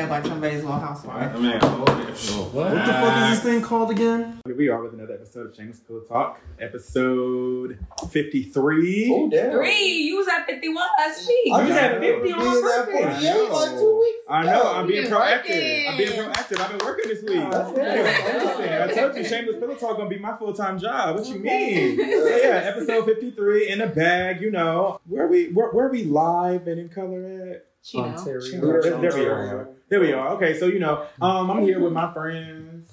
up 0.00 0.10
like 0.10 0.24
somebody's 0.26 0.62
little 0.62 0.78
housewife. 0.78 1.34
I 1.34 1.38
mean, 1.38 1.58
oh, 1.62 1.84
yeah. 1.86 2.14
Oh, 2.30 2.48
what 2.52 2.70
the 2.70 2.80
fuck 2.80 3.22
is 3.30 3.30
this 3.30 3.42
thing 3.42 3.62
called 3.62 3.90
again? 3.90 4.40
Here 4.44 4.56
we 4.56 4.68
are 4.68 4.82
with 4.82 4.94
another 4.94 5.14
episode 5.14 5.46
of 5.48 5.54
Shameless 5.54 5.80
Pillow 5.80 6.00
Talk, 6.00 6.40
episode 6.58 7.78
53. 8.10 9.10
Oh 9.12 9.30
damn. 9.30 9.52
Three, 9.52 9.84
you 10.02 10.16
was 10.16 10.28
at 10.28 10.46
51 10.46 10.84
last 10.98 11.26
week. 11.26 11.38
You 11.46 11.52
was 11.52 11.70
at 11.70 11.92
I 11.94 11.98
50 12.00 12.32
was 12.32 12.32
on 12.32 12.40
being 12.42 12.64
my 12.64 12.78
at 12.78 12.86
birthday. 12.86 13.32
48 13.32 13.50
like 13.50 13.70
two 13.78 13.98
weeks 14.00 14.24
I 14.28 14.42
know. 14.44 14.72
I'm 14.72 14.86
being 14.86 15.02
been 15.04 15.12
proactive. 15.12 15.48
working. 15.48 15.86
I'm 15.88 15.96
being 15.96 16.12
proactive. 16.12 16.60
I've 16.60 16.78
been 16.78 16.86
working 16.86 17.08
this 17.08 17.22
week. 17.22 17.40
Oh, 17.44 17.50
that's 17.50 17.76
Yeah, 17.76 17.94
good. 17.94 18.42
listen, 18.46 18.82
I 18.90 18.94
told 19.02 19.16
you 19.16 19.24
Shameless 19.24 19.56
Pillow 19.58 19.74
Talk 19.74 19.96
gonna 19.96 20.08
be 20.10 20.18
my 20.18 20.36
full-time 20.36 20.78
job. 20.78 21.16
What 21.16 21.26
you 21.26 21.38
mean? 21.38 22.00
Okay. 22.00 22.10
So 22.20 22.36
yeah, 22.36 22.62
episode 22.64 23.04
53 23.06 23.68
in 23.68 23.78
the 23.78 23.86
bag, 23.86 24.40
you 24.40 24.50
know. 24.50 25.00
Where 25.06 25.26
we 25.26 25.46
where, 25.52 25.70
where 25.70 25.88
we 25.88 26.04
live 26.04 26.66
and 26.66 26.78
in 26.80 26.88
color 26.88 27.50
at? 27.52 27.66
Chino. 27.82 28.04
Ontario. 28.04 28.60
There, 28.60 28.82
there 29.00 29.14
we 29.14 29.26
are. 29.26 29.68
There 29.88 30.00
we 30.00 30.12
are. 30.12 30.28
Okay, 30.34 30.58
so 30.58 30.66
you 30.66 30.78
know, 30.78 31.06
um, 31.20 31.50
I'm 31.50 31.62
here 31.62 31.80
with 31.80 31.92
my 31.92 32.12
friends 32.12 32.90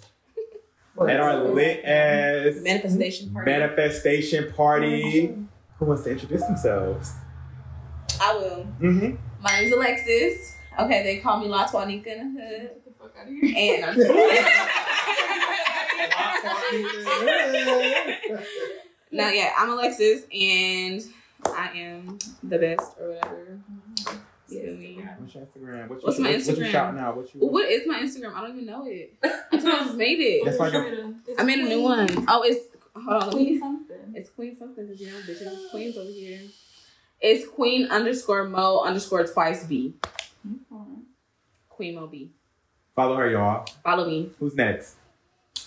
at 1.08 1.20
our 1.20 1.44
lit 1.44 1.84
ass 1.86 2.56
Manifestation 2.62 3.32
party. 3.32 3.52
manifestation 3.52 4.52
party. 4.54 5.36
Who 5.78 5.86
wants 5.86 6.04
to 6.06 6.12
introduce 6.12 6.44
themselves? 6.44 7.14
I 8.20 8.34
will. 8.36 8.66
Mm-hmm. 8.82 9.16
My 9.42 9.60
name's 9.60 9.74
Alexis. 9.74 10.56
Okay, 10.80 11.04
they 11.04 11.18
call 11.20 11.40
me 11.40 11.48
La 11.48 11.68
Twanika 11.68 12.08
in 12.08 12.34
the 12.36 12.42
hood. 12.42 12.62
Get 12.62 12.84
the 12.86 12.92
fuck 13.00 13.14
out 13.20 13.28
of 13.28 13.34
here. 13.34 13.54
And 13.56 13.86
I'm 13.86 13.98
No, 19.12 19.30
yeah, 19.30 19.52
I'm 19.58 19.70
Alexis 19.70 20.24
and 20.34 21.02
I 21.46 21.70
am 21.76 22.18
the 22.44 22.58
best 22.58 22.98
or 23.00 23.10
whatever. 23.14 23.60
You 24.50 24.78
feel? 24.78 25.04
What's 25.20 25.34
your 25.36 25.44
Instagram? 25.46 25.88
What 25.90 26.00
you, 26.00 26.06
What's 26.06 26.20
my 26.20 26.30
what, 26.32 26.38
What 26.38 26.48
you 26.48 26.54
Instagram? 26.64 26.72
shouting 26.72 27.00
out? 27.00 27.18
What 27.18 27.36
you? 27.36 27.40
What 27.42 27.70
is 27.70 27.88
my 27.88 28.00
Instagram? 28.00 28.34
I 28.34 28.42
don't 28.42 28.52
even 28.52 28.66
know 28.66 28.86
it. 28.86 29.14
I 29.24 29.30
think 29.58 29.66
I 29.66 29.80
just 29.84 29.96
made 29.96 30.20
it. 30.20 30.46
That's 30.46 30.60
like 30.60 30.74
a, 30.74 31.14
It's 31.28 31.40
I 31.40 31.44
made 31.44 31.60
a 31.60 31.64
new 31.64 31.82
one. 31.82 32.08
Oh, 32.28 32.44
it's 32.44 32.66
hold 32.96 33.08
on. 33.08 33.20
let 33.28 33.32
Queen 33.32 33.60
something. 33.60 34.14
It's 34.16 34.30
Queen 34.30 34.56
something 34.56 34.86
because 34.88 35.02
you 35.02 35.08
know 35.08 35.18
bitches 35.28 35.70
queens 35.72 35.98
over 35.98 36.10
here. 36.10 36.40
It's 37.20 37.48
Queen 37.48 37.88
underscore 37.92 38.44
Mo 38.46 38.82
underscore 38.82 39.26
twice 39.26 39.64
B. 39.66 39.94
Queen 41.70 41.96
Mo 41.96 42.08
B. 42.08 42.32
follow 42.96 43.16
her, 43.18 43.30
y'all. 43.30 43.66
Follow 43.84 44.08
me. 44.08 44.32
Who's 44.40 44.56
next? 44.56 44.96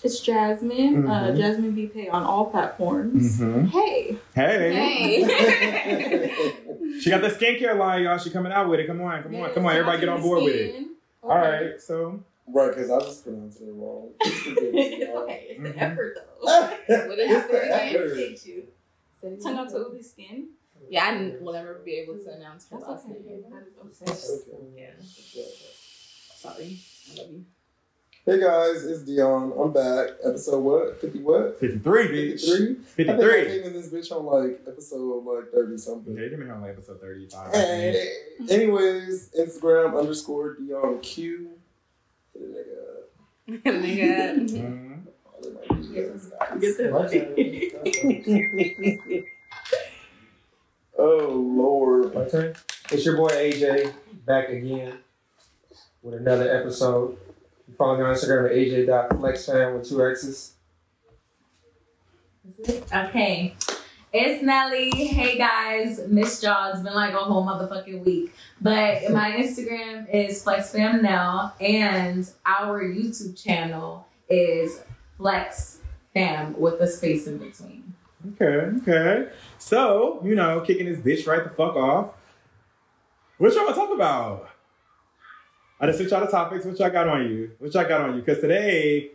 It's 0.03 0.20
Jazmyn. 0.27 1.05
Uh, 1.06 1.31
Mhm. 1.33 1.37
Jazmyn 1.37 1.72
VP 1.75 2.09
on 2.09 2.22
all 2.22 2.47
platforms. 2.47 3.39
Mm-hmm. 3.39 3.67
Hey. 3.67 4.17
Hey. 4.34 5.22
Hey. 5.22 6.53
She 7.00 7.10
got 7.10 7.20
the 7.22 7.28
skincare 7.28 7.77
line, 7.78 8.02
y'all. 8.02 8.19
She 8.19 8.30
coming 8.30 8.52
out 8.52 8.69
with 8.69 8.80
it. 8.80 8.86
Come 8.86 9.00
on, 9.02 9.22
come 9.22 9.34
on, 9.36 9.52
come 9.55 9.66
on. 9.66 9.72
Everybody 9.72 10.00
get 10.00 10.08
on 10.08 10.20
board 10.22 10.42
with 10.44 10.55
it. 10.55 10.86
All 11.22 11.28
right, 11.36 11.80
so 11.80 12.22
Right, 12.52 12.69
because 12.74 12.91
I 12.91 12.98
just 13.00 13.22
pronouncing 13.22 13.69
it 13.69 13.72
wrong. 13.74 14.10
it's 14.20 14.47
okay. 15.16 15.47
It's 15.50 15.60
Mhm. 15.60 15.72
the 15.74 15.78
effort 15.78 16.16
though. 16.16 16.47
What 17.08 17.19
is 17.19 17.30
It's 17.30 17.44
it 17.44 17.52
the 17.52 17.62
again? 17.62 17.94
effort. 17.94 18.06
Appreciate 18.12 18.47
you. 18.47 19.38
Tongue 19.42 19.58
out 19.58 19.69
to 19.70 19.77
ugly 19.77 20.02
skin. 20.02 20.48
Yeah, 20.88 21.05
I 21.05 21.08
n- 21.14 21.36
will 21.41 21.52
never 21.52 21.74
be 21.84 21.92
able 21.97 22.14
to 22.19 22.32
announce 22.32 22.66
her 22.70 22.78
last 22.78 23.04
okay. 23.04 23.12
name. 23.25 23.44
That 23.50 23.62
is 23.91 23.98
That's 24.00 24.48
okay. 24.48 24.56
okay. 24.56 24.88
Yeah. 25.34 25.44
Sorry. 26.34 26.78
I 27.12 27.19
love 27.22 27.30
you. 27.30 27.44
Hey 28.26 28.38
guys, 28.38 28.84
it's 28.84 29.00
Dion. 29.02 29.50
I'm 29.58 29.72
back. 29.72 30.10
Episode 30.22 30.58
what? 30.60 31.00
50 31.00 31.20
what? 31.20 31.58
53, 31.58 32.08
bitch. 32.08 32.40
53? 32.40 32.74
53. 32.74 33.08
I 33.08 33.16
think 33.16 33.32
I 33.32 33.44
came 33.46 33.62
in 33.62 33.72
this 33.72 33.88
bitch 33.88 34.12
on 34.14 34.26
like 34.26 34.60
episode 34.68 35.24
like 35.24 35.50
30 35.52 35.78
something. 35.78 36.12
Okay, 36.12 36.28
give 36.28 36.38
me 36.38 36.44
her 36.44 36.52
on 36.54 36.60
like 36.60 36.72
episode 36.72 37.00
35. 37.00 37.54
Hey. 37.54 38.12
Anyways, 38.50 39.30
Instagram 39.30 39.98
underscore 39.98 40.52
Dion 40.56 41.00
Q. 41.00 41.48
Hit 42.34 42.42
a 42.42 42.46
nigga 42.46 42.76
up. 42.92 43.08
Nigga. 43.64 45.00
They 45.42 45.50
might 45.50 45.68
be 45.80 45.86
yes, 45.94 46.26
guys. 46.26 46.60
Get 46.60 46.76
the 46.76 46.91
Oh 50.98 51.28
Lord. 51.32 52.14
My 52.14 52.28
turn. 52.28 52.54
It's 52.91 53.06
your 53.06 53.16
boy 53.16 53.30
AJ 53.30 53.94
back 54.26 54.50
again 54.50 54.98
with 56.03 56.14
another 56.16 56.54
episode. 56.54 57.16
You 57.70 57.76
follow 57.76 57.97
me 57.97 58.03
on 58.03 58.14
Instagram 58.14 58.47
at 58.47 58.56
AJ.flexxfam 58.56 59.78
with 59.78 59.88
two 59.88 60.04
X's. 60.04 60.54
Okay. 62.92 63.54
It's 64.12 64.42
Nelly. 64.42 64.91
Hey 64.91 65.38
guys, 65.38 66.00
Miss 66.09 66.42
y'all. 66.42 66.72
It's 66.72 66.82
been 66.82 66.94
like 66.94 67.14
a 67.14 67.19
whole 67.19 67.47
motherfucking 67.47 68.04
week. 68.04 68.34
But 68.60 69.12
my 69.12 69.30
Instagram 69.30 70.12
is 70.12 70.44
FlexFam 70.44 71.00
now, 71.00 71.54
and 71.60 72.28
our 72.44 72.82
YouTube 72.82 73.41
channel 73.41 74.04
is 74.28 74.82
FlexFam 75.20 76.59
with 76.59 76.80
a 76.80 76.88
space 76.88 77.28
in 77.28 77.38
between. 77.38 77.94
Okay, 78.32 78.78
okay. 78.82 79.28
So, 79.59 80.20
you 80.25 80.34
know, 80.34 80.60
kicking 80.62 80.86
this 80.86 80.98
bitch 80.98 81.28
right 81.28 81.44
the 81.44 81.50
fuck 81.50 81.76
off. 81.76 82.14
What 83.38 83.54
y'all 83.54 83.62
want 83.62 83.76
to 83.76 83.80
talk 83.80 83.94
about? 83.94 84.50
I 85.80 85.86
just 85.86 85.98
switch 85.98 86.12
all 86.12 86.20
the 86.20 86.26
topics. 86.26 86.64
What 86.64 86.78
y'all 86.78 86.91
got 86.91 87.08
on 87.08 87.22
you? 87.28 87.50
What 87.58 87.72
y'all 87.74 87.88
got 87.88 88.02
on 88.02 88.14
you? 88.16 88.20
Because 88.22 88.41
today, 88.41 89.10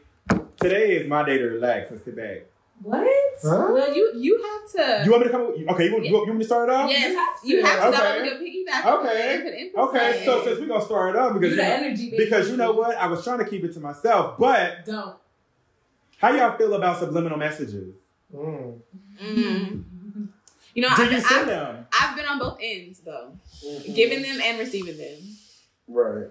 today 0.60 0.98
is 0.98 1.08
my 1.08 1.24
day 1.24 1.38
to 1.38 1.46
relax 1.46 1.92
and 1.92 2.02
sit 2.02 2.16
back. 2.16 2.46
What? 2.82 3.08
Huh? 3.42 3.68
Well, 3.72 3.96
you 3.96 4.12
you 4.16 4.42
have 4.44 4.72
to. 4.72 5.06
You 5.06 5.12
want 5.12 5.24
me 5.26 5.32
to 5.32 5.32
come? 5.32 5.42
Okay, 5.74 5.86
you 5.86 5.94
want, 5.94 6.06
you 6.06 6.14
want 6.14 6.34
me 6.34 6.40
to 6.40 6.44
start 6.46 6.68
it 6.70 6.76
off? 6.76 6.90
yes, 6.90 7.40
you 7.46 7.64
have 7.64 7.94
to. 7.94 8.00
Okay. 8.00 8.20
Okay. 8.20 8.30
Go 8.30 8.36
piggyback. 8.44 9.00
Okay. 9.00 9.36
it 9.48 9.54
input 9.68 9.90
Okay, 9.90 10.20
in. 10.20 10.26
so 10.26 10.44
since 10.44 10.60
we're 10.60 10.68
gonna 10.68 10.84
start 10.84 11.16
it 11.16 11.22
up 11.22 11.34
because 11.34 11.52
You 11.52 11.56
you 11.56 11.56
the 11.56 11.64
know, 11.70 11.76
energy 11.76 12.14
because 12.18 12.50
you 12.50 12.58
know 12.58 12.72
what, 12.74 12.98
I 12.98 13.08
was 13.08 13.24
trying 13.24 13.38
to 13.40 13.46
keep 13.46 13.64
it 13.64 13.74
to 13.76 13.80
myself. 13.80 14.38
But 14.38 14.86
Don't. 14.86 15.16
how 16.18 16.32
y'all 16.36 16.58
feel 16.58 16.74
about 16.74 17.00
subliminal 17.00 17.38
messages? 17.38 17.96
Mm. 18.36 18.80
Mm. 19.24 19.84
You 20.74 20.82
know, 20.82 20.90
Do 20.98 21.04
I've, 21.04 21.12
you 21.14 21.22
send 21.22 21.42
I've, 21.42 21.48
them? 21.48 21.88
I've 21.98 22.16
been 22.18 22.26
on 22.26 22.40
both 22.40 22.58
ends 22.62 23.00
though, 23.00 23.32
Mhm. 23.66 23.96
giving 23.96 24.22
them 24.22 24.42
and 24.44 24.60
receiving 24.60 24.98
them. 24.98 25.35
Right. 25.88 26.28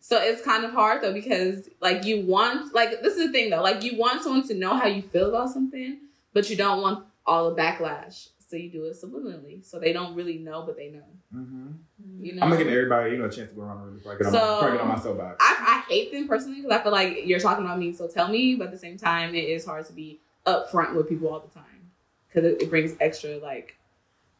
So 0.00 0.20
it's 0.20 0.42
kind 0.42 0.64
of 0.64 0.72
hard 0.72 1.02
though 1.02 1.12
because 1.12 1.68
like 1.80 2.04
you 2.04 2.24
want 2.26 2.74
like 2.74 3.02
this 3.02 3.16
is 3.16 3.26
the 3.26 3.32
thing 3.32 3.50
though 3.50 3.62
like 3.62 3.82
you 3.82 3.98
want 3.98 4.22
someone 4.22 4.46
to 4.48 4.54
know 4.54 4.74
how 4.76 4.86
you 4.86 5.02
feel 5.02 5.28
about 5.28 5.50
something, 5.50 5.98
but 6.32 6.48
you 6.48 6.56
don't 6.56 6.80
want 6.80 7.04
all 7.26 7.50
the 7.50 7.60
backlash. 7.60 8.28
So 8.46 8.56
you 8.56 8.70
do 8.70 8.84
it 8.84 8.96
subliminally, 9.02 9.64
so 9.64 9.80
they 9.80 9.92
don't 9.92 10.14
really 10.14 10.38
know, 10.38 10.62
but 10.64 10.76
they 10.76 10.90
know. 10.90 11.02
Mm-hmm. 11.34 12.24
You 12.24 12.34
know, 12.34 12.42
I'm 12.42 12.50
gonna 12.50 12.62
give 12.62 12.72
everybody, 12.72 13.12
you 13.12 13.16
know, 13.16 13.24
a 13.24 13.30
chance 13.30 13.50
to 13.50 13.56
go 13.56 13.62
around 13.62 13.96
before 13.96 14.12
I 14.12 14.16
get 14.18 14.26
on, 14.26 14.32
So- 14.32 14.70
get 14.70 14.80
on 14.80 14.88
my 14.88 14.98
soapbox. 14.98 15.36
I, 15.40 15.56
I 15.66 15.90
hate 15.90 16.12
them 16.12 16.28
personally 16.28 16.60
because 16.60 16.78
I 16.78 16.82
feel 16.82 16.92
like 16.92 17.20
you're 17.24 17.40
talking 17.40 17.64
about 17.64 17.78
me, 17.78 17.92
so 17.92 18.06
tell 18.06 18.28
me. 18.28 18.54
But 18.54 18.66
at 18.66 18.70
the 18.72 18.78
same 18.78 18.98
time, 18.98 19.34
it 19.34 19.44
is 19.44 19.64
hard 19.64 19.86
to 19.86 19.92
be 19.92 20.20
upfront 20.46 20.94
with 20.94 21.08
people 21.08 21.28
all 21.28 21.40
the 21.40 21.52
time 21.52 21.90
because 22.28 22.44
it, 22.44 22.62
it 22.62 22.70
brings 22.70 22.94
extra 23.00 23.38
like 23.38 23.76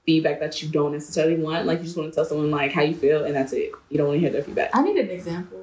feedback 0.06 0.40
that 0.40 0.62
you 0.62 0.68
don't 0.68 0.92
necessarily 0.92 1.36
want. 1.36 1.66
Like 1.66 1.78
you 1.78 1.84
just 1.84 1.96
want 1.96 2.10
to 2.12 2.14
tell 2.14 2.24
someone 2.24 2.50
like 2.50 2.72
how 2.72 2.82
you 2.82 2.94
feel, 2.94 3.24
and 3.24 3.34
that's 3.34 3.52
it. 3.52 3.72
You 3.88 3.98
don't 3.98 4.08
want 4.08 4.16
to 4.16 4.20
hear 4.20 4.30
their 4.30 4.42
feedback. 4.42 4.70
I 4.74 4.82
need 4.82 4.96
an 4.96 5.10
example. 5.10 5.60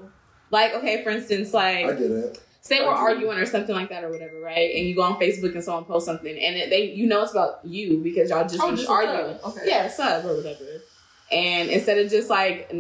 Like 0.49 0.73
okay, 0.75 1.03
for 1.03 1.09
instance, 1.11 1.53
like 1.53 1.85
I 1.85 1.91
get 1.93 2.01
it. 2.11 2.39
say 2.61 2.79
we're 2.81 2.91
I 2.91 2.95
do. 2.95 3.01
arguing 3.15 3.37
or 3.37 3.45
something 3.45 3.73
like 3.75 3.89
that 3.89 4.03
or 4.03 4.09
whatever, 4.09 4.39
right? 4.39 4.75
And 4.75 4.85
you 4.87 4.95
go 4.95 5.03
on 5.03 5.19
Facebook 5.19 5.53
and 5.53 5.63
someone 5.63 5.85
posts 5.85 6.07
something, 6.07 6.37
and 6.37 6.55
it, 6.57 6.69
they 6.69 6.91
you 6.91 7.07
know 7.07 7.21
it's 7.23 7.31
about 7.31 7.59
you 7.63 7.99
because 7.99 8.29
y'all 8.29 8.43
just 8.43 8.59
Oh, 8.59 8.65
finished 8.65 8.83
just 8.83 8.89
arguing. 8.91 9.37
Okay. 9.45 9.61
Yeah, 9.65 9.87
sub 9.87 10.25
or 10.25 10.35
whatever. 10.35 10.65
And 11.31 11.69
instead 11.69 11.97
of 11.99 12.11
just 12.11 12.29
like 12.29 12.73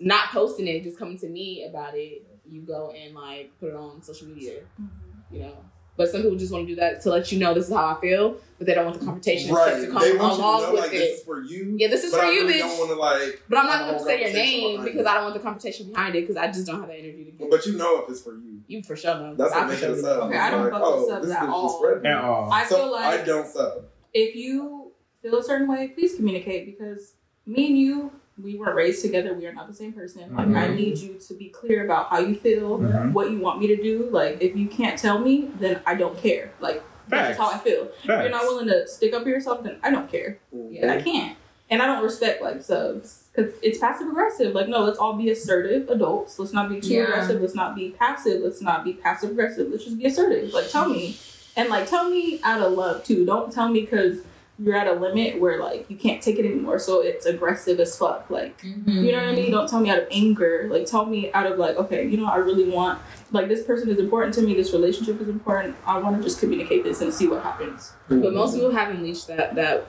not 0.00 0.28
posting 0.30 0.66
it, 0.68 0.82
just 0.84 0.98
coming 0.98 1.18
to 1.18 1.28
me 1.28 1.64
about 1.68 1.94
it, 1.94 2.22
you 2.48 2.62
go 2.62 2.90
and 2.92 3.14
like 3.14 3.50
put 3.60 3.68
it 3.70 3.74
on 3.76 4.02
social 4.02 4.28
media, 4.28 4.60
Mm-hmm. 4.80 5.34
you 5.34 5.40
know. 5.42 5.56
But 6.02 6.10
some 6.10 6.22
people 6.22 6.36
just 6.36 6.52
want 6.52 6.66
to 6.66 6.74
do 6.74 6.80
that 6.80 7.00
to 7.02 7.10
let 7.10 7.30
you 7.30 7.38
know 7.38 7.54
this 7.54 7.68
is 7.68 7.72
how 7.72 7.94
I 7.96 8.00
feel, 8.00 8.36
but 8.58 8.66
they 8.66 8.74
don't 8.74 8.86
want 8.86 8.98
the 8.98 9.04
confrontation 9.04 9.54
Right. 9.54 9.82
to 9.82 9.86
come 9.86 10.02
They 10.02 10.16
want 10.16 10.32
you 10.32 10.38
to 10.38 10.42
along 10.42 10.62
know 10.62 10.72
with 10.72 10.80
like 10.80 10.92
it. 10.94 10.98
this 10.98 11.18
is 11.20 11.24
for 11.24 11.42
you. 11.42 11.76
yeah, 11.78 11.86
this 11.86 12.02
is 12.02 12.10
but 12.10 12.20
for 12.20 12.26
I 12.26 12.30
you, 12.32 12.40
really 12.42 12.54
bitch. 12.54 12.58
don't 12.58 12.78
want 12.78 12.90
to 12.90 12.96
like. 12.96 13.42
but 13.48 13.58
I'm 13.58 13.66
not 13.66 13.78
going 13.86 13.98
to 13.98 14.04
say 14.04 14.20
your 14.24 14.32
name 14.32 14.82
because 14.84 15.00
it. 15.02 15.06
I 15.06 15.14
don't 15.14 15.22
want 15.22 15.34
the 15.34 15.40
confrontation 15.40 15.86
behind 15.90 16.16
it 16.16 16.22
because 16.22 16.36
I 16.36 16.48
just 16.48 16.66
don't 16.66 16.80
have 16.80 16.88
the 16.88 16.94
energy 16.94 17.24
to 17.26 17.30
give. 17.30 17.50
But 17.50 17.64
you 17.66 17.74
know 17.78 18.02
if 18.02 18.10
it's 18.10 18.20
for 18.20 18.32
you. 18.34 18.60
You 18.66 18.82
for 18.82 18.96
sure 18.96 19.14
know. 19.14 19.34
That's 19.36 19.52
I 19.52 19.58
what 19.58 19.62
for 19.64 19.68
makes 19.70 19.80
sure 19.80 19.92
it 19.92 20.00
sub. 20.00 20.22
Okay, 20.30 20.38
I 20.38 20.50
don't 20.50 20.62
like, 20.62 20.72
fuck 20.72 20.80
with 20.82 20.90
oh, 21.04 21.08
subs 21.08 21.26
this 21.28 21.36
at 21.36 21.48
all. 21.48 22.00
At 22.04 22.24
all. 22.24 22.52
I 22.52 22.64
feel 22.64 22.90
like 22.90 23.20
I 23.20 23.24
don't 23.24 23.46
sub. 23.46 23.84
if 24.12 24.34
you 24.34 24.92
feel 25.22 25.38
a 25.38 25.42
certain 25.44 25.68
way, 25.68 25.88
please 25.88 26.16
communicate 26.16 26.66
because 26.66 27.14
me 27.46 27.68
and 27.68 27.78
you, 27.78 28.12
we 28.42 28.56
weren't 28.56 28.74
raised 28.74 29.02
together. 29.02 29.34
We 29.34 29.46
are 29.46 29.52
not 29.52 29.68
the 29.68 29.74
same 29.74 29.92
person. 29.92 30.34
Like 30.34 30.48
I 30.48 30.68
Mhm. 30.68 30.76
need 30.76 30.98
you 30.98 31.14
to 31.28 31.34
be 31.34 31.48
clear 31.48 31.84
about 31.84 32.08
how 32.08 32.18
you 32.20 32.34
feel, 32.34 32.78
Mhm. 32.78 33.12
what 33.12 33.30
you 33.30 33.38
want 33.38 33.60
me 33.60 33.66
to 33.68 33.76
do. 33.76 34.08
Like 34.10 34.38
if 34.40 34.56
you 34.56 34.66
can't 34.66 34.98
tell 34.98 35.18
me, 35.18 35.50
then 35.58 35.80
I 35.86 35.94
don't 35.94 36.16
care. 36.16 36.52
Like 36.60 36.82
that's 37.08 37.38
how 37.38 37.50
I 37.50 37.58
feel. 37.58 37.88
If 38.02 38.04
you're 38.06 38.28
not 38.30 38.42
willing 38.44 38.68
to 38.68 38.86
stick 38.88 39.12
up 39.14 39.22
for 39.24 39.28
yourself, 39.28 39.62
then 39.62 39.76
I 39.82 39.90
don't 39.90 40.10
care. 40.10 40.38
Mhm. 40.54 40.82
And 40.82 40.90
I 40.90 41.00
can't. 41.00 41.36
And 41.70 41.80
I 41.80 41.86
don't 41.86 42.02
respect 42.02 42.42
like 42.42 42.62
subs 42.62 43.24
because 43.34 43.52
it's 43.62 43.78
passive 43.78 44.08
aggressive. 44.08 44.54
Like, 44.54 44.68
no, 44.68 44.80
let's 44.84 44.98
all 44.98 45.14
be 45.14 45.30
assertive 45.30 45.88
adults. 45.88 46.38
Let's 46.38 46.52
not 46.52 46.68
be 46.68 46.80
too 46.80 46.94
Yeah. 46.94 47.04
aggressive. 47.04 47.40
Let's 47.40 47.54
not 47.54 47.74
be 47.74 47.90
passive. 47.98 48.42
Let's 48.42 48.60
not 48.60 48.84
be 48.84 48.92
passive 48.92 49.30
aggressive. 49.30 49.68
Let's 49.70 49.84
just 49.84 49.98
be 49.98 50.04
assertive. 50.04 50.52
Like, 50.52 50.68
tell 50.68 50.88
me. 50.88 51.16
And 51.56 51.68
like, 51.70 51.86
tell 51.88 52.08
me 52.10 52.40
out 52.44 52.60
of 52.60 52.72
love 52.72 53.04
too. 53.04 53.24
Don't 53.24 53.50
tell 53.52 53.68
me 53.68 53.82
because 53.82 54.20
you're 54.62 54.76
at 54.76 54.86
a 54.86 54.92
limit 54.92 55.40
where 55.40 55.58
like 55.60 55.88
you 55.90 55.96
can't 55.96 56.22
take 56.22 56.38
it 56.38 56.44
anymore. 56.46 56.78
So 56.78 57.00
it's 57.00 57.26
aggressive 57.26 57.80
as 57.80 57.96
fuck. 57.98 58.30
Like 58.30 58.56
Mhm. 58.62 58.86
you 59.04 59.10
know 59.12 59.18
what 59.18 59.28
I 59.28 59.34
mean? 59.34 59.50
Don't 59.50 59.68
tell 59.68 59.80
me 59.80 59.90
out 59.90 59.98
of 59.98 60.06
anger. 60.10 60.68
Like 60.70 60.86
tell 60.86 61.06
me 61.06 61.32
out 61.32 61.46
of 61.50 61.58
like, 61.58 61.76
okay, 61.76 62.06
you 62.06 62.16
know, 62.16 62.26
I 62.26 62.36
really 62.36 62.68
want 62.70 63.00
like 63.32 63.48
this 63.48 63.64
person 63.64 63.88
is 63.88 63.98
important 63.98 64.34
to 64.34 64.42
me. 64.42 64.54
This 64.54 64.72
relationship 64.72 65.20
is 65.20 65.28
important. 65.28 65.74
I 65.86 65.98
want 65.98 66.16
to 66.18 66.22
just 66.22 66.38
communicate 66.40 66.84
this 66.84 67.00
and 67.00 67.12
see 67.12 67.26
what 67.28 67.42
happens. 67.42 67.92
But 68.08 68.32
most 68.32 68.54
people 68.54 68.70
haven't 68.70 69.02
reached 69.02 69.26
that 69.28 69.54
that 69.56 69.86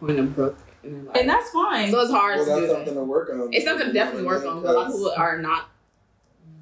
point 0.00 0.18
of 0.18 0.34
growth 0.34 0.62
in 0.82 0.92
their 0.92 1.02
life. 1.04 1.16
And 1.18 1.28
that's 1.28 1.48
fine. 1.50 1.90
so 1.90 2.00
it's 2.00 2.10
hard 2.10 2.36
Well, 2.38 2.44
to 2.46 2.50
do 2.54 2.60
that's 2.60 2.72
that. 2.72 2.76
something 2.78 2.94
to 2.94 3.04
work 3.04 3.30
on. 3.30 3.48
It's 3.52 3.64
something 3.64 3.86
to 3.86 3.92
definitely 3.92 4.26
work 4.26 4.44
on. 4.44 4.60
But 4.62 4.70
a 4.70 4.78
lot 4.78 4.86
of 4.88 4.92
people 4.92 5.12
are 5.16 5.38
not 5.38 5.68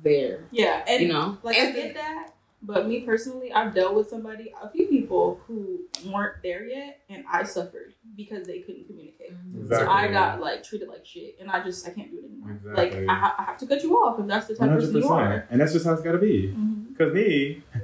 there. 0.04 0.44
yeah, 0.50 0.84
and 0.86 1.02
You 1.02 1.08
know, 1.12 1.38
like 1.42 1.56
I 1.58 1.70
get 1.72 1.94
that, 1.94 2.28
but 2.62 2.86
me 2.86 3.00
personally, 3.00 3.52
I've 3.52 3.74
dealt 3.74 3.94
with 3.94 4.08
somebody, 4.08 4.52
a 4.62 4.68
few 4.70 4.86
people 4.86 5.40
who 5.46 5.80
weren't 6.06 6.36
there 6.42 6.64
yet, 6.64 7.00
and 7.08 7.24
I 7.30 7.42
suffered 7.42 7.92
because 8.16 8.46
they 8.46 8.60
couldn't 8.60 8.86
communicate. 8.86 9.32
Mhm. 9.32 9.68
So 9.68 9.88
I 9.90 10.08
got 10.08 10.40
like 10.40 10.62
treated 10.62 10.88
like 10.88 11.04
shit, 11.04 11.36
and 11.40 11.50
I 11.50 11.62
just 11.62 11.86
I 11.86 11.90
can't 11.90 12.10
do 12.10 12.18
it 12.18 12.24
anymore. 12.26 12.52
Exactly. 12.52 12.84
Like 13.06 13.08
I, 13.08 13.14
ha- 13.14 13.34
I 13.38 13.42
have 13.44 13.58
to 13.58 13.66
cut 13.66 13.82
you 13.82 13.94
off 13.96 14.20
if 14.20 14.26
that's 14.26 14.46
the 14.46 14.54
type 14.54 14.68
One 14.68 14.76
of 14.78 14.84
person 14.84 14.96
you 15.02 15.08
are. 15.08 15.46
and 15.50 15.60
that's 15.60 15.72
just 15.72 15.84
how 15.86 15.92
it's 15.94 16.02
got 16.02 16.12
to 16.12 16.18
be. 16.18 16.54
Mhm. 16.56 16.96
Cause 16.98 17.12
me, 17.14 17.62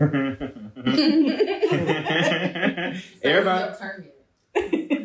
everybody. 3.23 3.65
your 3.65 3.75
turn 3.77 4.05
yet. 4.05 4.15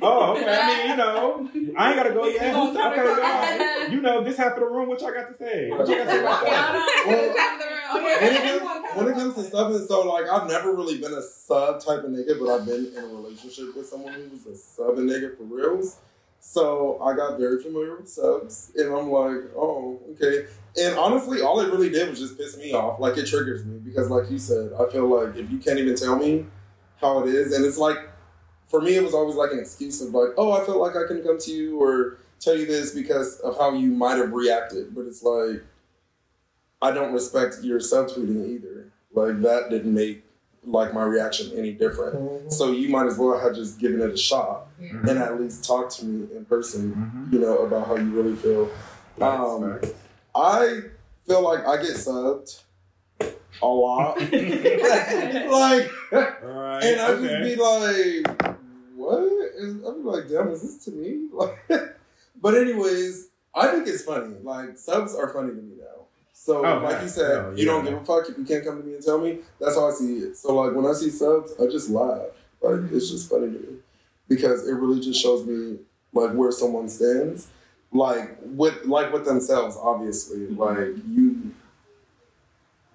Oh, 0.02 0.34
okay. 0.36 0.60
I 0.60 0.68
mean, 0.68 0.90
you 0.92 0.98
know, 0.98 1.50
I 1.78 1.88
ain't 1.90 1.96
gotta 1.98 2.14
go 2.14 2.26
yet. 2.28 2.54
You 2.56 2.80
Okay, 2.80 3.04
y'all. 3.06 3.90
You 3.92 4.02
know, 4.02 4.24
this 4.24 4.36
half 4.38 4.54
of 4.54 4.60
the 4.60 4.66
room. 4.66 4.90
What 4.90 5.00
y'all 5.02 5.14
got 5.14 5.30
to 5.30 5.38
say? 5.38 5.70
What 5.70 5.88
y'all 5.88 5.98
got 5.98 6.04
to 6.06 6.10
say 6.12 6.20
about 6.20 6.44
that? 6.44 7.70
Well, 7.92 8.04
when, 8.04 8.36
it 8.36 8.44
comes, 8.44 8.96
when 8.96 9.08
it 9.08 9.14
comes 9.14 9.36
to 9.36 9.44
stuff, 9.44 9.88
so 9.88 10.02
like 10.08 10.30
I've 10.30 10.48
never 10.48 10.74
really 10.74 11.00
been 11.00 11.14
a 11.14 11.22
sub 11.22 11.80
type 11.80 12.04
of 12.04 12.12
nigga, 12.12 12.40
but 12.40 12.50
I've 12.50 12.66
been 12.66 12.94
in 12.96 13.04
a 13.04 13.08
relationship 13.08 13.76
with 13.76 13.88
someone 13.88 14.14
who 14.14 14.30
was 14.30 14.46
a 14.46 14.56
sub 14.56 14.96
nigga 14.98 15.38
for 15.38 15.44
reals. 15.44 15.98
So 16.46 17.02
I 17.02 17.16
got 17.16 17.40
very 17.40 17.64
familiar 17.64 17.96
with 17.96 18.10
subs, 18.10 18.74
and 18.76 18.94
I'm 18.94 19.10
like, 19.10 19.50
oh, 19.56 20.02
okay. 20.12 20.46
And 20.78 20.98
honestly, 20.98 21.42
all 21.42 21.62
it 21.62 21.72
really 21.72 21.90
did 21.90 22.10
was 22.10 22.20
just 22.20 22.38
piss 22.38 22.58
me 22.58 22.74
off. 22.74 23.00
Like 23.00 23.18
it 23.18 23.28
triggers 23.28 23.64
me 23.64 23.80
because, 23.80 24.10
like 24.10 24.30
you 24.30 24.38
said, 24.38 24.72
I 24.74 24.92
feel 24.92 25.08
like 25.08 25.38
if 25.38 25.50
you 25.50 25.58
can't 25.58 25.80
even 25.80 25.96
tell 25.96 26.18
me 26.18 26.46
how 27.00 27.24
it 27.24 27.34
is, 27.34 27.54
and 27.54 27.64
it's 27.64 27.78
like, 27.78 27.98
for 28.68 28.82
me, 28.82 28.96
it 28.96 29.04
was 29.04 29.14
always 29.14 29.36
like 29.36 29.52
an 29.52 29.60
excuse 29.60 30.02
of 30.02 30.10
like, 30.14 30.30
oh, 30.38 30.52
I 30.52 30.66
felt 30.66 30.80
like 30.80 30.98
I 30.98 31.08
couldn't 31.08 31.24
come 31.24 31.38
to 31.40 31.52
you 31.52 31.82
or 31.82 32.18
tell 32.42 32.58
you 32.58 32.66
this 32.66 32.94
because 32.94 33.40
of 33.40 33.58
how 33.58 33.74
you 33.74 33.92
might 33.92 34.18
have 34.18 34.34
reacted. 34.34 34.94
But 34.94 35.06
it's 35.06 35.24
like, 35.24 35.64
I 36.84 36.92
don't 36.92 37.14
respect 37.14 37.58
your 37.64 37.80
subtweeting 37.80 38.48
either. 38.56 38.92
Like 39.14 39.42
that 39.42 39.70
didn't 39.70 39.94
make 39.94 40.24
like 40.66 40.94
my 40.94 41.04
reaction 41.04 41.52
any 41.58 41.72
different. 41.74 42.16
Mhm. 42.16 42.52
So 42.52 42.72
you 42.72 42.90
might 42.90 43.06
as 43.08 43.18
well 43.18 43.38
have 43.40 43.56
just 43.56 43.80
given 43.80 44.02
it 44.02 44.12
a 44.12 44.18
shot 44.18 44.68
Yeah. 44.80 44.90
and 45.10 45.20
at 45.20 45.40
least 45.40 45.64
talk 45.66 45.90
to 45.92 46.06
me 46.06 46.28
in 46.36 46.46
person, 46.46 47.28
Mhm. 47.30 47.34
you 47.34 47.40
know, 47.40 47.60
about 47.60 47.88
how 47.88 47.96
you 47.96 48.10
really 48.12 48.36
feel. 48.36 48.70
Um, 49.22 49.80
Facts, 49.80 49.94
I 50.36 50.82
feel 51.28 51.42
like 51.42 51.66
I 51.68 51.78
get 51.78 51.92
subbed 51.96 52.62
a 53.62 53.68
lot. 53.68 54.18
like, 54.20 54.30
facts. 54.30 55.94
Right. 56.44 56.84
and 56.84 57.02
I 57.02 57.12
okay. 57.12 57.28
just 57.28 57.44
be 57.44 57.56
like, 57.56 58.28
what? 58.96 59.20
And 59.60 59.86
I'd 59.88 60.04
be 60.04 60.10
like, 60.10 60.28
damn, 60.30 60.50
is 60.50 60.62
this 60.64 60.84
to 60.86 60.92
me? 60.92 61.28
Like, 61.32 61.58
but 62.42 62.56
anyways, 62.56 63.30
I 63.56 63.68
think 63.68 63.88
it's 63.88 64.04
funny. 64.04 64.36
Like 64.44 64.78
subs 64.78 65.16
are 65.16 65.30
funny 65.30 65.50
to 65.50 65.56
me 65.62 65.73
now. 65.73 65.73
So 66.36 66.66
Oh, 66.66 66.80
like 66.80 66.96
yeah. 66.96 67.02
you 67.04 67.08
said, 67.08 67.32
Oh, 67.46 67.54
you 67.56 67.66
don't 67.66 67.86
give 67.86 67.94
a 67.94 68.04
fuck 68.04 68.28
if 68.28 68.38
you 68.38 68.44
can't 68.44 68.66
come 68.66 68.82
to 68.82 68.84
me 68.86 68.96
and 68.96 69.04
tell 69.04 69.20
me. 69.20 69.40
That's 69.60 69.76
how 69.76 69.88
I 69.88 69.92
see 69.92 70.18
it. 70.18 70.36
So 70.36 70.56
like 70.56 70.74
when 70.76 70.86
I 70.86 70.94
see 70.94 71.10
subs, 71.10 71.54
I 71.62 71.68
just 71.68 71.90
laugh. 71.90 72.22
Like 72.62 72.92
it's 72.92 73.10
just 73.12 73.30
funny 73.30 73.48
to 73.48 73.60
me 73.60 73.78
because 74.28 74.68
it 74.68 74.74
really 74.74 75.00
just 75.00 75.22
shows 75.22 75.46
me 75.46 75.78
like 76.12 76.32
where 76.34 76.52
someone 76.52 76.90
stands. 76.90 77.48
Like 77.92 78.38
with 78.42 78.84
like 78.86 79.14
with 79.14 79.26
themselves, 79.26 79.78
obviously. 79.80 80.40
Mm-hmm. 80.48 80.60
Like 80.60 81.06
you, 81.08 81.54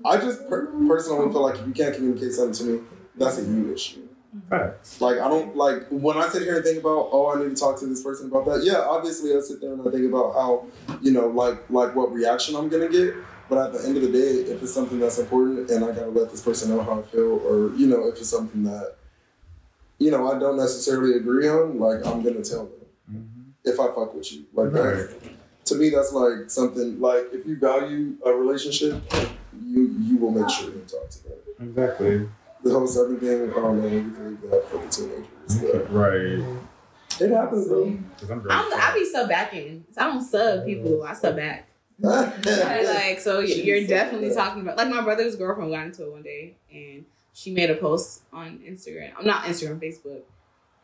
I 0.05 0.17
just 0.17 0.49
per- 0.49 0.67
personally 0.89 1.31
feel 1.33 1.43
like 1.43 1.59
if 1.61 1.67
you 1.67 1.73
can't 1.73 1.95
communicate 1.95 2.33
something 2.33 2.55
to 2.55 2.65
me, 2.65 2.81
that's 3.17 3.39
a 3.39 3.43
you 3.43 3.73
issue. 3.73 4.08
Facts. 4.51 5.01
Like 5.01 5.19
I 5.19 5.29
don't 5.29 5.57
like 5.57 5.87
when 5.91 6.17
I 6.19 6.29
sit 6.29 6.43
here 6.43 6.57
and 6.57 6.65
think 6.65 6.81
about 6.81 7.09
oh 7.13 7.33
I 7.35 7.43
need 7.43 7.51
to 7.51 7.57
talk 7.57 7.79
to 7.81 7.87
this 7.87 8.03
person 8.03 8.27
about 8.29 8.45
that. 8.47 8.63
Yeah, 8.63 8.81
obviously 8.81 9.35
I 9.35 9.41
sit 9.41 9.61
there 9.61 9.73
and 9.73 9.87
I 9.87 9.91
think 9.91 10.05
about 10.13 10.35
how 10.35 10.67
you 11.01 11.13
know 11.13 11.29
like 11.29 11.69
like 11.71 11.95
what 11.95 12.13
reaction 12.13 12.55
I'm 12.57 12.69
gonna 12.69 12.89
get. 12.89 13.15
But 13.49 13.59
at 13.59 13.73
the 13.73 13.89
end 13.89 13.97
of 13.97 14.03
the 14.03 14.13
day, 14.13 14.51
if 14.53 14.63
it's 14.63 14.75
something 14.75 14.99
that's 15.01 15.19
important 15.19 15.71
and 15.71 15.83
I 15.83 15.89
gotta 15.89 16.11
let 16.11 16.31
this 16.31 16.43
person 16.43 16.69
know 16.71 16.83
how 16.83 17.01
I 17.01 17.03
feel, 17.03 17.41
or 17.47 17.75
you 17.77 17.87
know 17.87 18.07
if 18.09 18.19
it's 18.19 18.29
something 18.29 18.63
that 18.65 18.97
you 19.99 20.11
know 20.11 20.31
I 20.31 20.39
don't 20.39 20.57
necessarily 20.59 21.15
agree 21.17 21.49
on, 21.49 21.79
like 21.79 22.05
I'm 22.07 22.23
gonna 22.23 22.43
tell 22.45 22.67
them 22.67 22.87
Mhm. 23.11 23.53
if 23.65 23.81
I 23.81 23.87
fuck 23.87 24.15
with 24.15 24.31
you. 24.33 24.45
Like 24.53 24.73
that. 24.73 25.11
To 25.67 25.75
me, 25.75 25.91
that's 25.91 26.13
like 26.13 26.51
something 26.51 27.01
like 27.01 27.29
if 27.33 27.47
you 27.47 27.57
value 27.59 28.15
a 28.25 28.33
relationship, 28.33 29.03
you 29.65 29.95
you 30.01 30.17
will 30.19 30.31
make 30.31 30.49
sure 30.51 30.69
you 30.69 30.83
talk 30.87 31.09
to 31.11 31.25
them. 31.25 31.33
Exactly. 31.61 32.29
The 32.69 32.79
whole 32.79 32.87
seven 32.87 33.19
thing, 33.19 33.53
oh 33.57 33.73
man, 33.75 33.93
you 33.93 34.11
can 34.11 34.29
leave 34.29 34.51
that 34.51 34.69
for 34.69 34.79
the 34.79 34.89
teenagers. 34.89 35.27
But 35.73 35.93
Right. 35.93 36.61
it 37.21 37.31
happens 37.31 37.69
though. 37.69 37.85
I'm 37.85 38.03
very. 38.43 38.51
I'm, 38.51 38.73
I 38.75 38.93
be 38.95 39.05
sub 39.05 39.29
backing. 39.29 39.85
I 39.97 40.05
don't 40.05 40.23
sub 40.23 40.65
people. 40.65 41.03
I 41.05 41.15
sub 41.15 41.37
back. 41.37 41.69
like 42.01 43.19
so, 43.21 43.45
She 43.45 43.65
you're 43.65 43.81
said 43.81 43.89
definitely 43.89 44.29
that. 44.29 44.37
talking 44.37 44.63
about 44.63 44.77
like 44.77 44.89
my 44.89 45.01
brother's 45.03 45.35
girlfriend 45.37 45.73
got 45.73 45.87
into 45.87 46.05
it 46.05 46.13
one 46.13 46.23
day, 46.23 46.55
and 46.73 47.05
she 47.33 47.53
made 47.53 47.71
a 47.71 47.75
post 47.75 48.23
on 48.33 48.59
Instagram. 48.59 49.13
I'm 49.19 49.27
not 49.27 49.45
Instagram, 49.45 49.81
Facebook, 49.83 50.21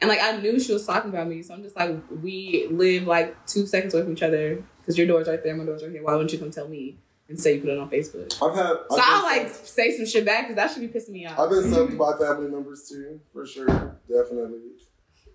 and 0.00 0.08
like 0.08 0.20
I 0.22 0.36
knew 0.38 0.58
she 0.58 0.72
was 0.72 0.84
talking 0.86 1.10
about 1.10 1.28
me, 1.28 1.42
so 1.42 1.54
I'm 1.54 1.62
just 1.62 1.76
like, 1.76 1.96
we 2.22 2.66
live 2.70 3.04
like 3.06 3.46
two 3.46 3.66
seconds 3.66 3.94
away 3.94 4.02
from 4.02 4.12
each 4.14 4.22
other 4.22 4.62
because 4.80 4.98
your 4.98 5.06
door's 5.06 5.28
right 5.28 5.42
there, 5.42 5.54
my 5.54 5.64
door's 5.64 5.82
right 5.84 5.92
here. 5.92 6.02
Why 6.02 6.14
wouldn't 6.14 6.32
you 6.32 6.38
come 6.40 6.50
tell 6.50 6.66
me 6.68 6.96
and 7.28 7.38
say 7.40 7.54
you 7.54 7.60
put 7.60 7.70
it 7.70 7.78
on 7.78 7.90
Facebook? 7.90 8.32
I've 8.42 8.54
had. 8.54 8.76
So 8.90 8.96
I've 8.96 9.00
I'll 9.02 9.34
been 9.34 9.44
like 9.46 9.54
say 9.54 9.96
some 9.96 10.06
shit 10.06 10.24
back 10.24 10.48
because 10.48 10.56
that 10.56 10.70
should 10.72 10.80
be 10.92 10.98
pissing 10.98 11.10
me 11.10 11.26
off. 11.26 11.38
I've 11.38 11.50
been 11.50 11.64
subbed 11.64 11.96
by 11.98 12.12
family 12.18 12.50
members 12.50 12.88
too, 12.88 13.20
for 13.32 13.46
sure, 13.46 13.66
definitely. 14.08 14.60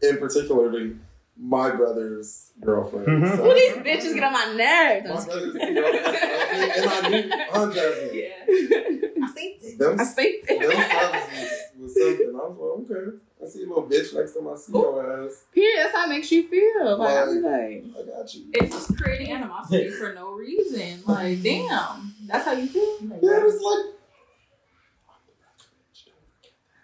In 0.02 0.18
particularly, 0.18 0.96
my 1.38 1.72
brother's 1.72 2.52
girlfriend. 2.62 3.08
Mhm. 3.08 3.36
So- 3.38 3.44
Who 3.44 3.54
these 3.54 3.74
bitches 3.78 4.14
get 4.14 4.24
on 4.24 4.34
my 4.34 4.54
nerves? 4.56 5.06
I'm 5.10 5.16
My 5.16 5.26
brother's 5.26 5.54
girlfriend 5.54 5.78
and 5.78 6.90
I 6.90 7.10
knew, 7.10 7.30
huh, 7.50 7.72
Jazmyn? 7.72 8.14
yeah. 8.14 9.24
I 9.24 9.32
see 9.34 9.58
it. 9.62 9.78
Them, 9.80 10.00
I 10.00 10.04
see 10.04 10.42
them 10.48 10.58
it. 10.62 10.92
subs 10.92 11.40
was, 11.78 11.80
was 11.80 11.94
something. 11.96 12.28
I 12.36 12.48
was 12.48 12.58
like, 12.90 12.98
okay. 12.98 13.18
I 13.42 13.48
see 13.48 13.64
a 13.64 13.68
little 13.68 13.79
bitch 13.90 14.14
next 14.16 14.34
time 14.34 14.48
I 14.48 14.56
see 14.56 14.72
your 14.74 15.26
ass. 15.26 15.46
Period. 15.54 15.78
That's 15.86 15.96
how 15.96 16.06
it 16.06 16.10
makes 16.10 16.32
you 16.32 16.48
feel. 16.48 16.98
Like, 16.98 17.10
I 17.18 17.26
be 17.26 17.32
like, 17.40 17.84
I 17.98 18.18
got 18.18 18.34
you. 18.36 18.46
It's 18.54 18.76
just 18.76 18.98
creating 18.98 19.32
animosity 19.32 19.90
for 19.90 20.14
no 20.14 20.32
reason. 20.32 21.02
Like, 21.06 21.42
damn, 21.44 22.14
that's 22.28 22.46
how 22.46 22.54
you 22.54 22.68
feel. 22.68 22.98
Yeah, 23.02 23.44
it's 23.46 23.62
like 23.62 23.86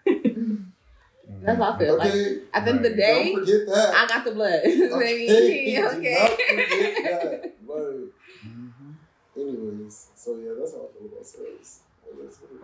that's 1.42 1.58
how 1.58 1.72
I 1.72 1.78
feel. 1.78 1.98
Like, 1.98 2.10
okay. 2.10 2.38
at 2.54 2.64
the 2.64 2.70
end 2.70 2.78
of 2.78 2.82
the 2.90 2.96
day, 2.96 3.32
Don't 3.32 3.40
forget 3.46 3.66
that. 3.74 3.94
I 3.94 4.06
got 4.06 4.24
the 4.24 4.32
blood. 4.32 4.60
Okay, 4.64 5.26
Baby, 5.26 5.74
do 5.74 5.82
not 5.82 5.92
forget 5.94 6.20
okay. 6.20 6.36
that. 7.02 7.54
Like, 7.66 8.12
Mhm. 8.46 8.94
anyways, 9.36 10.08
so 10.14 10.36
yeah, 10.36 10.52
that's 10.58 10.72
how 10.72 10.78
I 10.86 10.88
feel 10.92 11.06
about 11.12 11.26
service. 11.26 11.80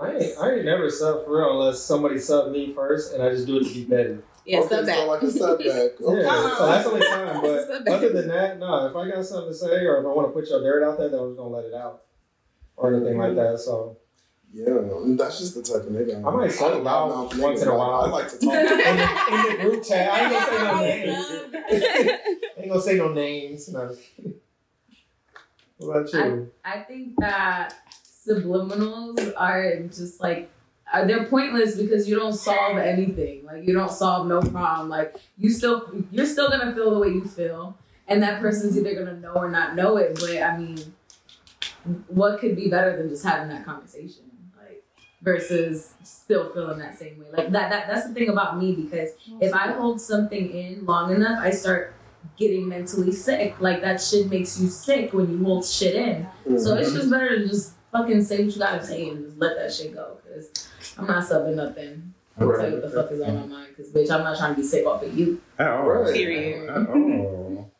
I 0.00 0.12
ain't, 0.16 0.38
I 0.38 0.52
ain't 0.54 0.64
never 0.64 0.88
sub 0.88 1.24
for 1.24 1.36
real 1.38 1.60
unless 1.60 1.82
somebody 1.82 2.18
sub 2.18 2.52
me 2.52 2.72
first 2.72 3.12
and 3.12 3.22
I 3.22 3.30
just 3.30 3.46
do 3.46 3.56
it 3.58 3.64
to 3.66 3.74
be 3.74 3.84
better. 3.84 4.22
Yeah, 4.44 4.58
okay, 4.60 4.68
sub 4.68 4.86
back. 4.86 4.96
so 4.96 5.06
like 5.06 5.22
a 5.22 5.30
setback. 5.30 5.66
Yeah, 6.00 6.06
Okay. 6.08 6.22
so 6.58 6.66
that's 6.66 6.84
the 6.84 6.90
only 6.90 7.06
time. 7.06 7.40
But 7.42 7.88
other 7.92 8.12
than 8.12 8.28
that, 8.28 8.58
no. 8.58 8.86
If 8.86 8.96
I 8.96 9.08
got 9.10 9.24
something 9.24 9.50
to 9.50 9.54
say 9.54 9.84
or 9.86 9.98
if 10.00 10.04
I 10.06 10.08
want 10.08 10.28
to 10.28 10.32
put 10.32 10.48
your 10.48 10.60
dirt 10.62 10.82
out 10.84 10.98
there, 10.98 11.08
then 11.08 11.20
I'm 11.20 11.28
just 11.30 11.38
gonna 11.38 11.50
let 11.50 11.64
it 11.64 11.74
out 11.74 12.02
or 12.76 12.94
anything 12.94 13.18
like 13.18 13.36
that. 13.36 13.58
So 13.60 13.98
Yeah, 14.52 14.66
and 14.66 15.18
that's 15.18 15.38
just 15.38 15.54
the 15.54 15.62
type 15.62 15.86
of 15.86 15.92
nigga. 15.92 16.16
I 16.26 16.30
might 16.36 16.50
say 16.50 16.66
I'm 16.66 16.72
a 16.72 16.82
loud 16.82 17.32
loudmouth 17.32 17.40
once 17.40 17.62
in 17.62 17.68
a 17.68 17.76
while. 17.76 17.94
I 18.02 18.08
like 18.08 18.28
to 18.30 18.38
talk. 18.38 18.54
in 18.54 18.66
the, 18.66 18.72
in 18.72 19.56
the 19.56 19.62
group 19.62 19.84
chat, 19.88 20.10
I 20.12 20.20
ain't 20.24 20.32
gonna 20.32 20.50
say 20.50 20.56
no 20.58 20.80
names. 20.82 22.48
ain't 22.58 22.68
gonna 22.68 22.80
say 22.82 22.96
no 22.96 23.08
names. 23.12 23.68
No. 23.68 23.96
What 25.78 25.96
about 26.00 26.12
you? 26.12 26.50
I 26.64 26.80
think 26.80 27.14
that 27.18 27.74
subliminals 28.28 29.32
are 29.36 29.82
just 29.84 30.20
like 30.20 30.38
are 30.44 30.48
Uh, 30.92 31.06
they're 31.06 31.24
pointless 31.24 31.74
because 31.74 32.06
you 32.06 32.14
don't 32.14 32.34
solve 32.34 32.76
anything. 32.76 33.44
Like 33.46 33.66
you 33.66 33.72
don't 33.72 33.90
solve 33.90 34.26
no 34.26 34.42
problem. 34.42 34.90
Like 34.90 35.16
you 35.38 35.50
still 35.50 35.90
you're 36.10 36.26
still 36.26 36.50
gonna 36.50 36.74
feel 36.74 36.90
the 36.90 36.98
way 36.98 37.08
you 37.08 37.24
feel, 37.24 37.78
and 38.08 38.22
that 38.22 38.42
person's 38.42 38.76
either 38.76 38.94
gonna 38.94 39.18
know 39.18 39.32
or 39.32 39.50
not 39.50 39.74
know 39.74 39.96
it. 39.96 40.18
But 40.20 40.42
I 40.42 40.58
mean, 40.58 40.94
what 42.08 42.40
could 42.40 42.56
be 42.56 42.68
better 42.68 42.94
than 42.96 43.08
just 43.08 43.24
having 43.24 43.48
that 43.48 43.64
conversation? 43.64 44.24
Like 44.54 44.82
versus 45.22 45.94
still 46.02 46.52
feeling 46.52 46.78
that 46.80 46.98
same 46.98 47.18
way. 47.18 47.26
Like 47.32 47.50
that. 47.52 47.70
That 47.70 47.88
that's 47.88 48.06
the 48.06 48.12
thing 48.12 48.28
about 48.28 48.58
me 48.58 48.74
because 48.74 49.12
if 49.40 49.54
I 49.54 49.72
hold 49.72 49.98
something 49.98 50.50
in 50.50 50.84
long 50.84 51.14
enough, 51.14 51.38
I 51.42 51.52
start 51.52 51.94
getting 52.36 52.68
mentally 52.68 53.12
sick. 53.12 53.56
Like 53.60 53.80
that 53.80 54.00
shit 54.02 54.28
makes 54.28 54.60
you 54.60 54.68
sick 54.68 55.14
when 55.14 55.30
you 55.30 55.42
hold 55.42 55.64
shit 55.64 55.94
in. 55.94 56.26
So 56.58 56.74
it's 56.74 56.90
mm-hmm. 56.90 56.96
just 56.98 57.10
better 57.10 57.38
to 57.38 57.48
just 57.48 57.74
fucking 57.92 58.22
say 58.22 58.44
what 58.44 58.52
you 58.52 58.58
gotta 58.58 58.84
say 58.84 59.08
and 59.08 59.24
just 59.24 59.38
let 59.38 59.56
that 59.56 59.72
shit 59.72 59.94
go. 59.94 60.18
Cause 60.26 60.68
I'm 60.98 61.06
not 61.06 61.24
subbing 61.24 61.54
nothing. 61.54 62.14
I'll 62.38 62.50
tell 62.52 62.66
you 62.68 62.72
what 62.74 62.82
the 62.82 62.90
fuck 62.90 63.10
is 63.12 63.20
on 63.20 63.34
my 63.34 63.46
mind, 63.46 63.68
because 63.76 63.92
bitch, 63.92 64.10
I'm 64.10 64.22
not 64.24 64.36
trying 64.38 64.54
to 64.54 64.60
be 64.60 64.66
sick 64.66 64.86
off 64.86 65.02
of 65.02 65.16
you. 65.18 65.40
At 65.58 65.68
all. 65.68 65.86
Right. 65.88 66.14
Period. 66.14 66.68
At 66.68 66.88
all. 66.88 67.70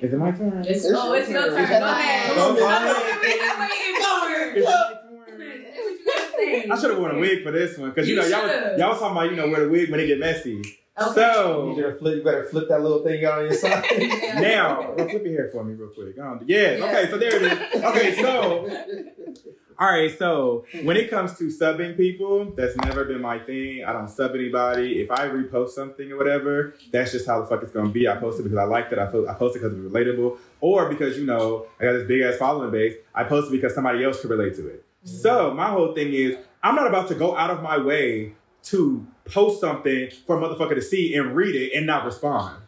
Is 0.00 0.12
it 0.12 0.16
my 0.18 0.30
turn? 0.32 0.64
It's, 0.66 0.84
It's 0.84 0.92
oh, 0.94 1.12
it's 1.14 1.28
your 1.30 1.42
turn. 1.46 1.56
turn. 1.56 1.80
Go 1.80 1.86
ahead. 1.86 2.34
Come 2.34 2.38
on, 2.38 2.62
I'm 2.72 2.86
waiting 2.86 3.20
for 3.20 3.26
Is 3.26 3.34
it 3.34 3.40
it. 3.40 3.58
my 3.58 3.68
turn? 3.68 4.62
What 4.62 5.90
you 5.90 6.04
gotta 6.06 6.30
say. 6.36 6.68
I 6.70 6.78
should 6.78 6.90
have 6.90 6.98
worn 6.98 7.16
a 7.16 7.18
wig 7.18 7.42
for 7.42 7.50
this 7.52 7.78
one 7.78 7.90
because 7.90 8.08
you, 8.08 8.14
You 8.16 8.20
know 8.20 8.26
y'all 8.26 8.42
was, 8.46 8.78
y'all 8.78 8.88
was 8.90 8.98
talking 8.98 9.16
about 9.16 9.30
you 9.30 9.36
know 9.36 9.48
wear 9.48 9.64
the 9.64 9.68
wig 9.70 9.90
when 9.90 10.00
it 10.00 10.06
get 10.06 10.18
messy. 10.18 10.62
Okay. 10.96 11.08
You, 11.08 11.14
So 11.14 11.74
better 11.74 11.94
flip, 11.96 12.16
you 12.16 12.22
better 12.22 12.44
flip 12.44 12.68
that 12.68 12.80
little 12.82 13.02
thing 13.02 13.24
out 13.24 13.40
on 13.40 13.44
your 13.46 13.54
side. 13.54 13.84
now, 14.40 14.92
well, 14.96 15.08
flip 15.08 15.24
your 15.24 15.32
hair 15.32 15.48
for 15.52 15.64
me 15.64 15.74
real 15.74 15.88
quick. 15.88 16.16
Um, 16.18 16.40
yeah, 16.46 16.76
Yeah. 16.76 16.84
okay, 16.84 17.10
so 17.10 17.18
there 17.18 17.34
it 17.36 17.42
is. 17.42 17.82
Okay, 17.84 18.22
so 18.22 18.68
all 19.78 19.90
right, 19.90 20.16
so 20.16 20.64
when 20.84 20.96
it 20.96 21.10
comes 21.10 21.36
to 21.38 21.48
subbing 21.48 21.96
people, 21.96 22.52
that's 22.52 22.76
never 22.76 23.04
been 23.04 23.20
my 23.20 23.40
thing. 23.40 23.84
I 23.84 23.92
don't 23.92 24.08
sub 24.08 24.36
anybody. 24.36 25.00
If 25.00 25.10
I 25.10 25.26
repost 25.26 25.70
something 25.70 26.12
or 26.12 26.16
whatever, 26.16 26.74
that's 26.92 27.10
just 27.10 27.26
how 27.26 27.40
the 27.40 27.46
fuck 27.48 27.62
it's 27.64 27.72
gonna 27.72 27.88
be. 27.90 28.06
I 28.06 28.14
post 28.14 28.38
it 28.38 28.44
because 28.44 28.58
I 28.58 28.64
liked 28.64 28.92
it. 28.92 29.00
I 29.00 29.06
post, 29.06 29.28
I 29.28 29.34
post 29.34 29.56
it 29.56 29.62
because 29.62 29.76
it's 29.76 29.92
relatable, 29.92 30.38
or 30.60 30.88
because 30.88 31.18
you 31.18 31.26
know 31.26 31.66
I 31.80 31.84
got 31.84 31.92
this 31.94 32.06
big 32.06 32.20
ass 32.22 32.36
following 32.36 32.70
base. 32.70 32.94
I 33.12 33.24
post 33.24 33.48
it 33.48 33.50
because 33.56 33.74
somebody 33.74 34.04
else 34.04 34.20
could 34.20 34.30
relate 34.30 34.54
to 34.56 34.68
it. 34.68 34.84
So 35.02 35.52
my 35.52 35.68
whole 35.70 35.92
thing 35.92 36.12
is, 36.14 36.36
I'm 36.62 36.76
not 36.76 36.86
about 36.86 37.08
to 37.08 37.16
go 37.16 37.36
out 37.36 37.50
of 37.50 37.62
my 37.62 37.78
way 37.78 38.34
to 38.64 39.06
post 39.24 39.60
something 39.60 40.10
for 40.26 40.38
a 40.38 40.40
motherfucker 40.40 40.74
to 40.74 40.82
see 40.82 41.14
and 41.14 41.34
read 41.34 41.54
it 41.54 41.72
and 41.74 41.86
not 41.86 42.04
respond. 42.04 42.62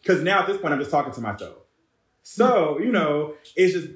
Because 0.00 0.22
now 0.22 0.40
at 0.40 0.46
this 0.46 0.60
point, 0.60 0.72
I'm 0.72 0.80
just 0.80 0.90
talking 0.90 1.12
to 1.12 1.20
myself. 1.20 1.56
So, 2.22 2.78
you 2.78 2.86
hmm. 2.86 2.92
know, 2.92 3.34
it's 3.56 3.74
just, 3.74 3.88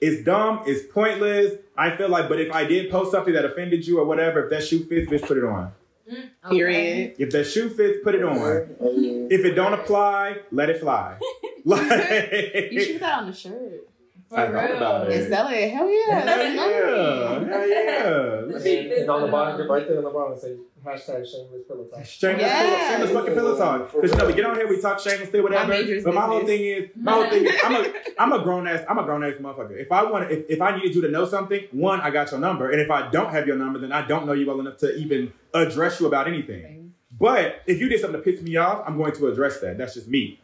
it's 0.00 0.24
dumb, 0.24 0.62
it's 0.66 0.92
pointless. 0.92 1.54
I 1.76 1.96
feel 1.96 2.08
like, 2.08 2.28
but 2.28 2.40
if 2.40 2.52
I 2.52 2.64
did 2.64 2.90
post 2.90 3.10
something 3.10 3.34
that 3.34 3.44
offended 3.44 3.86
you 3.86 3.98
or 3.98 4.04
whatever, 4.04 4.44
if 4.44 4.50
that 4.50 4.64
shoe 4.64 4.84
fits, 4.84 5.10
bitch, 5.10 5.26
put 5.26 5.38
it 5.38 5.44
on. 5.44 5.72
Mm, 6.10 6.30
okay. 6.44 6.56
Period. 6.56 7.14
If 7.18 7.30
that 7.30 7.44
shoe 7.44 7.68
fits, 7.68 7.98
put 8.04 8.14
it 8.14 8.22
on. 8.22 8.38
I 8.38 8.84
mean, 8.96 9.28
If 9.30 9.44
it 9.44 9.54
don't 9.54 9.72
apply, 9.72 10.40
let 10.52 10.70
it 10.70 10.80
fly. 10.80 11.18
You 11.66 11.74
should 11.74 11.88
like, 11.88 12.92
put 12.92 13.00
that 13.00 13.18
on 13.18 13.26
the 13.26 13.32
shirt. 13.32 13.88
For 14.28 14.38
I 14.38 14.46
thought 14.50 14.64
real. 14.68 14.76
about 14.76 15.10
it. 15.10 15.20
And 15.20 15.28
sell 15.32 15.48
it. 15.48 15.70
Hell 15.70 15.88
yeah. 15.88 16.20
hell 16.20 16.38
yeah, 16.54 17.38
hell 17.48 17.68
yeah. 17.68 18.38
And, 18.42 18.54
then- 18.60 18.92
and 19.00 19.10
on 19.10 19.20
the 19.22 19.28
bottom, 19.28 19.68
right 19.70 19.86
there 19.86 19.98
on 19.98 20.04
the 20.04 20.10
bottom, 20.10 20.36
say 20.38 20.56
hashtag 20.84 21.24
shameless 21.30 21.62
pillow 21.68 21.84
talk. 21.84 22.04
Shameless, 22.04 22.42
Yes. 22.42 22.90
shameless 22.92 23.12
fucking 23.12 23.34
pillow 23.34 23.56
talk. 23.56 23.92
Because 23.92 24.10
you 24.10 24.16
know 24.16 24.26
we 24.26 24.32
get 24.34 24.44
on 24.44 24.56
here, 24.56 24.68
we 24.68 24.80
talk 24.80 24.98
shameless, 24.98 25.30
shamelessly, 25.30 25.40
whatever. 25.42 25.68
My 25.68 25.80
major's 25.80 26.02
But 26.04 26.14
my 26.14 26.22
whole 26.26 26.44
thing 26.44 26.60
is, 26.60 26.90
my 26.96 27.12
whole 27.12 27.28
thing 27.30 27.44
is, 27.46 27.52
I'm 27.64 27.74
a, 27.76 27.92
I'm 28.18 28.32
a 28.32 28.42
grown 28.42 28.66
ass, 28.66 28.84
I'm 28.88 28.98
a 28.98 29.04
grown 29.04 29.22
ass 29.22 29.34
motherfucker. 29.40 29.80
If 29.80 29.92
I 29.92 30.02
want, 30.10 30.30
if, 30.32 30.44
if 30.50 30.60
I 30.60 30.74
needed 30.76 30.94
you 30.96 31.02
to 31.02 31.08
know 31.08 31.24
something, 31.24 31.62
one, 31.70 32.00
I 32.00 32.10
got 32.10 32.30
your 32.32 32.40
number, 32.40 32.70
and 32.72 32.80
if 32.80 32.90
I 32.90 33.08
don't 33.10 33.30
have 33.30 33.46
your 33.46 33.56
number, 33.56 33.78
then 33.78 33.92
I 33.92 34.06
don't 34.06 34.26
know 34.26 34.32
you 34.32 34.46
well 34.46 34.58
enough 34.58 34.78
to 34.78 34.94
even 34.96 35.32
address 35.54 36.00
you 36.00 36.06
about 36.08 36.26
anything. 36.26 36.94
But 37.18 37.62
if 37.66 37.80
you 37.80 37.88
did 37.88 38.00
something 38.00 38.20
to 38.20 38.24
piss 38.24 38.42
me 38.42 38.56
off, 38.56 38.82
I'm 38.86 38.96
going 38.98 39.12
to 39.14 39.28
address 39.28 39.60
that. 39.60 39.78
That's 39.78 39.94
just 39.94 40.08
me. 40.08 40.40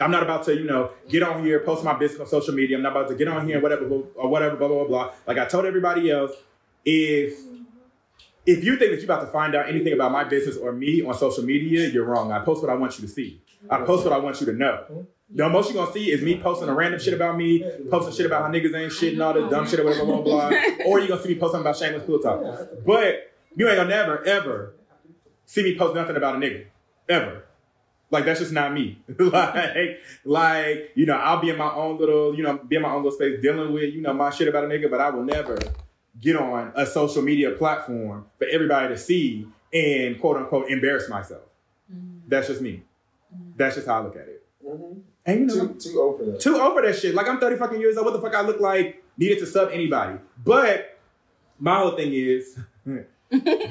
I'm 0.00 0.10
not 0.10 0.22
about 0.22 0.44
to, 0.44 0.54
you 0.54 0.64
know, 0.64 0.92
get 1.08 1.22
on 1.22 1.44
here, 1.44 1.60
post 1.60 1.82
my 1.82 1.92
business 1.94 2.20
on 2.20 2.26
social 2.26 2.54
media. 2.54 2.76
I'm 2.76 2.82
not 2.82 2.92
about 2.92 3.08
to 3.08 3.14
get 3.16 3.26
on 3.28 3.46
here, 3.46 3.60
whatever, 3.60 3.84
or 4.14 4.28
whatever, 4.28 4.56
blah 4.56 4.68
blah 4.68 4.84
blah 4.84 4.86
blah. 4.86 5.12
Like 5.26 5.38
I 5.38 5.44
told 5.46 5.64
everybody 5.66 6.10
else, 6.10 6.32
if 6.84 7.38
if 8.46 8.64
you 8.64 8.76
think 8.76 8.92
that 8.92 8.96
you're 8.96 9.04
about 9.04 9.20
to 9.20 9.30
find 9.32 9.54
out 9.54 9.68
anything 9.68 9.92
about 9.92 10.12
my 10.12 10.24
business 10.24 10.56
or 10.56 10.72
me 10.72 11.02
on 11.04 11.14
social 11.14 11.44
media, 11.44 11.88
you're 11.88 12.04
wrong. 12.04 12.32
I 12.32 12.38
post 12.38 12.62
what 12.62 12.70
I 12.70 12.76
want 12.76 12.98
you 12.98 13.06
to 13.06 13.12
see. 13.12 13.42
I 13.68 13.78
post 13.78 14.04
what 14.04 14.12
I 14.12 14.18
want 14.18 14.40
you 14.40 14.46
to 14.46 14.52
know. 14.52 15.06
The 15.30 15.48
most 15.48 15.70
you're 15.70 15.82
gonna 15.82 15.92
see 15.92 16.10
is 16.10 16.22
me 16.22 16.40
posting 16.40 16.68
a 16.68 16.74
random 16.74 16.98
shit 17.00 17.12
about 17.12 17.36
me, 17.36 17.62
posting 17.90 18.14
shit 18.14 18.24
about 18.24 18.42
how 18.42 18.48
niggas 18.48 18.74
ain't 18.74 18.92
shit 18.92 19.12
and 19.14 19.22
all 19.22 19.34
this 19.34 19.50
dumb 19.50 19.66
shit 19.68 19.80
or 19.80 19.84
whatever, 19.84 20.06
blah, 20.06 20.22
blah, 20.22 20.48
blah. 20.48 20.58
Or 20.86 21.00
you're 21.00 21.08
gonna 21.08 21.22
see 21.22 21.30
me 21.30 21.34
posting 21.34 21.60
about 21.60 21.76
shameless 21.76 22.04
pillow 22.04 22.18
talk. 22.18 22.68
But 22.86 23.32
you 23.54 23.68
ain't 23.68 23.76
gonna 23.76 23.90
never, 23.90 24.24
ever 24.24 24.74
see 25.44 25.62
me 25.64 25.76
post 25.76 25.94
nothing 25.94 26.16
about 26.16 26.36
a 26.36 26.38
nigga. 26.38 26.66
Ever. 27.08 27.44
Like 28.10 28.24
that's 28.24 28.40
just 28.40 28.52
not 28.52 28.72
me. 28.72 29.02
like, 29.18 30.00
like, 30.24 30.90
you 30.94 31.04
know, 31.06 31.14
I'll 31.16 31.40
be 31.40 31.50
in 31.50 31.58
my 31.58 31.70
own 31.72 31.98
little, 31.98 32.34
you 32.34 32.42
know, 32.42 32.56
be 32.56 32.76
in 32.76 32.82
my 32.82 32.90
own 32.90 33.02
little 33.02 33.16
space 33.18 33.40
dealing 33.42 33.72
with, 33.72 33.92
you 33.92 34.00
know, 34.00 34.12
my 34.14 34.30
shit 34.30 34.48
about 34.48 34.64
a 34.64 34.66
nigga, 34.66 34.90
but 34.90 35.00
I 35.00 35.10
will 35.10 35.24
never 35.24 35.58
get 36.20 36.36
on 36.36 36.72
a 36.74 36.86
social 36.86 37.22
media 37.22 37.50
platform 37.52 38.24
for 38.38 38.46
everybody 38.46 38.88
to 38.94 38.98
see 38.98 39.46
and 39.72 40.18
quote 40.20 40.36
unquote 40.38 40.70
embarrass 40.70 41.08
myself. 41.08 41.42
That's 42.26 42.46
just 42.48 42.60
me. 42.60 42.82
That's 43.56 43.74
just 43.76 43.86
how 43.86 44.00
I 44.00 44.04
look 44.04 44.16
at 44.16 44.28
it. 44.28 44.44
mhm. 44.66 45.00
And 45.26 45.50
you 45.50 45.56
know, 45.56 45.68
too, 45.68 45.90
too 45.92 46.00
old 46.00 46.18
for 46.18 46.24
that. 46.24 46.40
too 46.40 46.56
over 46.56 46.80
that 46.82 46.96
shit. 46.98 47.14
Like 47.14 47.28
I'm 47.28 47.38
30 47.38 47.56
fucking 47.56 47.80
years 47.80 47.96
old. 47.98 48.06
What 48.06 48.12
the 48.14 48.20
fuck 48.22 48.34
I 48.34 48.40
look 48.40 48.60
like? 48.60 49.02
Needed 49.18 49.38
to 49.40 49.46
sub 49.46 49.70
anybody. 49.70 50.18
But 50.42 50.98
my 51.58 51.78
whole 51.78 51.90
thing 51.92 52.12
is, 52.14 52.58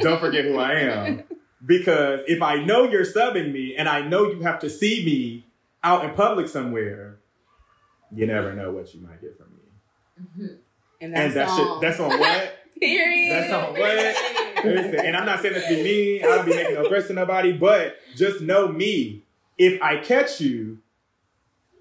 don't 0.02 0.20
forget 0.20 0.46
who 0.46 0.58
I 0.60 0.74
am. 0.74 1.24
Because 1.66 2.22
if 2.28 2.42
I 2.42 2.64
know 2.64 2.84
you're 2.84 3.06
subbing 3.06 3.52
me 3.52 3.76
and 3.76 3.90
I 3.90 4.02
know 4.08 4.30
you 4.30 4.42
have 4.42 4.60
to 4.60 4.70
see 4.70 5.04
me 5.06 5.46
out 5.84 6.06
in 6.06 6.12
public 6.14 6.48
somewhere, 6.48 7.18
you 8.14 8.26
never 8.28 8.54
know 8.54 8.72
what 8.72 8.94
you 8.94 9.02
might 9.02 9.20
get 9.22 9.38
from 9.38 9.48
me. 9.56 10.50
And 11.02 11.16
And 11.16 11.34
that 11.34 11.56
shit, 11.56 11.82
that's 11.82 12.00
on 12.00 12.20
what? 12.20 12.54
Period. 12.80 13.32
That's 13.32 13.54
on 13.54 13.74
what? 13.74 14.66
Listen, 14.66 15.00
and 15.06 15.16
I'm 15.18 15.26
not 15.26 15.42
saying 15.42 15.54
this 15.56 15.68
to 15.68 15.76
be 15.76 15.84
mean. 15.84 16.24
I 16.24 16.28
don't 16.28 16.46
be 16.46 16.56
making 16.56 16.76
no 16.76 16.88
threats 16.90 17.08
to 17.08 17.14
nobody, 17.14 17.52
but 17.54 17.96
just 18.16 18.42
know 18.42 18.68
me. 18.68 19.24
If 19.58 19.82
I 19.82 19.98
catch 19.98 20.40
you, 20.42 20.80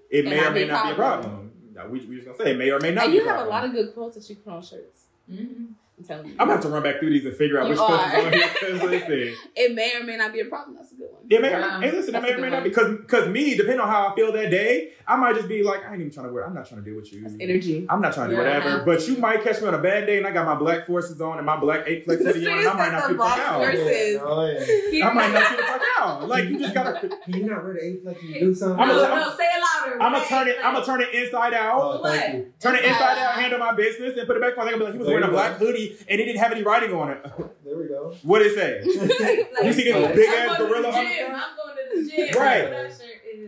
it 0.09 0.25
It 0.25 0.29
may 0.29 0.43
or 0.43 0.51
may 0.51 0.63
be 0.63 0.69
a 0.69 0.71
not 0.73 0.85
be 0.87 0.91
a 0.91 0.95
problem. 0.95 1.29
problem. 1.31 1.51
No, 1.75 1.87
we, 1.87 1.99
we 2.05 2.15
just 2.15 2.25
gonna 2.27 2.37
say 2.37 2.51
it 2.51 2.57
may 2.57 2.71
or 2.71 2.79
may 2.79 2.91
not 2.91 3.05
And 3.05 3.13
be 3.13 3.17
you 3.19 3.23
a 3.23 3.27
have 3.27 3.35
problem. 3.35 3.47
a 3.47 3.55
lot 3.55 3.65
of 3.65 3.71
good 3.73 3.93
quotes 3.93 4.15
that 4.15 4.27
you 4.29 4.35
put 4.37 4.51
on 4.53 4.61
shirts. 4.63 5.05
Mhm. 5.31 5.73
I'm 5.99 6.03
telling 6.05 6.27
you. 6.27 6.31
I'm 6.33 6.37
gonna 6.47 6.51
have 6.53 6.61
to 6.61 6.69
run 6.69 6.83
back 6.83 6.99
through 6.99 7.09
these 7.09 7.25
and 7.25 7.35
figure 7.35 7.59
out 7.59 7.63
You 7.65 7.69
which 7.71 7.79
quotes 7.79 8.03
is 8.05 8.13
are. 8.13 8.25
on 8.27 8.33
here. 8.33 8.47
'cause 8.47 8.83
listen, 8.83 9.35
It 9.55 9.73
may 9.73 9.95
or 9.99 10.03
may 10.03 10.15
not 10.15 10.31
be 10.31 10.41
a 10.41 10.45
problem. 10.45 10.75
That's 10.77 10.91
a 10.91 10.95
good 10.95 11.07
one. 11.11 11.23
it 11.27 11.41
may, 11.41 11.49
Yeah. 11.49 11.81
hey, 11.81 11.91
listen, 11.91 12.13
it 12.13 12.21
may 12.21 12.33
or 12.33 12.37
may 12.37 12.41
good 12.43 12.51
not 12.51 12.63
be 12.63 12.69
because 12.69 12.97
because 12.99 13.27
me, 13.29 13.55
depending 13.55 13.79
on 13.79 13.87
how 13.87 14.09
I 14.09 14.15
feel 14.15 14.31
that 14.31 14.51
day, 14.51 14.91
I 15.07 15.15
might 15.15 15.35
just 15.35 15.47
be 15.47 15.63
like, 15.63 15.83
I 15.83 15.93
ain't 15.93 16.01
even 16.01 16.11
trying 16.13 16.27
to 16.27 16.33
wear. 16.33 16.45
I'm 16.45 16.53
not 16.53 16.67
trying 16.67 16.83
to 16.83 16.85
deal 16.87 16.95
with 16.97 17.11
you. 17.11 17.21
That's 17.23 17.33
energy. 17.39 17.87
I'm 17.89 17.99
not 17.99 18.13
trying 18.13 18.29
to 18.29 18.35
do 18.35 18.41
Yeah. 18.43 18.59
whatever. 18.59 18.83
But 18.85 19.07
you 19.07 19.17
might 19.17 19.43
catch 19.43 19.59
me 19.59 19.67
on 19.69 19.73
a 19.73 19.79
bad 19.79 20.05
day 20.05 20.19
and 20.19 20.27
I 20.27 20.31
got 20.31 20.45
my 20.45 20.53
black 20.55 20.85
forces 20.85 21.19
on 21.19 21.37
and 21.37 21.45
my 21.47 21.57
black 21.57 21.85
eight 21.87 22.05
flex 22.05 22.21
hoodie 22.21 22.45
on. 22.45 22.59
And 22.59 22.67
I 22.67 22.73
might 22.73 22.91
not 22.91 23.07
be 23.09 23.15
wrong 23.15 23.29
fuck 23.29 23.39
out. 23.39 23.61
person. 23.63 23.83
Versus- 23.85 24.21
Oh, 24.21 24.91
yeah. 24.91 25.07
I 25.09 25.13
might 25.13 25.31
not 25.33 25.49
get 25.49 25.57
the 25.57 25.63
fuck 25.63 25.81
out. 25.99 26.27
Like 26.27 26.49
you 26.49 26.59
just 26.59 26.73
gotta. 26.75 27.09
Can 27.25 27.33
you 27.33 27.45
not 27.49 27.63
wear 27.63 27.73
the 27.73 27.83
eight 27.83 28.03
flex 28.03 28.21
and 28.21 28.33
do 28.35 28.53
something? 28.53 28.79
I'm 28.79 28.87
No, 28.89 29.03
a- 29.03 29.15
no, 29.15 29.35
say 29.35 29.45
it 29.45 29.61
louder. 29.89 30.03
I'm 30.03 30.11
gonna 30.13 30.25
turn 30.25 30.47
it. 30.47 30.57
I'm 30.63 30.73
gonna 30.75 30.85
turn 30.85 31.01
it 31.01 31.13
inside 31.13 31.53
out. 31.55 31.79
Oh, 31.81 32.03
thank 32.03 32.33
you. 32.35 32.51
Turn 32.59 32.75
it 32.75 32.83
Inside 32.83 32.91
inside 32.91 33.17
out, 33.17 33.17
out. 33.17 33.33
handle 33.41 33.59
my 33.59 33.73
business, 33.73 34.17
and 34.17 34.27
put 34.27 34.35
it 34.37 34.41
back 34.41 34.57
on. 34.57 34.65
They're 34.65 34.73
gonna 34.77 34.77
be 34.77 34.85
like, 34.85 34.93
he 34.93 34.99
was 34.99 35.07
wearing 35.07 35.23
a 35.23 35.29
black 35.31 35.53
hoodie 35.57 35.86
and 36.09 36.19
he 36.19 36.25
didn't 36.25 36.39
have 36.39 36.51
any 36.51 36.63
writing 36.63 36.93
on 36.93 37.11
it. 37.11 37.25
There 37.65 37.77
we 37.77 37.87
go. 37.87 38.15
What 38.23 38.39
did 38.39 38.53
it 38.53 38.55
say? 38.55 38.81
You 39.65 39.73
see 39.73 39.83
this 39.83 40.15
big 40.15 40.29
ass 40.29 40.57
gorilla? 40.57 40.83
The 40.83 40.97
the- 40.97 41.03
gym. 41.03 41.31
I'm 41.35 41.55
going 41.57 41.75
to 41.75 42.03
the 42.03 42.27
gym. 42.31 42.41
Right. 42.41 42.63
Is- 42.73 43.01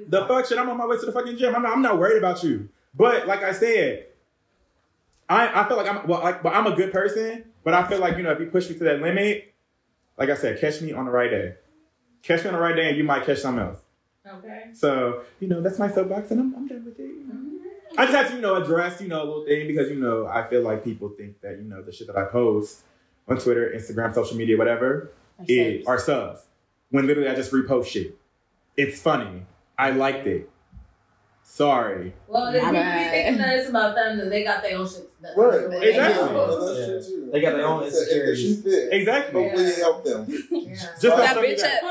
The 0.10 0.26
fuck 0.28 0.46
shit. 0.46 0.58
I'm 0.58 0.70
on 0.70 0.78
my 0.78 0.86
way 0.86 0.98
to 0.98 1.06
the 1.06 1.12
fucking 1.12 1.38
gym. 1.38 1.56
I'm 1.56 1.62
not, 1.64 1.72
I'm 1.74 1.82
not 1.82 1.98
worried 2.00 2.18
about 2.18 2.44
you. 2.44 2.70
But 2.94 3.28
like 3.28 3.44
I 3.44 3.52
said, 3.54 4.08
I 5.30 5.62
I 5.64 5.68
feel 5.68 5.78
like 5.78 5.88
I'm 5.88 6.08
well, 6.08 6.22
like, 6.22 6.42
but 6.44 6.54
I'm 6.54 6.66
a 6.68 6.76
good 6.76 6.92
person. 6.92 7.46
But 7.64 7.74
I 7.74 7.88
feel 7.88 8.00
like 8.00 8.18
you 8.18 8.24
know, 8.24 8.32
if 8.32 8.40
you 8.40 8.48
push 8.48 8.68
me 8.70 8.76
to 8.78 8.84
that 8.86 9.02
limit, 9.02 9.54
like 10.18 10.30
I 10.30 10.36
said, 10.36 10.60
catch 10.60 10.82
me 10.82 10.92
on 10.92 11.06
the 11.06 11.12
right 11.12 11.30
day. 11.30 11.54
Catch 12.24 12.44
me 12.44 12.48
on 12.50 12.54
the 12.56 12.60
right 12.60 12.76
day, 12.76 12.90
and 12.90 12.98
you 12.98 13.04
might 13.04 13.26
catch 13.26 13.40
something 13.40 13.64
else. 13.64 13.80
Okay. 14.28 14.66
So 14.74 15.22
you 15.40 15.48
know, 15.48 15.62
that's 15.62 15.78
my 15.80 15.90
soapbox, 15.90 16.32
and 16.32 16.40
I'm, 16.42 16.56
I'm 16.56 16.68
done 16.68 16.84
with 16.86 17.00
it. 17.00 17.08
Mm-hmm. 17.28 17.49
I 17.98 18.06
just 18.06 18.16
have 18.18 18.28
to, 18.30 18.36
you 18.36 18.42
know, 18.42 18.56
address, 18.56 19.02
you 19.02 19.08
know, 19.08 19.24
a 19.24 19.26
little 19.26 19.46
thing 19.46 19.68
because, 19.68 19.90
you 19.90 19.96
know, 19.96 20.28
I 20.28 20.48
feel 20.48 20.62
like 20.62 20.84
people 20.84 21.10
think 21.10 21.42
that, 21.42 21.58
you 21.58 21.64
know, 21.64 21.82
the 21.82 21.92
shit 21.92 22.08
that 22.08 22.18
I 22.18 22.26
post 22.26 22.82
on 23.28 23.38
Twitter, 23.40 23.72
Instagram, 23.76 24.14
social 24.14 24.38
media, 24.38 24.58
whatever, 24.58 25.12
is, 25.48 25.86
are 25.88 26.00
subs. 26.00 26.42
When 26.92 27.08
literally 27.08 27.30
I 27.30 27.36
just 27.36 27.52
repost 27.52 27.86
shit. 27.88 28.18
It's 28.78 29.02
funny. 29.02 29.44
I 29.78 29.92
liked 29.92 30.28
it. 30.28 30.50
Sorry. 31.44 32.14
Well, 32.28 32.48
if 32.54 32.62
My 32.62 32.70
people 32.70 32.72
be 32.72 32.78
bad. 32.78 33.12
thinking 33.12 33.38
that 33.42 33.56
it's 33.60 33.70
about 33.70 33.96
them, 33.96 34.18
then 34.20 34.30
they 34.30 34.44
got 34.44 34.62
their 34.62 34.78
own 34.78 34.88
shit. 34.88 35.10
Right. 35.36 35.84
Exactly. 35.84 35.90
Yeah, 35.90 36.46
that's 36.48 36.80
Yeah. 36.80 36.86
true 36.86 37.02
too. 37.02 37.30
They 37.32 37.42
got 37.42 37.54
their 37.58 37.66
own 37.68 37.78
Like 37.80 37.88
I 37.88 37.90
said, 37.90 38.02
If 38.02 38.08
the 38.10 38.16
insecurities. 38.16 38.42
shoe 38.42 38.62
fits, 38.62 38.88
Exactly. 38.92 39.44
hopefully 39.44 39.64
it 39.66 39.78
helped 39.80 40.06
them. 40.06 40.26
Yeah. 40.52 40.74
Just 40.76 41.02
don't 41.02 41.18
that 41.18 41.42
me 41.42 41.48
bitch 41.48 41.62
back. 41.62 41.84
up. 41.84 41.90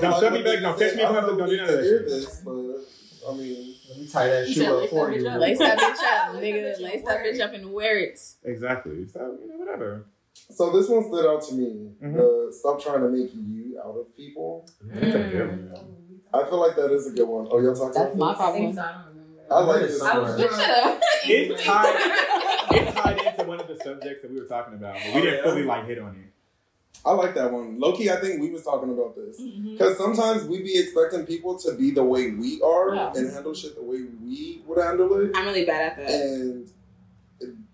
Don't 0.00 0.10
Like 0.12 0.20
shove 0.22 0.32
me 0.32 0.42
back. 0.42 0.44
they 0.56 0.60
Don't 0.60 0.78
catch 0.78 0.94
me 0.96 1.00
in 1.02 1.06
I 1.06 1.12
public. 1.20 1.38
Don't 1.38 1.48
do 1.48 1.52
need 1.52 1.56
none 1.58 1.68
of 1.68 1.76
that 1.76 1.84
shit. 1.84 2.86
This, 3.26 3.28
but 3.28 3.32
I 3.32 3.36
mean, 3.36 3.74
Let 3.88 3.98
me 3.98 4.06
tie 4.08 4.26
that 4.28 4.48
You 4.48 4.54
shoe 4.54 4.60
said 4.60 4.68
up 4.70 4.80
lace 4.80 4.90
for 4.90 5.12
you. 5.12 5.28
up. 5.28 5.40
Lace 5.40 5.58
that 5.58 5.78
bitch 5.78 5.82
up, 5.82 6.34
nigga. 6.42 6.54
bitch 6.54 6.74
up, 6.74 6.80
Lace 6.80 7.02
that 7.04 7.04
wear 7.04 7.24
bitch 7.34 7.40
up 7.40 7.52
and 7.54 7.72
wear 7.72 7.98
it. 7.98 8.20
Exactly. 8.44 9.08
So, 9.08 9.38
you 9.40 9.48
know, 9.48 9.56
whatever. 9.56 10.06
so 10.50 10.70
this 10.70 10.88
one 10.88 11.04
stood 11.04 11.26
out 11.26 11.42
to 11.48 11.54
me. 11.54 11.90
Mhm. 12.02 12.14
The 12.16 12.52
stop 12.52 12.80
trying 12.82 13.00
to 13.00 13.08
make 13.08 13.32
you 13.34 13.80
out 13.84 13.96
of 13.96 14.14
people. 14.16 14.68
That's 14.84 15.14
a. 15.14 15.86
I 16.34 16.44
feel 16.50 16.60
like 16.60 16.76
that 16.76 16.92
is 16.92 17.06
a 17.06 17.10
good 17.12 17.26
one. 17.28 17.48
Oh, 17.50 17.60
y'all 17.60 17.74
talking 17.74 17.92
That's 17.94 18.14
about 18.14 18.16
my 18.18 18.28
this? 18.32 18.36
Problem. 18.38 18.74
so. 18.74 18.80
I 18.82 18.92
don't 18.92 19.06
remember. 19.08 19.72
Like 19.72 19.80
this 19.80 19.96
it 20.00 20.02
I 20.02 20.18
one. 20.18 20.22
was 20.22 20.40
Bitch, 20.40 20.66
drunk. 20.66 21.02
It's 21.28 21.64
tied, 21.64 22.76
it's 22.76 22.94
tied 23.00 23.18
into 23.26 23.44
one 23.44 23.60
of 23.60 23.68
the 23.68 23.76
subjects 23.82 24.22
that 24.22 24.30
we 24.30 24.40
were 24.40 24.46
talking 24.46 24.74
about, 24.74 24.94
but 24.94 25.14
we 25.14 25.20
Oh, 25.20 25.24
didn't 25.24 25.42
fully, 25.44 25.62
like, 25.62 25.86
hit 25.86 25.98
on 25.98 26.10
it. 26.16 26.32
I 27.04 27.12
like 27.12 27.34
that 27.34 27.52
one. 27.52 27.78
Loki, 27.78 28.10
I 28.10 28.16
think 28.16 28.40
we 28.40 28.50
was 28.50 28.64
talking 28.64 28.90
about 28.90 29.14
this. 29.14 29.40
Mm-hmm. 29.40 29.72
Because 29.72 29.96
sometimes 29.96 30.44
we 30.44 30.62
be 30.62 30.78
expecting 30.78 31.24
people 31.24 31.56
to 31.58 31.74
be 31.74 31.90
the 31.92 32.02
way 32.02 32.32
we 32.32 32.60
are 32.62 32.94
Yeah. 32.94 33.12
and 33.14 33.32
handle 33.32 33.54
shit 33.54 33.76
the 33.76 33.82
way 33.82 33.98
we 34.22 34.62
would 34.66 34.82
handle 34.82 35.14
it. 35.20 35.30
I'm 35.34 35.46
really 35.46 35.64
bad 35.64 35.92
at 35.92 35.96
that. 35.98 36.10
And 36.10 36.68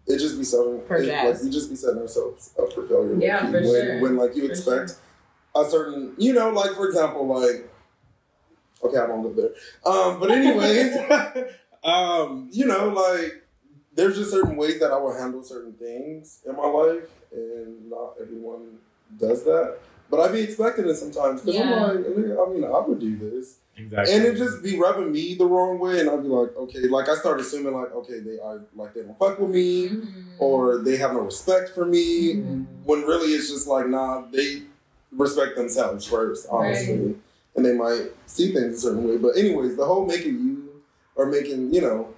it 0.07 0.19
just 0.19 0.39
be 0.39 0.45
For 0.45 0.99
like 0.99 1.43
we 1.43 1.51
just 1.51 1.71
be 1.71 1.77
setting 1.77 2.01
ourselves 2.01 2.53
up 2.59 2.73
for 2.73 2.87
failure. 2.87 3.17
Yeah, 3.19 3.47
for 3.47 3.53
when, 3.53 3.65
sure. 3.65 4.01
When 4.01 4.17
like 4.17 4.37
you 4.37 4.47
For 4.47 4.51
expect 4.53 4.97
a 5.55 5.65
certain, 5.65 6.15
you 6.19 6.33
know, 6.33 6.51
like 6.51 6.73
for 6.73 6.87
example, 6.87 7.27
like 7.27 7.69
okay, 8.85 8.99
I 8.99 9.07
don't 9.07 9.23
live 9.23 9.37
there, 9.37 9.51
um, 9.87 10.19
but 10.19 10.31
anyways, 10.31 10.97
um, 11.85 12.49
you 12.51 12.67
know, 12.67 12.89
like 12.89 13.45
there's 13.95 14.17
just 14.17 14.31
certain 14.33 14.57
ways 14.57 14.81
that 14.81 14.91
I 14.91 14.97
will 14.97 15.17
handle 15.17 15.43
certain 15.43 15.75
things 15.75 16.41
in 16.47 16.57
my 16.57 16.67
life, 16.67 17.09
and 17.33 17.89
not 17.89 18.15
everyone 18.21 18.79
does 19.19 19.45
that. 19.45 19.79
But 20.11 20.21
I'd 20.21 20.33
be 20.33 20.41
expecting 20.41 20.87
it 20.89 20.95
sometimes 20.95 21.41
because 21.41 21.57
Yeah. 21.57 21.63
I'm 21.87 21.97
like, 21.97 22.39
I 22.39 22.53
mean, 22.53 22.65
I 22.65 22.79
would 22.81 22.99
do 23.01 23.17
this. 23.17 23.57
Exactly. 23.77 24.15
And 24.15 24.25
it 24.27 24.37
just 24.37 24.63
be 24.63 24.79
rubbing 24.79 25.11
me 25.11 25.35
the 25.35 25.47
wrong 25.47 25.79
way, 25.79 26.01
and 26.01 26.11
I'd 26.11 26.23
be 26.23 26.29
like, 26.29 26.55
okay, 26.57 26.81
like 26.81 27.09
I 27.09 27.15
start 27.15 27.41
assuming 27.41 27.73
like, 27.73 27.93
okay, 27.95 28.19
they 28.21 28.39
are 28.39 28.61
like 28.77 28.93
they 28.93 29.01
don't 29.03 29.19
fuck 29.19 29.39
with 29.39 29.49
me, 29.49 29.89
Mhm. 29.89 30.25
or 30.39 30.79
they 30.79 30.97
have 30.99 31.13
no 31.15 31.21
respect 31.21 31.71
for 31.71 31.87
me. 31.87 32.35
Mhm. 32.35 32.67
When 32.85 33.03
really 33.03 33.33
it's 33.33 33.49
just 33.51 33.67
like, 33.67 33.89
nah, 33.89 34.25
they 34.31 34.63
respect 35.11 35.57
themselves 35.57 36.05
first, 36.05 36.47
honestly, 36.51 37.17
and 37.57 37.65
they 37.65 37.73
might 37.73 38.13
see 38.27 38.53
things 38.53 38.77
a 38.77 38.81
certain 38.81 39.09
way. 39.09 39.17
But 39.17 39.37
anyways, 39.39 39.77
the 39.77 39.87
whole 39.87 40.05
making 40.05 40.35
you 40.35 40.69
or 41.17 41.27
making, 41.27 41.73
you 41.73 41.81
know, 41.81 42.09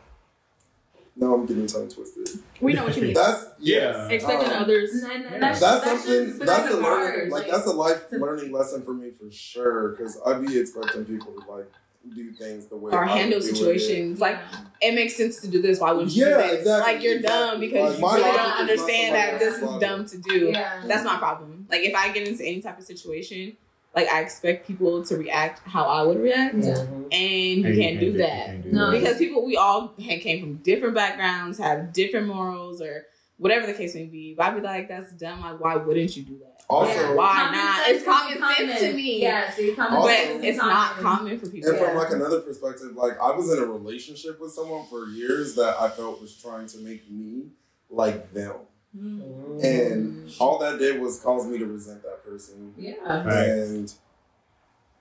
now 1.16 1.34
I'm 1.34 1.46
getting 1.46 1.66
tongue 1.66 1.88
twisted. 1.88 2.28
We 2.60 2.72
know 2.72 2.84
what 2.84 2.96
you 2.96 3.02
mean. 3.02 3.14
That's 3.14 3.46
Yeah. 3.58 4.08
Expecting 4.08 4.50
um, 4.52 4.62
others. 4.62 4.92
And, 4.94 5.12
and 5.12 5.22
Yeah. 5.24 5.38
that's, 5.40 5.60
that's, 5.60 5.84
that's 5.84 6.04
something. 6.06 6.38
that's 6.46 6.74
a 6.74 6.76
learning. 6.76 7.30
Like, 7.30 7.48
that's 7.48 7.66
a 7.66 7.72
life 7.72 8.04
learning 8.10 8.52
lesson 8.52 8.82
for 8.82 8.92
me 8.94 9.10
for 9.10 9.30
sure. 9.30 9.90
Because 9.90 10.18
I 10.26 10.34
be 10.38 10.58
expecting 10.58 11.04
people 11.04 11.32
to 11.40 11.50
like 11.50 11.70
do 12.14 12.32
things 12.32 12.66
the 12.66 12.76
way 12.76 12.92
Or 12.92 13.04
I 13.04 13.08
handle 13.16 13.38
would 13.38 13.44
do 13.46 13.50
it. 13.52 13.56
situations. 13.56 14.20
Like 14.20 14.38
it 14.82 14.94
makes 14.94 15.16
sense 15.16 15.40
to 15.42 15.48
do 15.48 15.62
this. 15.62 15.80
Why 15.80 15.92
wouldn't 15.92 16.12
you 16.12 16.26
Yeah, 16.26 16.36
do 16.36 16.48
this? 16.48 16.58
exactly, 16.60 16.92
Like 16.94 17.02
you're 17.02 17.20
dumb 17.20 17.60
because 17.60 17.98
Like, 18.00 18.16
you 18.18 18.22
really 18.24 18.36
don't 18.36 18.52
understand 18.60 19.14
that 19.14 19.38
this 19.38 19.54
is 19.62 19.70
dumb 19.80 20.04
to 20.06 20.18
do. 20.18 20.50
Yeah. 20.52 20.82
That's 20.86 21.04
my 21.04 21.16
problem. 21.16 21.66
Like 21.70 21.82
if 21.82 21.94
I 21.94 22.12
get 22.12 22.26
into 22.28 22.44
any 22.44 22.60
type 22.60 22.78
of 22.78 22.84
situation, 22.84 23.56
like 23.94 24.08
I 24.08 24.20
expect 24.20 24.66
people 24.66 25.04
to 25.04 25.16
react 25.16 25.60
how 25.66 25.84
I 25.84 26.02
would 26.02 26.20
react, 26.20 26.56
Yeah. 26.56 26.74
And 27.12 27.12
you 27.60 27.66
And 27.66 27.78
can't 27.78 28.00
do 28.00 28.06
you 28.06 28.12
that 28.18 28.46
can't 28.46 28.62
do 28.64 28.72
No. 28.72 28.90
that. 28.90 28.98
because 28.98 29.16
people 29.18 29.44
we 29.44 29.56
all 29.56 29.88
came 29.98 30.40
from 30.40 30.56
different 30.56 30.94
backgrounds, 30.94 31.58
have 31.58 31.92
different 31.92 32.26
morals, 32.26 32.80
or 32.82 33.06
whatever 33.38 33.66
the 33.66 33.72
case 33.74 33.94
may 33.94 34.04
be. 34.06 34.34
But 34.36 34.46
I'd 34.46 34.54
be 34.56 34.60
like, 34.62 34.88
that's 34.88 35.12
dumb. 35.12 35.40
Like 35.40 35.60
why 35.60 35.76
wouldn't 35.76 36.16
you 36.16 36.22
do 36.24 36.38
that? 36.38 36.50
Also- 36.68 36.92
Yeah. 36.92 37.14
why 37.14 37.34
Common 37.34 37.58
not? 37.58 37.88
It's 37.88 38.04
common 38.04 38.32
is 38.38 38.56
sense 38.56 38.80
to 38.80 38.92
me. 38.94 39.22
Yeah, 39.22 39.50
see, 39.50 39.72
common 39.74 39.92
Also- 39.98 40.08
but 40.08 40.16
sense 40.16 40.38
is 40.38 40.44
it's 40.44 40.58
not 40.58 40.96
common 40.96 41.38
for 41.38 41.48
people. 41.50 41.68
And 41.70 41.78
from 41.78 41.96
like 41.96 42.10
another 42.10 42.40
perspective, 42.40 42.96
like 42.96 43.20
I 43.20 43.30
was 43.36 43.52
in 43.52 43.58
a 43.62 43.66
relationship 43.66 44.40
with 44.40 44.52
someone 44.52 44.86
for 44.86 45.06
years 45.08 45.54
that 45.56 45.76
I 45.78 45.90
felt 45.90 46.20
was 46.22 46.34
trying 46.34 46.66
to 46.68 46.78
make 46.78 47.08
me 47.10 47.50
like 47.90 48.32
them, 48.32 48.54
Mm. 48.96 49.64
and 49.64 50.30
all 50.38 50.58
that 50.60 50.78
did 50.78 51.00
was 51.00 51.18
cause 51.18 51.46
me 51.48 51.58
to 51.58 51.66
resent 51.66 52.02
that 52.04 52.24
person. 52.24 52.72
Yeah. 52.76 52.94
Right. 53.04 53.48
and 53.48 53.92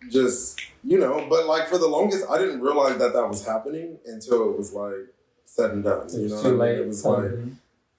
just 0.10 0.60
you 0.84 1.00
know 1.00 1.26
but 1.30 1.46
like 1.46 1.68
for 1.70 1.78
the 1.78 1.88
longest 1.88 2.26
i 2.30 2.38
didn't 2.38 2.60
realize 2.60 2.98
that 2.98 3.14
that 3.14 3.26
was 3.28 3.46
happening 3.46 3.98
until 4.06 4.50
it 4.52 4.58
was 4.58 4.74
like 4.74 5.08
said 5.46 5.72
and 5.72 5.84
done 5.84 6.08
you 6.12 6.28
know 6.28 6.40
I 6.40 6.42
too 6.44 6.50
mean? 6.50 6.58
late. 6.58 6.78
it 6.80 6.88
was 6.88 7.06
like 7.06 7.32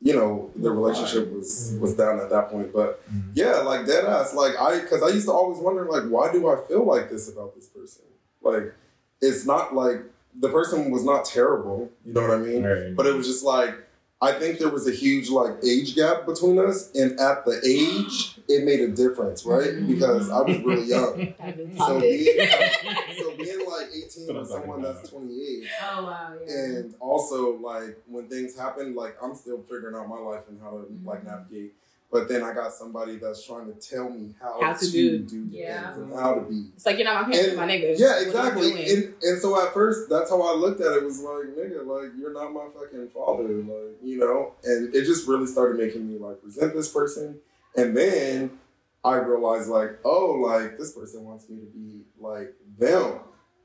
you 0.02 0.12
know 0.12 0.50
the 0.56 0.70
relationship 0.70 1.32
was 1.32 1.74
was 1.80 1.94
down 1.94 2.20
at 2.20 2.28
that 2.28 2.50
point 2.50 2.74
but 2.74 3.00
Mhm. 3.10 3.30
yeah 3.34 3.60
like 3.60 3.86
dead 3.86 4.04
ass 4.04 4.34
like 4.34 4.54
i 4.60 4.80
because 4.80 5.02
i 5.02 5.08
used 5.08 5.24
to 5.26 5.32
always 5.32 5.58
wonder 5.58 5.86
like 5.86 6.04
why 6.10 6.30
do 6.30 6.46
i 6.50 6.56
feel 6.68 6.84
like 6.84 7.08
this 7.08 7.30
about 7.32 7.54
this 7.54 7.68
person 7.68 8.04
like 8.42 8.74
it's 9.22 9.46
not 9.46 9.74
like 9.74 10.02
the 10.38 10.50
person 10.50 10.90
was 10.90 11.04
not 11.04 11.24
terrible 11.24 11.90
you 12.04 12.12
know 12.12 12.20
what 12.20 12.32
i 12.32 12.36
mean 12.36 12.64
Right. 12.64 12.94
but 12.94 13.06
it 13.06 13.14
was 13.14 13.26
just 13.26 13.44
like 13.44 13.74
I 14.22 14.32
think 14.32 14.58
there 14.58 14.70
was 14.70 14.88
a 14.88 14.92
huge 14.92 15.28
like 15.28 15.56
age 15.64 15.94
gap 15.94 16.24
between 16.24 16.58
us, 16.58 16.90
and 16.94 17.18
at 17.20 17.44
the 17.44 17.60
age, 17.64 18.38
it 18.48 18.64
made 18.64 18.80
a 18.80 18.88
difference, 18.88 19.44
right? 19.44 19.68
Mhm. 19.74 19.86
Because 19.88 20.30
I 20.30 20.40
was 20.40 20.58
really 20.60 20.84
young. 20.86 21.34
So 21.76 22.00
topic. 22.00 22.00
being, 22.00 22.48
so 23.18 23.36
being 23.36 23.66
like 23.68 23.88
18 23.88 24.02
That's 24.04 24.28
with 24.28 24.48
someone 24.48 24.80
about. 24.80 24.96
that's 24.96 25.10
28, 25.10 25.68
Oh 25.82 26.04
wow. 26.04 26.34
Yeah. 26.46 26.54
and 26.54 26.94
also 27.00 27.56
like 27.58 27.98
when 28.06 28.28
things 28.28 28.56
happen, 28.56 28.94
like 28.94 29.16
I'm 29.22 29.34
still 29.34 29.60
figuring 29.62 29.94
out 29.96 30.08
my 30.08 30.18
life 30.18 30.44
and 30.48 30.60
how 30.60 30.70
to 30.70 30.86
like 31.04 31.24
navigate. 31.24 31.74
But 32.14 32.28
then 32.28 32.44
I 32.44 32.54
got 32.54 32.72
somebody 32.72 33.16
that's 33.16 33.44
trying 33.44 33.66
to 33.66 33.72
tell 33.72 34.08
me 34.08 34.36
how, 34.40 34.60
How 34.62 34.72
to 34.72 34.86
to, 34.86 34.92
do. 34.92 35.18
do, 35.18 35.46
Yeah. 35.50 35.90
things 35.94 36.12
and 36.12 36.14
how 36.20 36.34
to 36.34 36.42
be. 36.42 36.66
It's 36.76 36.86
like 36.86 36.96
you're 36.96 37.04
not 37.06 37.26
my 37.26 37.32
parents, 37.32 37.48
And- 37.48 37.56
my 37.56 37.66
nigga. 37.66 37.98
Yeah, 37.98 38.06
What 38.06 38.14
are 38.16 38.20
you 38.22 38.26
exactly. 38.28 38.92
And, 38.94 39.14
and 39.20 39.42
so 39.42 39.60
at 39.60 39.74
first, 39.74 40.08
that's 40.08 40.30
how 40.30 40.40
I 40.40 40.54
looked 40.54 40.80
at 40.80 40.92
it. 40.96 41.02
Was 41.02 41.20
like, 41.22 41.46
nigga, 41.58 41.84
like 41.84 42.12
you're 42.16 42.32
not 42.32 42.52
my 42.52 42.66
fucking 42.72 43.08
father, 43.08 43.42
like 43.48 43.96
you 44.00 44.18
know. 44.20 44.52
And 44.62 44.94
it 44.94 45.04
just 45.06 45.26
really 45.26 45.48
started 45.48 45.76
making 45.76 46.06
me 46.08 46.16
like 46.20 46.36
resent 46.44 46.72
this 46.72 46.88
person. 46.88 47.40
And 47.76 47.96
then 47.96 48.60
I 49.04 49.16
realized, 49.16 49.68
like, 49.68 49.98
oh, 50.04 50.36
like 50.40 50.78
this 50.78 50.92
person 50.92 51.24
wants 51.24 51.48
me 51.50 51.56
to 51.58 51.66
be 51.66 52.04
like 52.20 52.54
them, 52.78 53.18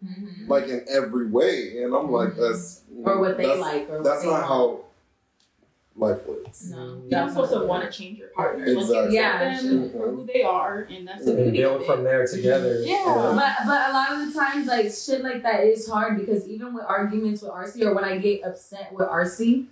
Mhm. 0.03 0.49
like 0.49 0.67
in 0.69 0.83
every 0.89 1.27
way. 1.27 1.83
And 1.83 1.93
I'm 1.93 2.11
like, 2.11 2.29
Mhm. 2.33 2.37
that's 2.49 2.81
or 3.05 3.19
what 3.19 3.37
they 3.37 3.55
like, 3.59 3.87
or 3.91 4.01
That's 4.01 4.07
what 4.07 4.21
they 4.23 4.25
not 4.25 4.31
want. 4.31 4.45
how 4.47 4.79
life 5.95 6.25
works. 6.25 6.69
No. 6.71 7.01
You're 7.09 7.19
not 7.19 7.29
supposed 7.31 7.51
to 7.53 7.65
want 7.65 7.83
to 7.91 7.97
change 7.97 8.19
your 8.19 8.29
partner. 8.29 8.65
Like, 8.67 8.77
Exactly. 8.77 9.15
Yeah. 9.15 9.49
accept 9.51 9.63
them 9.69 9.91
for 9.91 10.09
who 10.11 10.25
they 10.25 10.43
are, 10.43 10.81
and 10.89 11.07
that's 11.07 11.25
the. 11.25 11.31
And 11.31 11.43
beauty 11.43 11.57
build 11.57 11.85
from 11.85 12.03
there 12.03 12.25
together. 12.25 12.81
Yeah. 12.83 13.03
But 13.05 13.65
but 13.65 13.89
a 13.89 13.93
lot 13.93 14.13
of 14.13 14.27
the 14.33 14.39
times, 14.39 14.67
like 14.67 14.91
shit 14.91 15.21
like 15.23 15.43
that 15.43 15.63
is 15.63 15.87
hard 15.89 16.17
because 16.17 16.47
even 16.47 16.73
with 16.73 16.85
arguments 16.87 17.41
with 17.41 17.51
RC 17.51 17.81
or 17.83 17.93
when 17.93 18.03
I 18.05 18.17
get 18.17 18.43
upset 18.43 18.93
with 18.93 19.07
RC, 19.07 19.65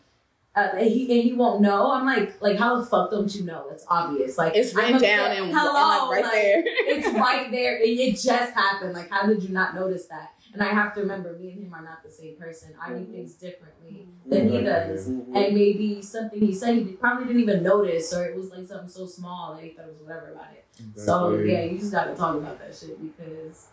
uh, 0.56 0.70
and 0.74 0.88
he 0.88 1.04
and 1.14 1.24
he 1.24 1.34
won't 1.34 1.62
know. 1.62 1.92
I'm 1.92 2.06
like, 2.06 2.42
like 2.42 2.58
how 2.58 2.80
the 2.80 2.86
fuck 2.86 3.12
don't 3.12 3.34
you 3.34 3.44
know? 3.44 3.68
It's 3.72 3.86
obvious. 3.90 4.38
Like 4.38 4.56
It's 4.56 4.76
I'm 4.76 4.84
written 4.86 5.02
down 5.02 5.32
and, 5.32 5.52
hello, 5.56 6.10
and 6.10 6.10
like 6.10 6.12
right 6.12 6.24
like, 6.24 6.34
there. 6.34 6.64
it's 6.66 7.08
right 7.10 7.52
there. 7.52 7.78
It, 7.80 7.90
it 8.00 8.12
just 8.14 8.54
happened. 8.54 8.94
Like 8.94 9.10
how 9.10 9.28
did 9.28 9.44
you 9.44 9.50
not 9.50 9.76
notice 9.76 10.08
that? 10.08 10.32
And 10.60 10.68
I 10.68 10.74
have 10.74 10.96
to 10.96 11.02
remember, 11.02 11.34
me 11.34 11.52
and 11.52 11.64
him 11.66 11.74
are 11.76 11.84
not 11.84 12.04
the 12.04 12.10
same 12.10 12.36
person. 12.36 12.74
I 12.84 12.90
do 12.94 13.06
things 13.06 13.34
differently 13.34 14.08
than 14.26 14.50
he 14.50 14.62
does. 14.64 15.06
And 15.06 15.32
maybe 15.34 16.02
something 16.02 16.40
he 16.40 16.52
said 16.52 16.78
he 16.78 16.84
probably 16.94 17.26
didn't 17.28 17.44
even 17.44 17.62
notice, 17.62 18.12
or 18.12 18.26
it 18.26 18.36
was 18.36 18.50
like 18.50 18.66
something 18.66 18.90
so 18.90 19.06
small 19.06 19.54
that 19.54 19.64
he 19.64 19.70
thought 19.70 19.86
it 19.86 19.94
was 19.94 20.02
whatever 20.02 20.32
about 20.32 20.48
it. 20.54 20.66
So 20.96 21.30
Exactly. 21.30 21.52
yeah, 21.54 21.64
you 21.66 21.78
just 21.78 21.92
gotta 21.92 22.16
talk 22.16 22.38
about 22.38 22.58
that 22.58 22.76
shit 22.76 23.00
because 23.00 23.68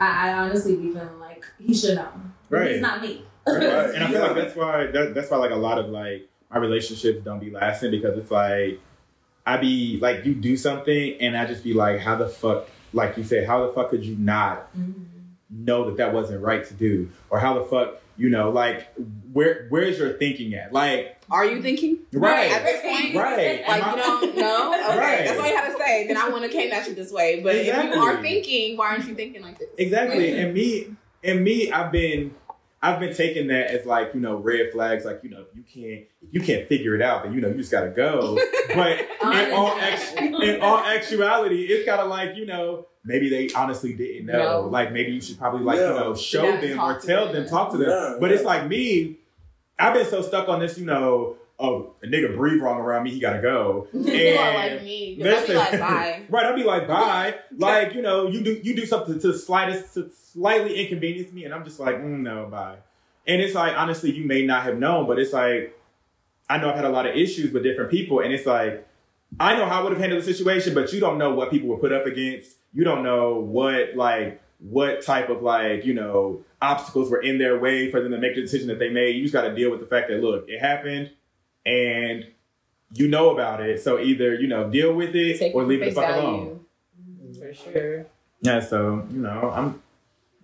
I, 0.00 0.30
I 0.30 0.32
honestly 0.38 0.76
be 0.76 0.90
feeling 0.90 1.20
like 1.20 1.44
he 1.58 1.74
should 1.74 1.96
know. 1.96 2.08
Right. 2.48 2.70
It's 2.72 2.82
not 2.82 3.02
me. 3.02 3.24
Right. 3.46 3.94
And 3.94 4.02
I 4.04 4.10
feel 4.10 4.20
like 4.22 4.34
that's 4.36 4.56
why 4.56 4.86
that, 4.86 5.12
that's 5.14 5.30
why 5.30 5.36
like 5.36 5.50
a 5.50 5.56
lot 5.56 5.78
of 5.78 5.90
like 5.90 6.28
my 6.50 6.56
relationships 6.56 7.22
don't 7.22 7.40
be 7.40 7.50
lasting 7.50 7.90
because 7.90 8.16
it's 8.16 8.30
like 8.30 8.80
I 9.46 9.58
be 9.58 9.98
like 10.00 10.24
you 10.24 10.34
do 10.34 10.56
something 10.56 11.16
and 11.20 11.36
I 11.36 11.44
just 11.44 11.62
be 11.62 11.74
like 11.74 12.00
how 12.00 12.16
the 12.16 12.28
fuck 12.28 12.68
like 12.94 13.18
you 13.18 13.24
said 13.24 13.46
how 13.46 13.66
the 13.66 13.72
fuck 13.74 13.90
could 13.90 14.02
you 14.02 14.16
not 14.16 14.74
Mm-hmm. 14.74 15.04
Know 15.50 15.86
that 15.86 15.96
that 15.96 16.12
wasn't 16.12 16.42
right 16.42 16.64
to 16.66 16.74
do 16.74 17.10
or 17.28 17.38
how 17.40 17.54
the 17.58 17.64
fuck 17.64 18.00
you 18.16 18.28
know 18.28 18.50
like 18.50 18.86
where 19.32 19.66
where's 19.70 19.98
your 19.98 20.12
thinking 20.12 20.54
at 20.54 20.72
like 20.72 21.16
Are 21.30 21.44
you 21.44 21.60
thinking? 21.62 21.98
Right. 22.12 22.50
At 22.50 22.64
this 22.64 22.80
point, 22.82 23.14
right 23.14 23.66
Like 23.66 23.82
Am 23.82 23.96
you 23.98 24.02
I- 24.02 24.06
don't 24.06 24.36
know? 24.36 24.74
Okay, 24.90 24.98
Right. 24.98 25.24
that's 25.24 25.38
all 25.40 25.48
you 25.48 25.56
have 25.56 25.72
to 25.72 25.78
say. 25.78 26.06
Then 26.08 26.16
I 26.16 26.28
want 26.28 26.42
to 26.44 26.48
came 26.50 26.72
at 26.72 26.86
you 26.88 26.94
this 26.94 27.12
way. 27.12 27.40
But 27.42 27.54
if 27.54 27.68
Exactly. 27.68 27.96
you 27.96 28.02
are 28.02 28.20
thinking, 28.22 28.76
why 28.76 28.88
aren't 28.90 29.06
you 29.06 29.14
thinking 29.14 29.42
like 29.42 29.58
this? 29.58 29.68
Exactly. 29.78 30.38
And 30.40 30.52
me 30.54 30.94
and 31.22 31.44
me, 31.44 31.70
I've 31.70 31.92
been 31.92 32.34
I've 32.82 32.98
been 32.98 33.14
taking 33.14 33.48
that 33.48 33.66
as 33.66 33.84
like, 33.84 34.14
you 34.14 34.20
know, 34.20 34.36
red 34.36 34.72
flags, 34.72 35.04
like, 35.04 35.20
you 35.22 35.28
know, 35.30 35.44
you 35.54 35.62
can't 35.62 36.06
if 36.22 36.32
you 36.32 36.40
can't 36.40 36.66
figure 36.66 36.94
it 36.94 37.02
out, 37.02 37.24
then 37.24 37.34
you 37.34 37.40
know 37.40 37.48
you 37.48 37.54
just 37.54 37.70
gotta 37.70 37.90
go. 37.90 38.38
But 38.74 39.00
in 39.00 39.52
all 39.52 39.76
ex- 39.80 40.12
in 40.14 40.60
all 40.62 40.78
actuality, 40.78 41.64
it's 41.64 41.84
gotta 41.84 42.04
like, 42.08 42.36
you 42.36 42.46
know, 42.46 42.86
maybe 43.04 43.28
they 43.28 43.50
honestly 43.54 43.92
didn't 43.94 44.26
know. 44.26 44.62
No. 44.62 44.68
Like 44.68 44.92
maybe 44.92 45.10
you 45.12 45.20
should 45.20 45.38
probably 45.38 45.62
like, 45.64 45.78
Yeah. 45.78 45.88
you 45.94 46.00
know, 46.00 46.14
show 46.14 46.44
Yeah, 46.44 46.60
them 46.60 46.80
or 46.80 46.98
tell 47.00 47.26
them. 47.26 47.34
them, 47.34 47.48
talk 47.48 47.72
to 47.72 47.76
them. 47.78 47.88
Yeah, 47.90 48.16
but 48.20 48.30
yeah. 48.30 48.36
it's 48.36 48.44
like 48.44 48.68
me, 48.68 49.16
I've 49.78 49.92
been 49.94 50.06
so 50.06 50.22
stuck 50.22 50.48
on 50.48 50.60
this, 50.60 50.78
you 50.78 50.86
know, 50.86 51.36
oh, 51.60 51.94
a 52.02 52.06
nigga 52.06 52.34
breathe 52.34 52.60
wrong 52.62 52.80
around 52.80 53.04
me, 53.04 53.10
he 53.10 53.20
gotta 53.20 53.40
go. 53.42 53.86
And 53.92 54.02
like 54.04 54.82
me. 54.82 55.16
'cause 55.16 55.26
I'd 55.42 55.46
be 55.46 55.54
like, 55.54 55.80
bye. 55.80 56.22
right, 56.30 56.46
I'll 56.46 56.56
be 56.56 56.64
like, 56.64 56.88
bye. 56.88 57.34
Like, 57.56 57.94
you 57.94 58.02
know, 58.02 58.28
you 58.28 58.42
do 58.42 58.60
you 58.62 58.74
do 58.74 58.86
something 58.86 59.18
to 59.20 59.32
the 59.32 59.38
slightest 59.38 59.94
to 59.94 60.10
slightly 60.32 60.76
inconvenience 60.82 61.32
me, 61.32 61.44
and 61.44 61.52
I'm 61.54 61.64
just 61.64 61.78
like, 61.80 61.96
mm, 61.96 62.20
no, 62.20 62.46
bye. 62.50 62.76
And 63.26 63.40
it's 63.42 63.54
like, 63.54 63.76
honestly, 63.76 64.10
you 64.12 64.24
may 64.24 64.44
not 64.44 64.62
have 64.64 64.78
known, 64.78 65.06
but 65.06 65.18
it's 65.18 65.32
like, 65.32 65.76
I 66.48 66.58
know 66.58 66.70
I've 66.70 66.76
had 66.76 66.84
a 66.84 66.90
lot 66.90 67.06
of 67.06 67.14
issues 67.14 67.52
with 67.52 67.62
different 67.62 67.90
people, 67.90 68.20
and 68.20 68.32
it's 68.32 68.46
like, 68.46 68.86
I 69.38 69.54
know 69.56 69.66
how 69.66 69.80
I 69.80 69.82
would 69.82 69.92
have 69.92 70.00
handled 70.00 70.22
the 70.24 70.32
situation, 70.34 70.74
but 70.74 70.92
you 70.92 70.98
don't 71.00 71.18
know 71.18 71.32
what 71.34 71.50
people 71.50 71.68
were 71.68 71.76
put 71.78 71.92
up 71.92 72.06
against. 72.06 72.56
You 72.72 72.82
don't 72.84 73.02
know 73.04 73.34
what 73.38 73.94
like 73.94 74.40
what 74.58 75.02
type 75.02 75.28
of 75.30 75.42
like 75.42 75.84
you 75.84 75.94
know 75.94 76.44
obstacles 76.60 77.10
were 77.10 77.20
in 77.22 77.38
their 77.38 77.58
way 77.58 77.90
for 77.90 78.00
them 78.02 78.10
to 78.12 78.18
make 78.18 78.34
the 78.34 78.40
decision 78.42 78.68
that 78.68 78.78
they 78.78 78.88
made. 78.90 79.16
You 79.16 79.22
just 79.22 79.32
got 79.32 79.42
to 79.42 79.54
deal 79.54 79.70
with 79.70 79.80
the 79.80 79.86
fact 79.86 80.08
that 80.08 80.20
look, 80.20 80.46
it 80.48 80.58
happened, 80.60 81.10
and 81.66 82.26
you 82.94 83.08
know 83.08 83.30
about 83.30 83.60
it. 83.60 83.80
So 83.82 83.98
either 83.98 84.34
you 84.34 84.48
know 84.48 84.68
deal 84.70 84.94
with 84.94 85.14
it 85.14 85.38
Take 85.38 85.54
or 85.54 85.64
leave 85.64 85.80
it 85.82 85.86
the 85.86 85.90
face 85.90 85.94
fuck 85.94 86.06
value. 86.08 86.26
alone. 86.28 86.60
For 87.38 87.54
sure. 87.54 88.06
Yeah. 88.42 88.60
So 88.60 89.06
you 89.10 89.18
know 89.18 89.50
I'm. 89.54 89.82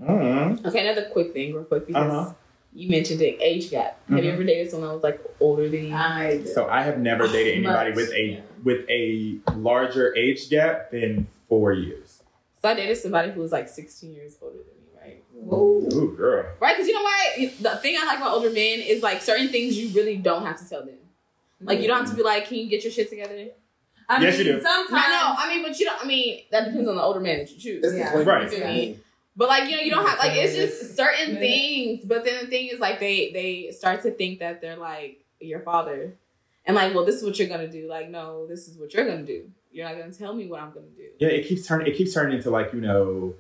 Mm, 0.01 0.67
Okay, 0.67 0.81
another 0.87 1.09
quick 1.11 1.33
thing, 1.33 1.55
real 1.55 1.65
quick, 1.65 1.87
because 1.87 2.13
Uh-huh. 2.13 2.35
you 2.75 2.91
mentioned 2.91 3.23
it, 3.23 3.39
age 3.41 3.71
gap. 3.71 3.99
Have 4.11 4.23
you 4.23 4.31
Mhm. 4.31 4.35
ever 4.35 4.45
dated 4.45 4.71
someone 4.71 4.89
that 4.91 4.95
was 4.95 5.03
like 5.03 5.21
older 5.41 5.69
than 5.71 5.87
you? 5.87 5.95
I 5.95 6.43
So 6.45 6.67
I 6.67 6.83
have 6.83 6.99
never 7.01 7.27
dated 7.27 7.65
anybody 7.65 7.93
with 7.93 8.13
a 8.13 8.23
Yeah. 8.23 8.41
with 8.63 8.85
a 8.91 9.39
larger 9.57 10.15
age 10.15 10.51
gap 10.51 10.91
than 10.91 11.29
four 11.49 11.73
years. 11.73 12.23
So 12.61 12.69
I 12.69 12.75
dated 12.75 12.99
somebody 12.99 13.31
who 13.33 13.41
was 13.41 13.53
like 13.53 13.69
16 13.69 14.13
years 14.13 14.37
older 14.43 14.57
than 14.59 14.77
me, 14.83 15.01
right? 15.01 15.23
Ooh, 15.55 16.15
girl. 16.17 16.45
Right? 16.61 16.75
Because 16.77 16.89
you 16.89 16.95
know 16.95 17.03
why? 17.03 17.53
The 17.61 17.77
thing 17.77 17.97
I 17.99 18.05
like 18.05 18.19
about 18.19 18.35
older 18.35 18.51
men 18.51 18.81
is 18.81 19.03
like 19.03 19.23
certain 19.23 19.49
things 19.49 19.79
you 19.79 19.89
really 19.99 20.17
don't 20.19 20.45
have 20.45 20.59
to 20.59 20.69
tell 20.69 20.81
them. 20.85 20.97
Like 21.61 21.81
you 21.81 21.89
don't 21.89 21.99
have 21.99 22.09
to 22.11 22.15
be 22.15 22.19
mm-hmm. 22.21 22.27
like, 22.27 22.49
can 22.49 22.59
you 22.59 22.69
get 22.69 22.83
your 22.85 22.93
shit 22.93 23.09
together? 23.09 23.49
I 24.09 24.23
Yes, 24.23 24.39
mean, 24.39 24.47
you 24.47 24.53
do. 24.55 24.61
Sometimes 24.61 24.91
No, 24.91 24.99
no. 24.99 25.35
I 25.39 25.53
mean, 25.55 25.65
but 25.65 25.79
you 25.79 25.87
don't. 25.87 26.03
I 26.03 26.07
mean, 26.07 26.43
that 26.53 26.67
depends 26.67 26.89
on 26.89 26.95
the 26.97 27.03
older 27.03 27.21
man 27.21 27.39
that 27.39 27.51
you 27.51 27.59
choose. 27.59 27.85
It's 27.85 27.95
Yeah. 27.97 28.13
claim 28.13 28.27
Right. 28.27 28.51
to 28.51 28.65
me. 28.67 28.99
But 29.37 29.49
like 29.49 29.69
you 29.69 29.77
know, 29.77 29.83
you 29.83 29.91
don't 29.91 30.07
have 30.07 30.19
like 30.19 30.33
it's 30.37 30.55
just 30.55 30.97
certain 30.97 31.35
Yeah. 31.35 31.41
things. 31.41 32.05
But 32.05 32.25
then 32.25 32.45
the 32.45 32.47
thing 32.51 32.69
is 32.69 32.79
like 32.81 33.01
they 33.01 33.31
they 33.33 33.71
start 33.73 34.03
to 34.03 34.11
think 34.11 34.39
that 34.39 34.61
they're 34.61 34.77
like 34.77 35.25
your 35.41 35.61
father, 35.61 36.15
and 36.65 36.77
like, 36.77 36.95
well, 36.95 37.05
this 37.05 37.17
is 37.17 37.25
what 37.25 37.39
you're 37.39 37.49
gonna 37.49 37.69
do. 37.69 37.87
Like, 37.89 38.09
no, 38.09 38.47
this 38.47 38.69
is 38.69 38.79
what 38.79 38.95
you're 38.95 39.05
gonna 39.07 39.25
do. 39.27 39.51
You're 39.73 39.87
not 39.89 39.99
gonna 39.99 40.13
tell 40.13 40.33
me 40.35 40.47
what 40.47 40.61
I'm 40.63 40.71
gonna 40.71 40.87
do. 40.97 41.09
Yeah, 41.19 41.29
it 41.29 41.47
keeps 41.47 41.67
turning. 41.67 41.87
It 41.89 41.97
keeps 41.97 42.15
turning 42.15 42.37
into 42.37 42.51
like 42.51 42.73
you 42.73 42.81
know, 42.81 43.35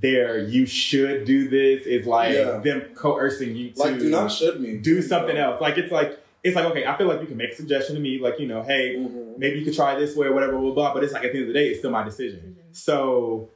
there 0.00 0.38
you 0.38 0.64
should 0.64 1.24
do 1.24 1.48
this 1.48 1.86
is 1.86 2.06
like 2.06 2.34
Yeah. 2.34 2.58
them 2.58 2.82
coercing 2.94 3.56
you 3.56 3.70
to 3.72 3.78
Like, 3.80 3.98
do 3.98 4.08
not 4.10 4.30
should 4.30 4.60
me. 4.60 4.76
do 4.76 5.02
something 5.02 5.36
else. 5.36 5.60
Like 5.60 5.76
it's 5.76 5.90
like 5.92 6.18
it's 6.44 6.54
like 6.56 6.64
okay, 6.66 6.86
I 6.86 6.96
feel 6.96 7.06
like 7.08 7.20
you 7.20 7.26
can 7.26 7.36
make 7.36 7.50
a 7.52 7.54
suggestion 7.56 7.94
to 7.96 8.00
me, 8.00 8.18
like 8.20 8.38
you 8.38 8.46
know, 8.46 8.62
hey, 8.62 8.96
Mhm. 8.96 9.38
maybe 9.38 9.58
you 9.58 9.64
could 9.64 9.74
try 9.74 9.98
this 9.98 10.16
way 10.16 10.26
or 10.28 10.32
whatever, 10.34 10.52
blah 10.52 10.60
blah. 10.62 10.72
blah. 10.72 10.94
But 10.94 11.04
it's 11.04 11.12
like 11.12 11.24
at 11.24 11.32
the 11.32 11.38
end 11.38 11.48
of 11.48 11.54
the 11.54 11.60
day, 11.60 11.68
it's 11.68 11.78
still 11.80 11.90
my 11.90 12.04
decision. 12.04 12.56
So 12.72 13.50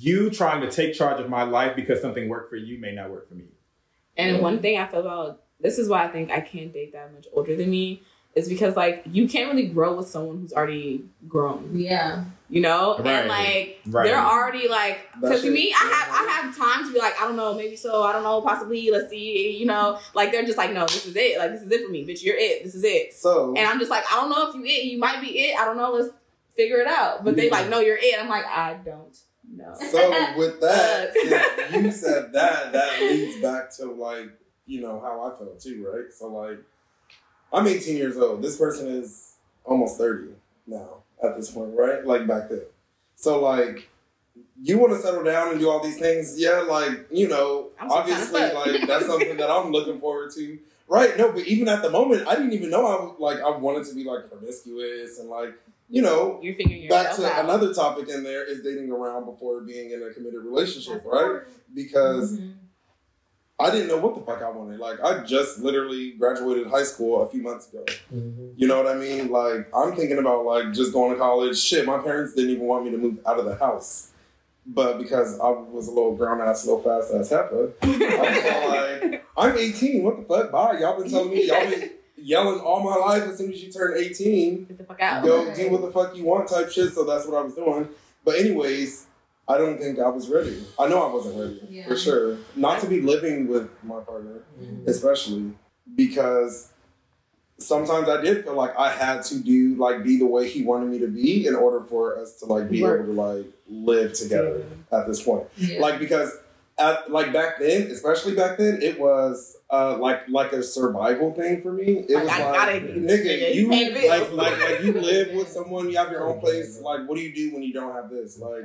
you 0.00 0.30
trying 0.30 0.60
to 0.62 0.70
take 0.70 0.94
charge 0.94 1.20
of 1.20 1.28
my 1.28 1.42
life 1.42 1.76
because 1.76 2.00
something 2.00 2.28
worked 2.28 2.48
for 2.50 2.56
you 2.56 2.78
may 2.78 2.92
not 2.94 3.10
work 3.10 3.28
for 3.28 3.34
me. 3.34 3.44
And 4.16 4.40
one 4.40 4.60
thing 4.60 4.78
I 4.78 4.86
feel 4.86 5.00
about 5.00 5.42
this 5.60 5.78
is 5.78 5.88
why 5.88 6.04
I 6.04 6.08
think 6.08 6.30
I 6.30 6.40
can't 6.40 6.72
date 6.72 6.92
that 6.92 7.12
much 7.12 7.26
older 7.32 7.56
than 7.56 7.68
me 7.70 8.02
is 8.36 8.48
because 8.48 8.76
like 8.76 9.04
you 9.10 9.28
can't 9.28 9.50
really 9.52 9.66
grow 9.68 9.96
with 9.96 10.08
someone 10.08 10.40
who's 10.40 10.52
already 10.52 11.04
grown, 11.28 11.70
yeah. 11.74 12.24
you 12.48 12.60
know, 12.60 12.96
Right. 12.98 13.06
and 13.06 13.28
like 13.28 13.80
Right. 13.86 14.04
they're 14.08 14.18
already 14.18 14.66
like 14.68 14.98
because 15.20 15.42
to 15.42 15.50
me 15.50 15.72
I 15.72 15.84
have 15.84 16.08
I 16.10 16.30
have 16.42 16.56
time 16.56 16.86
to 16.86 16.92
be 16.92 16.98
like 16.98 17.14
I 17.20 17.26
don't 17.26 17.36
know 17.36 17.54
maybe 17.54 17.76
so 17.76 18.02
I 18.02 18.12
don't 18.12 18.22
know 18.24 18.40
possibly 18.40 18.90
let's 18.90 19.08
see 19.10 19.56
you 19.56 19.66
know? 19.66 19.98
Like 20.14 20.32
they're 20.32 20.44
just 20.44 20.58
like 20.58 20.72
no 20.72 20.82
this 20.86 21.06
is 21.06 21.14
it. 21.16 21.38
Like 21.38 21.52
this 21.52 21.62
is 21.62 21.70
it 21.70 21.84
for 21.86 21.90
me 21.92 22.04
bitch 22.06 22.22
you're 22.24 22.36
it 22.36 22.64
this 22.64 22.74
is 22.74 22.84
it. 22.84 23.14
So, 23.14 23.54
and 23.56 23.66
I'm 23.66 23.78
just 23.78 23.90
like 23.90 24.04
I 24.10 24.16
don't 24.16 24.30
know 24.30 24.48
if 24.48 24.54
you 24.56 24.64
it 24.64 24.84
you 24.84 24.98
might 24.98 25.20
be 25.20 25.28
it 25.38 25.58
I 25.58 25.64
don't 25.64 25.76
know 25.76 25.92
let's 25.92 26.12
figure 26.56 26.78
it 26.78 26.86
out. 26.88 27.24
But 27.24 27.36
they 27.36 27.50
like 27.50 27.68
no 27.68 27.80
you're 27.80 27.98
it. 28.00 28.20
I'm 28.20 28.28
like 28.28 28.46
I 28.46 28.74
don't 28.84 29.16
know. 29.56 29.74
So 29.90 30.36
with 30.36 30.60
that, 30.60 31.12
since 31.70 31.72
you 31.84 31.90
said 31.92 32.32
that, 32.32 32.72
that 32.72 33.00
leads 33.00 33.40
back 33.40 33.70
to 33.76 33.86
like, 33.86 34.30
you 34.66 34.80
know, 34.80 34.98
how 35.00 35.20
I 35.22 35.36
felt 35.38 35.60
too, 35.60 35.86
right? 35.88 36.12
So 36.12 36.28
like, 36.28 36.58
I'm 37.54 37.66
18 37.66 37.96
years 37.96 38.16
old. 38.16 38.42
This 38.42 38.56
person 38.56 38.88
is 38.88 39.34
almost 39.64 39.96
30 39.98 40.32
now 40.66 40.88
at 41.22 41.36
this 41.36 41.50
point, 41.50 41.74
right? 41.76 42.04
Like 42.04 42.26
back 42.26 42.48
then. 42.48 42.62
So 43.16 43.40
like, 43.40 43.88
you 44.60 44.78
want 44.78 44.92
to 44.92 44.98
settle 44.98 45.22
down 45.22 45.50
and 45.52 45.60
do 45.60 45.70
all 45.70 45.82
these 45.82 45.98
things, 45.98 46.34
yeah? 46.38 46.58
Like, 46.68 47.06
you 47.10 47.28
know, 47.28 47.68
obviously, 47.78 48.40
like 48.52 48.86
that's 48.86 49.06
something 49.06 49.36
that 49.36 49.50
I'm 49.50 49.70
looking 49.70 50.00
forward 50.00 50.32
to. 50.34 50.58
Right? 50.86 51.16
No, 51.16 51.32
but 51.32 51.46
even 51.46 51.68
at 51.68 51.82
the 51.82 51.88
moment, 51.90 52.28
I 52.28 52.34
didn't 52.34 52.52
even 52.52 52.68
know 52.68 52.86
I 52.86 53.22
like 53.22 53.40
I 53.40 53.50
wanted 53.56 53.86
to 53.86 53.94
be 53.94 54.04
like 54.04 54.28
promiscuous 54.30 55.18
and 55.18 55.30
like, 55.30 55.54
you 55.88 56.02
know, 56.02 56.40
you're 56.42 56.54
figuring 56.54 56.88
back 56.88 57.14
to 57.16 57.26
out 57.26 57.44
another 57.44 57.72
topic 57.72 58.08
in 58.08 58.22
there 58.22 58.44
is 58.44 58.62
dating 58.62 58.90
around 58.90 59.24
before 59.24 59.60
being 59.62 59.92
in 59.92 60.02
a 60.02 60.12
committed 60.12 60.44
relationship, 60.44 61.02
right? 61.06 61.40
Because 61.74 62.32
Mhm. 62.32 62.52
I 63.58 63.70
didn't 63.70 63.86
know 63.86 63.98
what 63.98 64.16
the 64.16 64.20
fuck 64.20 64.42
I 64.42 64.50
wanted. 64.50 64.80
Like 64.80 65.00
I 65.00 65.22
just 65.22 65.60
literally 65.60 66.12
graduated 66.12 66.66
high 66.66 66.82
school 66.82 67.22
a 67.22 67.28
few 67.28 67.40
months 67.40 67.68
ago. 67.68 67.84
Mm-hmm. 68.12 68.48
You 68.56 68.66
know 68.66 68.82
what 68.82 68.94
I 68.94 68.98
mean? 68.98 69.30
Like 69.30 69.68
I'm 69.74 69.94
thinking 69.94 70.18
about 70.18 70.44
like 70.44 70.72
just 70.72 70.92
going 70.92 71.12
to 71.12 71.18
college. 71.18 71.58
Shit, 71.58 71.86
my 71.86 71.98
parents 71.98 72.34
didn't 72.34 72.50
even 72.50 72.64
want 72.64 72.84
me 72.84 72.90
to 72.90 72.98
move 72.98 73.20
out 73.26 73.38
of 73.38 73.44
the 73.44 73.56
house. 73.56 74.10
But 74.66 74.98
because 74.98 75.38
I 75.40 75.50
was 75.50 75.88
a 75.88 75.90
little 75.90 76.16
grown 76.16 76.40
ass, 76.40 76.66
little 76.66 76.82
fast 76.82 77.12
ass 77.14 77.28
heifer, 77.28 77.72
I 77.82 77.86
was 77.86 79.02
like, 79.02 79.26
I'm 79.36 79.58
18. 79.58 80.02
What 80.02 80.16
the 80.16 80.24
fuck? 80.24 80.50
Bye. 80.50 80.80
Y'all 80.80 80.98
been 80.98 81.10
telling 81.10 81.30
me, 81.30 81.46
y'all 81.46 81.68
been 81.68 81.90
yelling 82.16 82.60
all 82.60 82.82
my 82.82 82.96
life 82.96 83.22
as 83.24 83.38
soon 83.38 83.52
as 83.52 83.62
you 83.62 83.70
turn 83.70 83.94
18 83.98 84.64
get 84.64 84.78
the 84.78 84.84
fuck 84.84 85.00
out 85.02 85.22
go 85.22 85.52
do 85.54 85.68
what 85.68 85.82
the 85.82 85.90
fuck 85.90 86.16
you 86.16 86.24
want 86.24 86.48
type 86.48 86.70
shit. 86.70 86.92
So 86.92 87.04
that's 87.04 87.26
what 87.26 87.36
I 87.36 87.42
was 87.42 87.54
doing. 87.54 87.88
But 88.24 88.36
anyways, 88.36 89.06
I 89.46 89.58
don't 89.58 89.78
think 89.78 89.98
I 89.98 90.08
was 90.08 90.28
ready. 90.28 90.62
I 90.78 90.88
know 90.88 91.02
I 91.02 91.12
wasn't 91.12 91.38
ready 91.38 91.60
Yeah. 91.68 91.86
for 91.86 91.96
sure. 91.96 92.38
Not 92.56 92.80
to 92.80 92.86
be 92.86 93.00
living 93.02 93.46
with 93.48 93.68
my 93.82 94.00
partner, 94.00 94.40
especially 94.86 95.52
because 95.94 96.72
sometimes 97.58 98.08
I 98.08 98.20
did 98.22 98.44
feel 98.44 98.54
like 98.54 98.76
I 98.78 98.90
had 98.90 99.22
to 99.24 99.38
do 99.38 99.74
like 99.76 100.02
be 100.02 100.18
the 100.18 100.26
way 100.26 100.48
he 100.48 100.62
wanted 100.64 100.88
me 100.90 100.98
to 101.00 101.08
be 101.08 101.46
in 101.46 101.54
order 101.54 101.80
for 101.84 102.16
us 102.18 102.38
to 102.40 102.46
like 102.46 102.70
be 102.70 102.82
Work. 102.82 103.02
able 103.04 103.14
to 103.14 103.20
like 103.20 103.46
live 103.68 104.12
together 104.14 104.64
at 104.92 105.06
this 105.06 105.22
point. 105.22 105.46
Yeah. 105.56 105.80
Like 105.80 105.98
because 105.98 106.36
at 106.78 107.10
like 107.12 107.32
back 107.32 107.58
then, 107.60 107.82
especially 107.90 108.34
back 108.34 108.58
then, 108.58 108.80
it 108.82 108.98
was 108.98 109.56
uh 109.70 109.96
like 109.98 110.28
like 110.28 110.52
a 110.52 110.62
survival 110.62 111.32
thing 111.32 111.62
for 111.62 111.70
me. 111.72 111.98
It 112.08 112.10
Like, 112.14 112.24
was 112.24 112.32
I 112.32 112.44
like 112.44 112.54
gotta 112.54 112.80
get 112.80 113.06
this 113.06 113.20
nigga, 113.20 113.42
nigga. 113.42 113.54
you 113.54 114.08
like 114.08 114.32
like 114.32 114.60
like 114.60 114.82
you 114.82 114.92
live 114.94 115.32
with 115.34 115.48
someone, 115.56 115.90
you 115.90 115.96
have 115.98 116.10
your 116.10 116.26
own 116.28 116.40
place. 116.40 116.80
Like 116.80 117.06
what 117.08 117.16
do 117.16 117.22
you 117.22 117.32
do 117.34 117.52
when 117.54 117.62
you 117.62 117.72
don't 117.72 117.94
have 117.94 118.10
this? 118.10 118.38
Like 118.38 118.64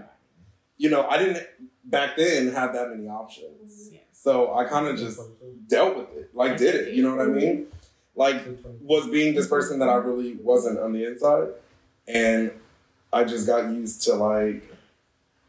you 0.80 0.90
know, 0.90 1.08
I 1.08 1.18
didn't 1.20 1.46
back 1.84 2.18
then 2.18 2.52
have 2.54 2.74
that 2.74 2.90
many 2.90 3.08
options. 3.08 3.92
So 4.12 4.54
I 4.56 4.64
kind 4.66 4.88
of 4.88 4.98
just 4.98 5.20
dealt 5.68 5.96
with 5.98 6.18
it, 6.18 6.32
like 6.34 6.58
did 6.58 6.74
it. 6.74 6.94
You 6.96 7.04
know 7.04 7.16
what 7.16 7.28
I 7.28 7.30
mean? 7.30 7.58
Mm-hmm. 7.58 7.76
Like 8.16 8.42
was 8.82 9.08
being 9.08 9.36
this 9.36 9.48
person 9.48 9.78
that 9.80 9.90
I 9.90 9.96
really 9.96 10.34
wasn't 10.42 10.80
on 10.80 10.94
the 10.94 11.06
inside, 11.06 11.50
and 12.08 12.52
I 13.14 13.24
just 13.24 13.46
got 13.46 13.70
used 13.70 14.02
to 14.04 14.16
like 14.16 14.64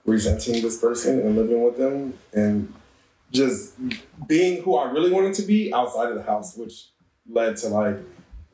resenting 0.04 0.62
this 0.62 0.78
person 0.78 1.20
and 1.20 1.36
living 1.36 1.62
with 1.62 1.76
them 1.78 2.14
and 2.32 2.72
just 3.32 3.74
being 4.26 4.62
who 4.62 4.76
I 4.76 4.90
really 4.90 5.10
wanted 5.10 5.34
to 5.34 5.42
be 5.42 5.72
outside 5.72 6.10
of 6.10 6.16
the 6.16 6.22
house, 6.22 6.56
which 6.56 6.86
led 7.28 7.56
to 7.58 7.68
like 7.68 7.96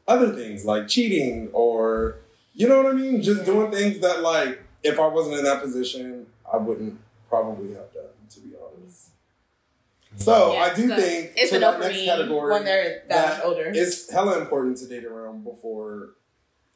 other 0.08 0.32
things 0.34 0.64
like 0.64 0.88
cheating 0.88 1.48
or 1.52 2.16
you 2.54 2.68
know 2.68 2.82
what 2.82 2.86
I 2.86 2.96
mean? 2.96 3.20
Just 3.20 3.44
doing 3.44 3.70
things 3.70 4.00
that 4.00 4.22
like 4.22 4.62
if 4.82 4.98
I 4.98 5.06
wasn't 5.06 5.38
in 5.38 5.44
that 5.44 5.60
position, 5.60 6.15
I 6.52 6.56
wouldn't 6.58 6.98
probably 7.28 7.74
have 7.74 7.92
done, 7.92 8.04
to 8.30 8.40
be 8.40 8.50
honest. 8.56 9.10
Mm-hmm. 10.06 10.18
So 10.18 10.52
Yeah, 10.54 10.60
I 10.60 10.74
do 10.74 10.88
so 10.88 10.96
think 10.96 11.32
it's 11.36 11.50
to 11.50 11.56
a 11.56 11.60
that 11.60 11.80
next 11.80 12.04
category 12.04 12.52
when 12.52 12.64
they're 12.64 13.02
that, 13.08 13.36
that 13.38 13.44
older 13.44 13.72
it's 13.74 14.10
hella 14.10 14.40
important 14.40 14.76
to 14.78 14.86
date 14.86 15.04
around 15.04 15.44
before 15.44 16.10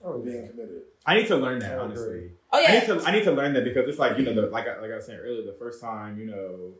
Oh, 0.02 0.18
being 0.18 0.48
committed. 0.48 0.82
I 1.06 1.14
need 1.14 1.26
to 1.28 1.36
learn 1.36 1.58
that 1.60 1.78
honestly. 1.78 2.06
agree. 2.06 2.30
oh 2.52 2.64
I 2.66 2.72
need 2.72 2.86
to 2.86 3.02
I 3.06 3.10
need 3.12 3.24
to 3.24 3.32
learn 3.32 3.52
that 3.54 3.64
because 3.64 3.86
it's 3.88 3.98
like 3.98 4.18
you 4.18 4.24
know 4.24 4.34
the, 4.34 4.42
like 4.48 4.66
I, 4.66 4.80
like 4.80 4.90
I 4.90 4.96
was 4.96 5.06
saying 5.06 5.20
earlier 5.20 5.44
the 5.44 5.52
first 5.58 5.80
time 5.80 6.18
you 6.18 6.26
know 6.26 6.72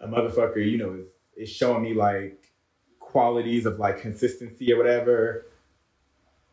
a 0.00 0.06
motherfucker 0.06 0.64
you 0.64 0.78
know 0.78 0.94
is, 0.94 1.08
is 1.36 1.50
showing 1.50 1.82
me 1.82 1.94
like 1.94 2.52
qualities 3.00 3.66
of 3.66 3.78
like 3.78 4.00
consistency 4.00 4.72
or 4.72 4.76
whatever. 4.78 5.46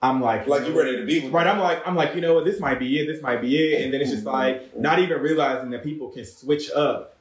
I'm 0.09 0.21
like 0.21 0.47
Like 0.47 0.67
you 0.67 0.77
ready 0.77 0.97
to 0.97 1.05
be 1.05 1.21
with 1.21 1.33
right. 1.33 1.43
them. 1.45 1.57
I'm 1.57 1.63
like 1.63 1.87
I'm 1.87 1.95
like 1.95 2.15
you 2.15 2.21
know 2.21 2.33
what 2.35 2.45
this 2.45 2.59
might 2.59 2.79
be 2.79 2.99
it 2.99 3.07
this 3.07 3.21
might 3.21 3.41
be 3.41 3.57
it 3.57 3.83
and 3.83 3.93
then 3.93 4.01
it's 4.01 4.11
just 4.11 4.25
like 4.25 4.63
mm-hmm. 4.63 4.81
not 4.81 4.99
even 4.99 5.21
realizing 5.21 5.69
that 5.71 5.83
people 5.83 6.09
can 6.09 6.25
switch 6.25 6.71
up 6.71 7.15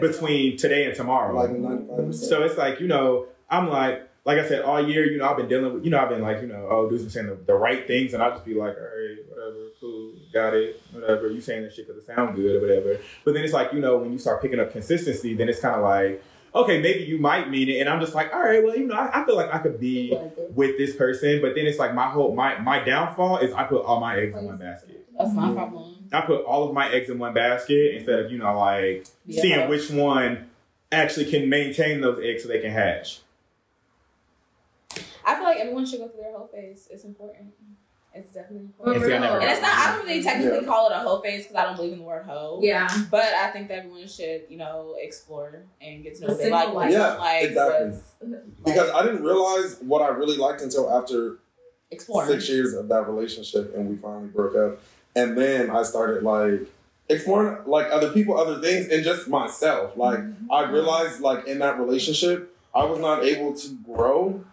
between 0.00 0.56
today 0.56 0.86
and 0.86 0.94
tomorrow. 0.94 1.34
like 1.34 1.50
ninety 1.50 1.86
five 1.86 2.06
percent. 2.06 2.28
So 2.28 2.42
it's 2.42 2.56
like, 2.56 2.80
you 2.80 2.88
know, 2.88 3.26
I'm 3.50 3.68
like, 3.68 4.08
like 4.24 4.38
I 4.38 4.48
said, 4.48 4.62
all 4.62 4.86
year, 4.86 5.10
you 5.10 5.18
know, 5.18 5.28
I've 5.28 5.36
been 5.36 5.48
dealing 5.48 5.74
with, 5.74 5.84
you 5.84 5.90
know, 5.90 6.00
I've 6.00 6.08
been 6.08 6.22
like, 6.22 6.40
you 6.40 6.46
know, 6.46 6.68
oh, 6.70 6.88
dudes 6.88 7.04
are 7.04 7.10
saying 7.10 7.26
the, 7.26 7.34
the 7.34 7.54
right 7.54 7.86
things, 7.86 8.14
and 8.14 8.22
I'll 8.22 8.30
just 8.30 8.44
be 8.44 8.54
like, 8.54 8.76
all 8.76 8.82
right, 8.82 9.16
whatever, 9.28 9.68
cool, 9.80 10.12
got 10.32 10.54
it, 10.54 10.80
whatever. 10.92 11.30
You 11.30 11.40
saying 11.40 11.62
this 11.62 11.74
shit 11.74 11.88
because 11.88 12.02
it 12.02 12.06
sound 12.06 12.36
good 12.36 12.56
or 12.56 12.60
whatever. 12.60 13.00
But 13.24 13.34
then 13.34 13.44
it's 13.44 13.52
like, 13.52 13.72
you 13.72 13.80
know, 13.80 13.98
when 13.98 14.12
you 14.12 14.18
start 14.18 14.40
picking 14.40 14.60
up 14.60 14.72
consistency, 14.72 15.34
then 15.34 15.48
it's 15.48 15.60
kind 15.60 15.76
of 15.76 15.82
like, 15.82 16.22
okay, 16.54 16.80
maybe 16.80 17.04
you 17.04 17.18
might 17.18 17.48
mean 17.50 17.68
it, 17.68 17.80
and 17.80 17.88
I'm 17.88 18.00
just 18.00 18.14
like, 18.14 18.32
all 18.34 18.40
right, 18.42 18.62
well, 18.62 18.76
you 18.76 18.86
know, 18.86 18.94
I, 18.94 19.22
I 19.22 19.24
feel 19.24 19.36
like 19.36 19.52
I 19.52 19.58
could 19.58 19.78
be 19.80 20.20
with 20.54 20.76
this 20.76 20.94
person, 20.96 21.40
but 21.40 21.54
then 21.54 21.66
it's 21.66 21.78
like 21.78 21.94
my 21.94 22.08
whole 22.10 22.34
my 22.34 22.58
my 22.58 22.78
downfall 22.84 23.38
is 23.38 23.52
I 23.52 23.64
put 23.64 23.84
all 23.84 24.00
my 24.00 24.16
eggs 24.18 24.36
in 24.36 24.44
one 24.44 24.58
basket. 24.58 25.06
that's 25.18 25.34
my 25.34 25.50
problem 25.52 25.84
I 26.12 26.20
put 26.20 26.44
all 26.44 26.68
of 26.68 26.74
my 26.74 26.90
eggs 26.92 27.08
in 27.08 27.18
one 27.18 27.32
basket 27.32 27.94
instead 27.94 28.20
of 28.20 28.30
you 28.30 28.36
know 28.38 28.58
like 28.58 29.06
Yeah. 29.26 29.40
seeing 29.40 29.68
which 29.70 29.90
one 29.90 30.50
actually 30.90 31.24
can 31.30 31.48
maintain 31.48 32.02
those 32.02 32.22
eggs 32.22 32.42
so 32.42 32.48
they 32.48 32.60
can 32.60 32.70
hatch. 32.70 33.20
I 35.24 35.34
feel 35.36 35.44
like 35.44 35.58
everyone 35.58 35.86
should 35.86 36.00
go 36.00 36.08
through 36.08 36.22
their 36.22 36.36
whole 36.36 36.48
phase. 36.48 36.88
It's 36.90 37.04
important. 37.04 37.54
It's 38.14 38.30
definitely 38.32 38.66
important. 38.66 38.96
And 38.96 39.04
see, 39.06 39.12
And 39.14 39.42
it's 39.44 39.62
not. 39.62 39.72
I 39.74 39.96
don't 39.96 40.06
really 40.06 40.22
technically 40.22 40.58
Yeah. 40.60 40.66
call 40.66 40.90
it 40.90 40.92
a 40.92 40.98
hoe 40.98 41.20
phase 41.20 41.44
because 41.44 41.56
I 41.56 41.64
don't 41.64 41.76
believe 41.76 41.92
in 41.94 42.00
the 42.00 42.04
word 42.04 42.24
hoe. 42.26 42.60
Yeah. 42.62 42.86
But 43.10 43.24
I 43.24 43.50
think 43.50 43.68
that 43.68 43.78
everyone 43.78 44.06
should, 44.06 44.42
you 44.50 44.58
know, 44.58 44.96
explore 45.00 45.64
and 45.80 46.02
get 46.02 46.16
to 46.16 46.20
know 46.22 46.26
The 46.28 46.32
what 46.34 46.42
they 46.42 46.50
like, 46.50 46.62
single 46.64 46.74
what 46.76 46.88
they 46.90 46.98
life. 46.98 47.08
don't 47.12 47.18
like, 47.20 47.44
exactly. 47.44 47.86
what's- 47.88 48.52
Because 48.64 48.90
I 48.90 49.02
didn't 49.04 49.22
realize 49.22 49.78
what 49.80 50.02
I 50.02 50.08
really 50.08 50.36
liked 50.36 50.60
until 50.60 50.92
after 50.92 51.38
explore. 51.90 52.26
six 52.26 52.48
years 52.48 52.74
of 52.74 52.88
that 52.88 53.08
relationship 53.08 53.74
and 53.74 53.88
we 53.88 53.96
finally 53.96 54.28
broke 54.28 54.56
up. 54.56 54.78
And 55.16 55.36
then 55.36 55.70
I 55.70 55.82
started 55.82 56.22
like 56.22 56.68
exploring 57.08 57.58
like 57.66 57.90
other 57.90 58.10
people, 58.12 58.38
other 58.38 58.60
things, 58.60 58.88
and 58.88 59.02
just 59.04 59.28
myself. 59.28 59.96
Like 59.96 60.18
mm-hmm. 60.20 60.52
I 60.52 60.70
realized 60.70 61.20
like 61.20 61.46
in 61.46 61.58
that 61.60 61.78
relationship, 61.78 62.54
I 62.74 62.84
was 62.84 62.98
not 62.98 63.24
able 63.24 63.54
to 63.54 63.68
grow 63.84 64.44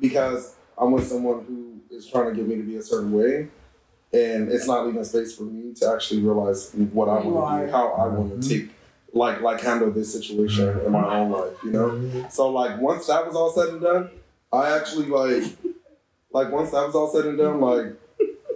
because 0.00 0.54
I'm 0.76 0.92
with 0.92 1.06
someone 1.06 1.44
who 1.46 1.63
is 1.94 2.06
trying 2.06 2.30
to 2.30 2.36
get 2.36 2.46
me 2.46 2.56
to 2.56 2.62
be 2.62 2.76
a 2.76 2.82
certain 2.82 3.12
way. 3.12 3.48
And 4.12 4.50
it's 4.52 4.66
not 4.66 4.86
leaving 4.86 5.02
space 5.02 5.36
for 5.36 5.42
me 5.42 5.74
to 5.74 5.90
actually 5.90 6.20
realize 6.20 6.72
what 6.92 7.08
I 7.08 7.20
want 7.20 7.60
to 7.60 7.66
do, 7.66 7.72
how 7.72 7.88
I 7.92 8.06
want 8.06 8.42
to 8.42 8.48
mm-hmm. 8.48 8.66
take, 8.66 8.70
like, 9.12 9.40
like 9.40 9.60
handle 9.60 9.90
this 9.90 10.12
situation 10.12 10.68
in 10.86 10.92
my 10.92 11.18
own 11.18 11.32
life, 11.32 11.54
you 11.64 11.72
know. 11.72 12.28
So 12.30 12.48
like 12.50 12.80
once 12.80 13.08
that 13.08 13.26
was 13.26 13.34
all 13.34 13.50
said 13.50 13.70
and 13.70 13.80
done, 13.80 14.10
I 14.52 14.76
actually 14.76 15.06
like, 15.06 15.42
like 16.30 16.52
once 16.52 16.70
that 16.70 16.86
was 16.86 16.94
all 16.94 17.08
said 17.08 17.24
and 17.26 17.36
done, 17.36 17.60
like 17.60 17.86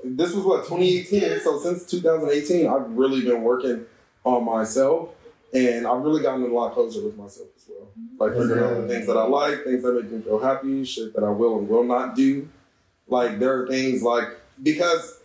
this 0.04 0.32
was 0.32 0.44
what 0.44 0.64
2018. 0.64 1.40
So 1.40 1.58
since 1.58 1.84
2018, 1.86 2.68
I've 2.68 2.90
really 2.90 3.22
been 3.22 3.42
working 3.42 3.84
on 4.22 4.44
myself, 4.44 5.10
and 5.52 5.86
I've 5.86 6.02
really 6.02 6.22
gotten 6.22 6.44
a 6.44 6.54
lot 6.54 6.74
closer 6.74 7.02
with 7.02 7.16
myself 7.16 7.48
as 7.56 7.64
well. 7.68 7.88
Like 8.18 8.38
figuring 8.38 8.62
out 8.62 8.80
the 8.80 8.86
things 8.86 9.06
that 9.08 9.16
I 9.16 9.24
like, 9.24 9.64
things 9.64 9.82
that 9.82 9.92
make 9.92 10.12
me 10.12 10.20
feel 10.20 10.38
happy, 10.38 10.84
shit 10.84 11.14
that 11.14 11.24
I 11.24 11.30
will 11.30 11.58
and 11.58 11.68
will 11.68 11.84
not 11.84 12.14
do. 12.14 12.48
Like 13.08 13.38
there 13.38 13.62
are 13.62 13.68
things 13.68 14.02
like 14.02 14.28
because 14.62 15.20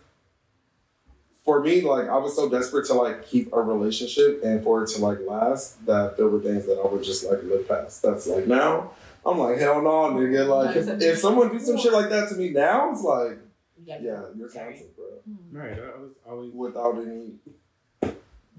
for 1.44 1.60
me, 1.60 1.82
like 1.82 2.08
I 2.08 2.16
was 2.16 2.34
so 2.34 2.48
desperate 2.48 2.86
to 2.86 2.94
like 2.94 3.26
keep 3.26 3.52
a 3.52 3.60
relationship 3.60 4.42
and 4.42 4.62
for 4.64 4.84
it 4.84 4.90
to 4.90 5.00
like 5.00 5.18
last 5.26 5.84
that 5.86 6.16
there 6.16 6.28
were 6.28 6.40
things 6.40 6.66
that 6.66 6.80
I 6.82 6.86
would 6.90 7.04
just 7.04 7.24
like 7.24 7.42
look 7.42 7.68
past. 7.68 8.02
That's 8.02 8.26
like 8.26 8.46
now 8.46 8.92
I'm 9.26 9.38
like 9.38 9.58
hell 9.58 9.82
no, 9.82 10.10
nigga. 10.14 10.48
Like 10.48 10.76
if, 10.76 10.88
if 11.02 11.18
someone 11.18 11.50
do 11.50 11.58
some 11.58 11.78
shit 11.78 11.92
like 11.92 12.08
that 12.08 12.30
to 12.30 12.36
me 12.36 12.50
now, 12.50 12.90
it's 12.90 13.02
like 13.02 13.38
yeah, 13.84 14.22
you're 14.34 14.48
canceled, 14.48 14.96
bro. 14.96 15.04
Hmm. 15.04 15.56
Right. 15.56 15.78
I 15.78 15.98
was 16.00 16.12
always 16.26 16.52
Without 16.52 16.96
any. 16.96 17.32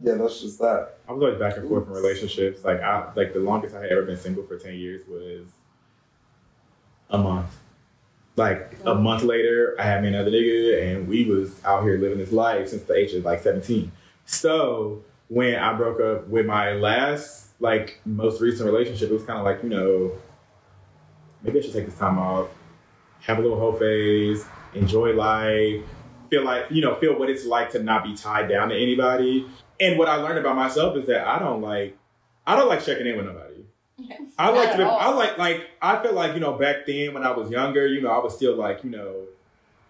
Yeah, 0.01 0.15
that's 0.15 0.41
just 0.41 0.59
that. 0.59 0.97
I 1.07 1.13
was 1.13 1.23
always 1.23 1.39
back 1.39 1.57
and 1.57 1.69
forth 1.69 1.87
in 1.87 1.93
relationships. 1.93 2.63
Like 2.63 2.81
I 2.81 3.11
like 3.15 3.33
the 3.33 3.39
longest 3.39 3.75
I 3.75 3.81
had 3.81 3.91
ever 3.91 4.03
been 4.03 4.17
single 4.17 4.45
for 4.45 4.59
ten 4.59 4.75
years 4.75 5.07
was 5.07 5.47
a 7.09 7.17
month. 7.17 7.57
Like 8.35 8.77
a 8.83 8.89
oh. 8.89 8.95
month 8.95 9.23
later, 9.23 9.75
I 9.79 9.83
had 9.83 10.01
me 10.01 10.09
another 10.09 10.31
nigga, 10.31 10.83
and 10.83 11.07
we 11.07 11.25
was 11.25 11.63
out 11.63 11.83
here 11.83 11.97
living 11.97 12.17
this 12.17 12.33
life 12.33 12.69
since 12.69 12.83
the 12.83 12.93
age 12.93 13.13
of 13.13 13.23
like 13.23 13.41
seventeen. 13.41 13.91
So 14.25 15.03
when 15.29 15.55
I 15.55 15.73
broke 15.73 16.01
up 16.01 16.27
with 16.27 16.45
my 16.45 16.73
last, 16.73 17.51
like 17.59 18.01
most 18.05 18.41
recent 18.41 18.69
relationship, 18.69 19.09
it 19.09 19.13
was 19.13 19.23
kind 19.23 19.39
of 19.39 19.45
like 19.45 19.63
you 19.63 19.69
know, 19.69 20.11
maybe 21.43 21.59
I 21.59 21.61
should 21.61 21.73
take 21.73 21.85
this 21.85 21.97
time 21.97 22.19
off, 22.19 22.49
have 23.21 23.39
a 23.39 23.41
little 23.41 23.57
whole 23.57 23.73
phase, 23.73 24.45
enjoy 24.73 25.13
life, 25.13 25.81
feel 26.29 26.43
like 26.43 26.65
you 26.69 26.81
know, 26.81 26.95
feel 26.95 27.17
what 27.17 27.29
it's 27.29 27.45
like 27.45 27.71
to 27.71 27.81
not 27.81 28.03
be 28.03 28.15
tied 28.15 28.49
down 28.49 28.69
to 28.69 28.75
anybody. 28.75 29.47
And 29.79 29.97
what 29.97 30.09
I 30.09 30.15
learned 30.15 30.39
about 30.39 30.55
myself 30.55 30.97
is 30.97 31.07
that 31.07 31.27
I 31.27 31.39
don't 31.39 31.61
like, 31.61 31.97
I 32.45 32.55
don't 32.55 32.67
like 32.67 32.83
checking 32.83 33.07
in 33.07 33.17
with 33.17 33.25
nobody. 33.25 33.44
I 34.37 34.49
like 34.49 34.75
to. 34.75 34.83
I 34.83 35.09
like 35.09 35.37
like 35.37 35.69
I 35.81 36.01
feel 36.01 36.13
like 36.13 36.33
you 36.33 36.39
know 36.39 36.53
back 36.53 36.85
then 36.85 37.13
when 37.13 37.23
I 37.23 37.31
was 37.31 37.49
younger, 37.49 37.87
you 37.87 38.01
know, 38.01 38.09
I 38.09 38.19
was 38.19 38.35
still 38.35 38.55
like 38.55 38.83
you 38.83 38.89
know 38.89 39.25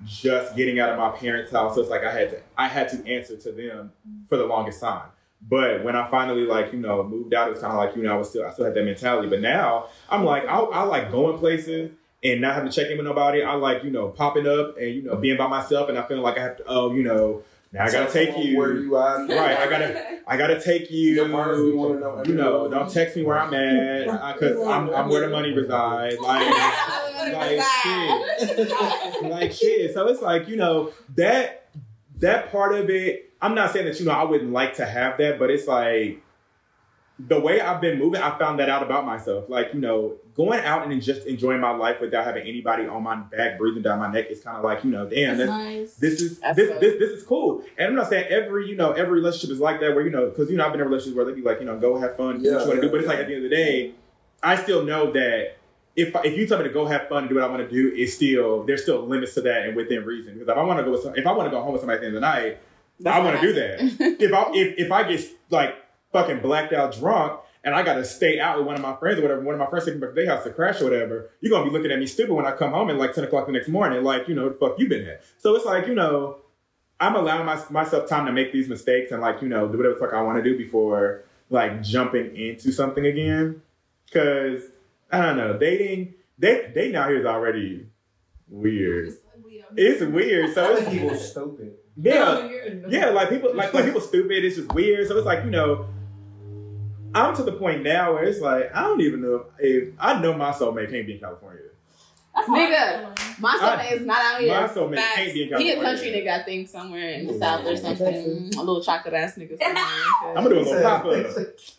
just 0.05 0.55
getting 0.55 0.79
out 0.79 0.89
of 0.89 0.97
my 0.97 1.09
parents' 1.09 1.51
house. 1.51 1.75
So 1.75 1.81
it's 1.81 1.89
like 1.89 2.03
I 2.03 2.11
had 2.11 2.29
to 2.31 2.41
I 2.57 2.67
had 2.67 2.89
to 2.89 3.11
answer 3.11 3.37
to 3.37 3.51
them 3.51 3.91
for 4.29 4.37
the 4.37 4.45
longest 4.45 4.81
time. 4.81 5.09
But 5.47 5.83
when 5.83 5.95
I 5.95 6.09
finally 6.09 6.45
like 6.45 6.73
you 6.73 6.79
know 6.79 7.03
moved 7.03 7.33
out, 7.33 7.47
it 7.47 7.51
was 7.51 7.61
kind 7.61 7.73
of 7.73 7.79
like 7.79 7.95
you 7.95 8.03
know 8.03 8.13
I 8.13 8.17
was 8.17 8.29
still 8.29 8.45
I 8.45 8.51
still 8.51 8.65
had 8.65 8.73
that 8.73 8.85
mentality. 8.85 9.29
But 9.29 9.41
now 9.41 9.87
I'm 10.09 10.23
like 10.23 10.45
I, 10.45 10.59
I 10.59 10.83
like 10.83 11.11
going 11.11 11.37
places 11.37 11.91
and 12.23 12.41
not 12.41 12.55
having 12.55 12.69
to 12.69 12.75
check 12.75 12.89
in 12.89 12.97
with 12.97 13.05
nobody. 13.05 13.43
I 13.43 13.53
like 13.53 13.83
you 13.83 13.91
know 13.91 14.09
popping 14.09 14.47
up 14.47 14.77
and 14.77 14.93
you 14.95 15.03
know 15.03 15.15
being 15.15 15.37
by 15.37 15.47
myself 15.47 15.89
and 15.89 15.97
I 15.97 16.07
feel 16.07 16.21
like 16.21 16.37
I 16.37 16.43
have 16.43 16.57
to 16.57 16.63
oh 16.67 16.93
you 16.93 17.03
know 17.03 17.43
now 17.75 17.83
I 17.83 17.91
gotta 17.91 18.11
take 18.11 18.37
you 18.37 18.57
where 18.57 18.73
you 18.73 18.97
at. 18.97 19.27
right. 19.27 19.59
I 19.59 19.69
gotta 19.69 20.19
I 20.25 20.37
gotta 20.37 20.61
take 20.61 20.89
you. 20.89 21.15
Your 21.15 21.27
partners 21.27 21.61
be 21.61 21.73
wanna 21.73 21.99
know 21.99 22.23
You 22.25 22.35
know, 22.35 22.69
don't 22.69 22.89
text 22.89 23.17
me 23.17 23.23
where 23.23 23.37
I'm 23.37 23.53
at 23.53 24.33
because 24.33 24.65
I'm, 24.65 24.89
I'm 24.91 25.09
where 25.09 25.19
the 25.19 25.29
money 25.29 25.51
resides. 25.51 26.17
Like, 26.19 26.49
like 27.33 27.61
shit, 27.83 29.23
like 29.23 29.51
shit. 29.51 29.93
So 29.93 30.07
it's 30.07 30.21
like 30.21 30.47
you 30.47 30.55
know 30.55 30.93
that 31.15 31.67
that 32.19 32.49
part 32.49 32.75
of 32.75 32.89
it. 32.89 33.33
I'm 33.41 33.53
not 33.53 33.73
saying 33.73 33.87
that 33.87 33.99
you 33.99 34.05
know 34.05 34.13
I 34.13 34.23
wouldn't 34.23 34.53
like 34.53 34.75
to 34.75 34.85
have 34.85 35.17
that, 35.17 35.37
but 35.37 35.51
it's 35.51 35.67
like 35.67 36.23
the 37.17 37.39
way 37.39 37.61
I've 37.61 37.79
been 37.79 37.97
moving. 37.97 38.21
I 38.21 38.37
found 38.37 38.59
that 38.59 38.69
out 38.69 38.83
about 38.83 39.05
myself. 39.05 39.49
Like 39.49 39.73
you 39.73 39.79
know, 39.79 40.15
going 40.35 40.59
out 40.59 40.89
and 40.89 41.01
just 41.01 41.25
enjoying 41.25 41.61
my 41.61 41.71
life 41.71 42.01
without 42.01 42.25
having 42.25 42.47
anybody 42.47 42.87
on 42.87 43.03
my 43.03 43.15
back 43.15 43.57
breathing 43.57 43.81
down 43.81 43.99
my 43.99 44.11
neck 44.11 44.29
is 44.29 44.41
kind 44.41 44.57
of 44.57 44.63
like 44.63 44.83
you 44.83 44.91
know, 44.91 45.07
damn, 45.07 45.37
that's 45.37 45.49
nice. 45.49 45.95
this 45.95 46.21
is 46.21 46.39
That's 46.39 46.57
this, 46.57 46.79
this 46.79 46.99
this 46.99 47.09
is 47.11 47.23
cool. 47.23 47.63
And 47.77 47.89
I'm 47.89 47.95
not 47.95 48.09
saying 48.09 48.25
every 48.29 48.67
you 48.67 48.75
know 48.75 48.91
every 48.91 49.19
relationship 49.19 49.51
is 49.51 49.59
like 49.59 49.79
that 49.79 49.95
where 49.95 50.03
you 50.03 50.11
know 50.11 50.29
because 50.29 50.49
you 50.49 50.57
know 50.57 50.65
I've 50.65 50.71
been 50.71 50.81
in 50.81 50.87
relationships 50.87 51.15
where 51.15 51.25
they 51.25 51.33
be 51.33 51.41
like 51.41 51.59
you 51.59 51.65
know 51.65 51.79
go 51.79 51.97
have 51.97 52.17
fun 52.17 52.41
do 52.41 52.53
what 52.53 52.61
you 52.61 52.67
want 52.67 52.69
to 52.69 52.75
yeah, 52.75 52.81
do, 52.81 52.89
but 52.89 52.97
it's 52.97 53.05
yeah. 53.05 53.11
like 53.11 53.19
at 53.19 53.27
the 53.27 53.35
end 53.35 53.45
of 53.45 53.49
the 53.49 53.55
day, 53.55 53.93
I 54.43 54.55
still 54.57 54.83
know 54.83 55.11
that 55.11 55.57
if 55.95 56.13
if 56.25 56.37
you 56.37 56.45
tell 56.47 56.57
me 56.57 56.65
to 56.65 56.69
go 56.69 56.85
have 56.85 57.07
fun 57.07 57.19
and 57.19 57.29
do 57.29 57.35
what 57.35 57.45
I 57.45 57.47
want 57.47 57.67
to 57.67 57.73
do, 57.73 57.95
it's 57.95 58.15
still 58.15 58.63
there's 58.63 58.83
still 58.83 59.07
limits 59.07 59.35
to 59.35 59.41
that 59.41 59.67
and 59.67 59.75
within 59.75 60.03
reason. 60.03 60.33
Because 60.33 60.49
if 60.49 60.57
I 60.57 60.63
want 60.63 60.79
to 60.79 60.83
go 60.83 60.91
with 60.91 61.03
some, 61.03 61.15
if 61.15 61.25
I 61.25 61.31
want 61.31 61.47
to 61.47 61.51
go 61.51 61.61
home 61.61 61.71
with 61.71 61.81
somebody 61.81 61.97
at 61.97 62.01
the 62.01 62.07
end 62.07 62.15
of 62.17 62.21
the 62.21 62.27
night, 62.27 62.57
I 63.05 63.19
want 63.19 63.39
to 63.39 63.41
do 63.41 63.53
that. 63.53 63.79
if 64.21 64.33
I 64.33 64.51
if 64.53 64.79
if 64.79 64.91
I 64.91 65.03
get 65.03 65.21
like 65.49 65.75
fucking 66.15 66.41
blacked 66.41 66.71
out 66.71 66.95
drunk. 66.95 67.41
And 67.63 67.73
I 67.73 67.81
gotta 67.81 68.05
stay 68.05 68.39
out 68.39 68.57
with 68.57 68.67
one 68.67 68.75
of 68.75 68.81
my 68.81 68.95
friends 68.95 69.19
or 69.19 69.23
whatever. 69.23 69.41
One 69.41 69.55
of 69.55 69.59
my 69.59 69.65
friends 69.65 69.85
taking 69.85 69.99
me 69.99 70.05
back 70.05 70.15
to 70.15 70.21
their 70.21 70.35
house 70.35 70.43
to 70.43 70.51
crash 70.51 70.81
or 70.81 70.85
whatever. 70.85 71.31
You're 71.41 71.49
gonna 71.49 71.65
be 71.65 71.71
looking 71.71 71.91
at 71.91 71.99
me 71.99 72.05
stupid 72.05 72.33
when 72.33 72.45
I 72.45 72.51
come 72.51 72.71
home 72.71 72.89
at 72.91 72.97
like 72.97 73.13
ten 73.13 73.23
o'clock 73.23 73.47
the 73.47 73.51
next 73.51 73.69
morning. 73.69 74.03
Like, 74.03 74.27
you 74.27 74.35
know, 74.35 74.49
the 74.49 74.55
fuck 74.55 74.77
you 74.77 74.87
been 74.87 75.07
at. 75.07 75.23
So 75.39 75.55
it's 75.55 75.65
like, 75.65 75.87
you 75.87 75.95
know, 75.95 76.37
I'm 76.99 77.15
allowing 77.15 77.45
my, 77.45 77.59
myself 77.71 78.07
time 78.07 78.27
to 78.27 78.31
make 78.31 78.53
these 78.53 78.69
mistakes 78.69 79.11
and 79.11 79.19
like, 79.19 79.41
you 79.41 79.49
know, 79.49 79.67
do 79.67 79.77
whatever 79.77 79.95
the 79.95 79.99
fuck 79.99 80.13
I 80.13 80.21
want 80.21 80.41
to 80.41 80.43
do 80.43 80.55
before 80.57 81.23
like 81.49 81.81
jumping 81.81 82.35
into 82.35 82.71
something 82.71 83.05
again. 83.05 83.61
Cause 84.13 84.61
I 85.11 85.21
don't 85.21 85.37
know, 85.37 85.57
dating, 85.57 86.13
they 86.37 86.71
dating 86.73 86.95
out 86.95 87.09
here 87.09 87.17
is 87.17 87.25
already 87.25 87.87
weird. 88.47 89.13
It's 89.75 90.01
weird. 90.03 90.53
So 90.53 90.75
it's 90.75 90.89
people 90.89 91.15
stupid. 91.15 91.73
yeah, 91.97 92.47
yeah, 92.89 93.07
like 93.07 93.29
people 93.29 93.55
like 93.55 93.73
like 93.73 93.85
people 93.85 94.01
stupid. 94.01 94.45
It's 94.45 94.55
just 94.55 94.71
weird. 94.73 95.07
So 95.07 95.17
it's 95.17 95.25
like 95.25 95.43
you 95.43 95.51
know, 95.51 95.87
I'm 97.15 97.35
to 97.35 97.43
the 97.43 97.53
point 97.53 97.83
now 97.83 98.13
where 98.13 98.23
it's 98.23 98.41
like 98.41 98.75
I 98.75 98.81
don't 98.81 99.01
even 99.01 99.21
know 99.21 99.45
if 99.59 99.93
I 99.99 100.19
know 100.21 100.33
my 100.33 100.51
soulmate 100.51 100.89
can't 100.91 101.07
be 101.07 101.13
in 101.13 101.19
California. 101.19 101.61
That's 102.35 102.49
nigga, 102.49 103.39
My 103.39 103.57
I- 103.61 103.77
soulmate 103.87 103.91
is 104.01 104.05
not 104.05 104.17
out 104.21 104.41
here. 104.41 104.49
my 104.61 104.67
soulmate 104.67 104.95
Facts. 104.97 105.15
can't 105.15 105.33
be 105.33 105.43
in 105.43 105.49
California. 105.49 105.73
He 105.75 105.79
a 105.79 105.83
country 105.83 106.07
nigga, 106.11 106.41
I 106.41 106.43
think, 106.43 106.67
somewhere 106.67 107.09
in 107.11 107.27
the 107.27 107.33
Ooh. 107.33 107.39
south 107.39 107.65
or 107.65 107.77
something. 107.77 108.05
Texas. 108.13 108.55
A 108.57 108.59
little 108.59 108.83
chocolate 108.83 109.13
ass 109.13 109.35
nigga. 109.37 109.57
I'm 109.61 110.33
gonna 110.43 110.49
do 110.49 110.59
a 110.59 110.61
little 110.61 110.81
pop 110.83 111.05
up. 111.05 111.13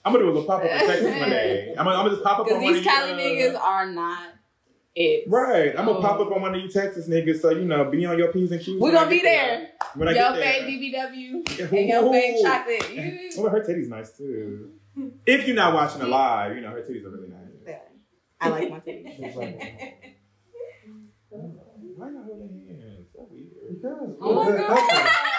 I'm 0.05 0.13
gonna 0.15 0.25
do 0.25 0.31
a 0.31 0.33
little 0.33 0.45
pop 0.45 0.61
up 0.65 0.71
in 0.71 0.79
Texas 0.79 1.21
one 1.21 1.29
day. 1.31 1.75
I'm 1.79 1.85
gonna, 1.85 1.91
I'm 1.91 2.05
gonna 2.05 2.11
just 2.11 2.25
pop 2.25 2.39
up 2.39 2.47
Because 2.47 2.57
on 2.59 2.65
one 2.65 2.73
these 2.75 2.85
Cali 2.85 3.13
uh, 3.13 3.17
niggas 3.17 3.61
are 3.61 3.87
not 3.91 4.29
it. 4.95 5.25
Right, 5.29 5.79
I'm 5.79 5.85
gonna 5.85 5.99
Oh. 5.99 6.01
pop 6.01 6.21
up 6.21 6.33
on 6.33 6.41
one 6.41 6.55
of 6.55 6.61
you 6.63 6.71
Texas 6.71 7.07
niggas, 7.07 7.41
so 7.43 7.51
you 7.51 7.67
know, 7.67 7.85
be 7.91 8.07
on 8.07 8.17
your 8.17 8.33
p's 8.33 8.51
and 8.51 8.59
q's. 8.63 8.69
We 8.69 8.81
when 8.81 8.97
I 8.97 9.01
gonna 9.01 9.11
be 9.11 9.21
get 9.21 9.25
there. 9.25 9.69
When 9.95 10.09
I 10.09 10.13
Yo 10.13 10.17
get 10.17 10.43
fake 10.65 10.95
there. 10.97 11.11
BBW 11.11 11.71
and 11.79 11.89
yo 11.91 12.11
fake 12.13 12.37
chocolate. 12.43 12.91
You- 12.95 13.31
Oh, 13.45 13.49
her 13.51 13.61
titties 13.61 13.89
nice 13.89 14.13
too. 14.17 14.71
If 15.27 15.47
you're 15.47 15.57
not 15.57 15.75
watching 15.75 16.03
it 16.03 16.09
live, 16.09 16.55
you 16.55 16.63
know 16.63 16.71
her 16.71 16.83
titties 16.83 17.05
are 17.05 17.11
really 17.11 17.29
nice. 17.29 17.77
I 18.41 18.49
like 18.51 18.71
my 18.71 18.79
titties. 18.81 19.19
Why 21.97 22.11
not 22.11 22.25
holding 22.25 22.67
hands? 22.69 23.09
So 23.15 23.27
weird. 23.31 23.49
Because 23.69 24.17
Oh 24.21 24.35
my 24.35 24.57
god. 24.57 25.33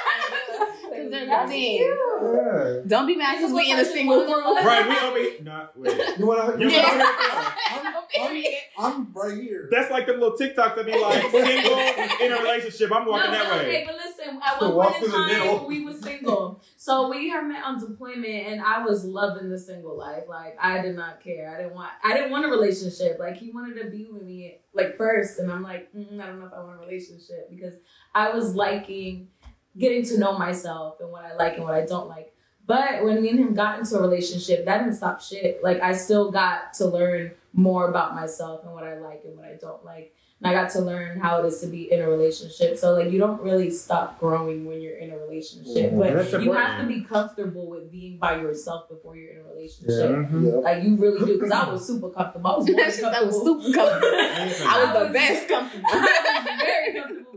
Because 0.97 1.11
they're 1.11 1.25
That's 1.27 1.51
cute. 1.51 1.81
Yeah. 1.81 2.81
Don't 2.87 3.07
be 3.07 3.15
mad 3.15 3.37
because 3.37 3.53
we 3.53 3.71
in 3.71 3.79
a 3.79 3.85
single 3.85 4.25
room. 4.25 4.65
Right, 4.65 4.87
we 4.87 5.07
over 5.07 5.17
here. 5.17 5.43
Not 5.43 5.77
wait. 5.77 6.17
You 6.17 6.25
want 6.25 6.57
to? 6.57 6.63
You 6.63 6.69
Yeah. 6.69 7.53
I'm, 8.19 8.43
I'm 8.79 9.13
right 9.13 9.37
here. 9.37 9.67
That's 9.71 9.91
like 9.91 10.07
the 10.07 10.13
little 10.13 10.37
TikToks 10.37 10.75
that 10.75 10.85
be 10.85 10.99
like 10.99 11.21
single 11.31 11.77
in 12.25 12.31
a 12.31 12.41
relationship. 12.41 12.91
I'm 12.91 13.05
walking 13.05 13.31
no, 13.31 13.37
that 13.37 13.47
okay, 13.47 13.57
way. 13.57 13.69
Okay, 13.69 13.85
but 13.85 13.95
listen, 13.95 14.39
at 14.43 14.61
one 14.61 14.93
point 14.93 15.03
in 15.03 15.11
time, 15.11 15.67
we 15.67 15.83
was 15.83 16.01
single. 16.01 16.63
So 16.77 17.09
we 17.09 17.29
had 17.29 17.45
met 17.45 17.63
on 17.63 17.79
deployment, 17.79 18.25
and 18.25 18.61
I 18.61 18.83
was 18.83 19.05
loving 19.05 19.49
the 19.49 19.59
single 19.59 19.97
life. 19.97 20.23
Like 20.27 20.57
I 20.59 20.81
did 20.81 20.95
not 20.95 21.21
care. 21.23 21.53
I 21.53 21.61
didn't 21.61 21.75
want. 21.75 21.91
I 22.03 22.13
didn't 22.13 22.31
want 22.31 22.45
a 22.45 22.49
relationship. 22.49 23.17
Like 23.19 23.37
he 23.37 23.51
wanted 23.51 23.81
to 23.81 23.89
be 23.89 24.07
with 24.11 24.23
me 24.23 24.57
like 24.73 24.97
first, 24.97 25.39
and 25.39 25.51
I'm 25.51 25.63
like, 25.63 25.93
mm, 25.93 26.19
I 26.21 26.27
don't 26.27 26.39
know 26.39 26.45
if 26.45 26.53
I 26.53 26.63
want 26.63 26.77
a 26.81 26.85
relationship 26.85 27.49
because 27.49 27.73
I 28.13 28.29
was 28.29 28.55
liking 28.55 29.29
getting 29.77 30.03
to 30.05 30.17
know 30.19 30.37
myself 30.37 30.99
and 30.99 31.09
what 31.11 31.25
I 31.25 31.35
like 31.35 31.55
and 31.55 31.63
what 31.63 31.73
I 31.73 31.85
don't 31.85 32.07
like. 32.07 32.33
But 32.65 33.05
when 33.05 33.21
me 33.21 33.29
and 33.29 33.39
him 33.39 33.53
got 33.53 33.79
into 33.79 33.95
a 33.97 34.01
relationship, 34.01 34.65
that 34.65 34.79
didn't 34.79 34.95
stop 34.95 35.21
shit. 35.21 35.63
Like 35.63 35.81
I 35.81 35.93
still 35.93 36.31
got 36.31 36.73
to 36.75 36.85
learn 36.85 37.31
more 37.53 37.89
about 37.89 38.13
myself 38.13 38.63
and 38.65 38.73
what 38.73 38.83
I 38.83 38.97
like 38.99 39.21
and 39.25 39.37
what 39.37 39.45
I 39.47 39.55
don't 39.59 39.83
like. 39.85 40.13
And 40.39 40.47
I 40.51 40.53
got 40.53 40.69
to 40.73 40.81
learn 40.81 41.19
how 41.19 41.41
it 41.41 41.47
is 41.47 41.61
to 41.61 41.67
be 41.67 41.91
in 41.91 41.99
a 42.01 42.07
relationship. 42.07 42.77
So 42.77 42.93
like 42.93 43.09
you 43.11 43.17
don't 43.17 43.41
really 43.41 43.71
stop 43.71 44.19
growing 44.19 44.65
when 44.65 44.81
you're 44.81 44.97
in 44.97 45.11
a 45.11 45.17
relationship. 45.17 45.91
Mhm. 45.93 45.97
But 46.31 46.43
you 46.43 46.51
have 46.51 46.81
to 46.81 46.87
be 46.87 47.03
comfortable 47.03 47.67
with 47.69 47.89
being 47.91 48.19
by 48.19 48.35
yourself 48.35 48.87
before 48.89 49.15
you're 49.15 49.31
in 49.31 49.39
a 49.39 49.43
relationship. 49.45 50.27
Yeah. 50.31 50.59
Like 50.59 50.83
you 50.83 50.95
really 50.97 51.25
do. 51.25 51.33
Because 51.35 51.51
I 51.51 51.69
was 51.71 51.87
super 51.87 52.09
comfortable. 52.09 52.51
I 52.51 52.57
was 52.57 52.67
more 53.01 53.11
That 53.11 53.25
was 53.25 53.35
super 53.41 53.73
comfortable. 53.73 54.11
I 54.67 54.93
was 54.93 55.07
the 55.07 55.13
best 55.13 55.47
comfortable. 55.47 55.85
I 55.91 55.97
was 55.97 56.61
very 56.65 56.99
comfortable 56.99 57.31
being 57.31 57.36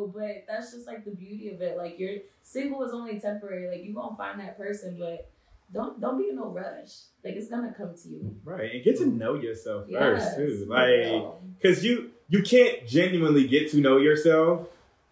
single, 0.00 0.08
but 0.20 0.44
that's 0.48 0.72
just 0.72 0.86
like 0.86 1.04
the 1.04 1.10
beauty 1.10 1.50
of 1.50 1.60
it. 1.60 1.76
Like 1.76 1.98
you're 1.98 2.18
single 2.42 2.82
is 2.82 2.92
only 2.92 3.18
temporary. 3.20 3.68
Like 3.68 3.84
you 3.86 3.94
gonna 3.94 4.16
find 4.16 4.40
that 4.40 4.56
person, 4.56 4.96
but 4.98 5.30
don't 5.72 6.00
don't 6.00 6.18
be 6.18 6.30
in 6.30 6.36
no 6.36 6.46
rush. 6.48 6.90
Like 7.24 7.34
it's 7.34 7.48
gonna 7.48 7.72
come 7.76 7.94
to 8.02 8.08
you. 8.08 8.36
Right, 8.44 8.72
and 8.74 8.84
get 8.84 8.98
to 8.98 9.06
know 9.06 9.34
yourself 9.34 9.84
Yes, 9.88 10.34
first 10.34 10.36
too. 10.36 10.66
Like, 10.68 11.24
because 11.60 11.84
you 11.84 12.10
you 12.28 12.42
can't 12.42 12.86
genuinely 12.86 13.46
get 13.46 13.70
to 13.72 13.78
know 13.78 13.98
yourself 13.98 14.68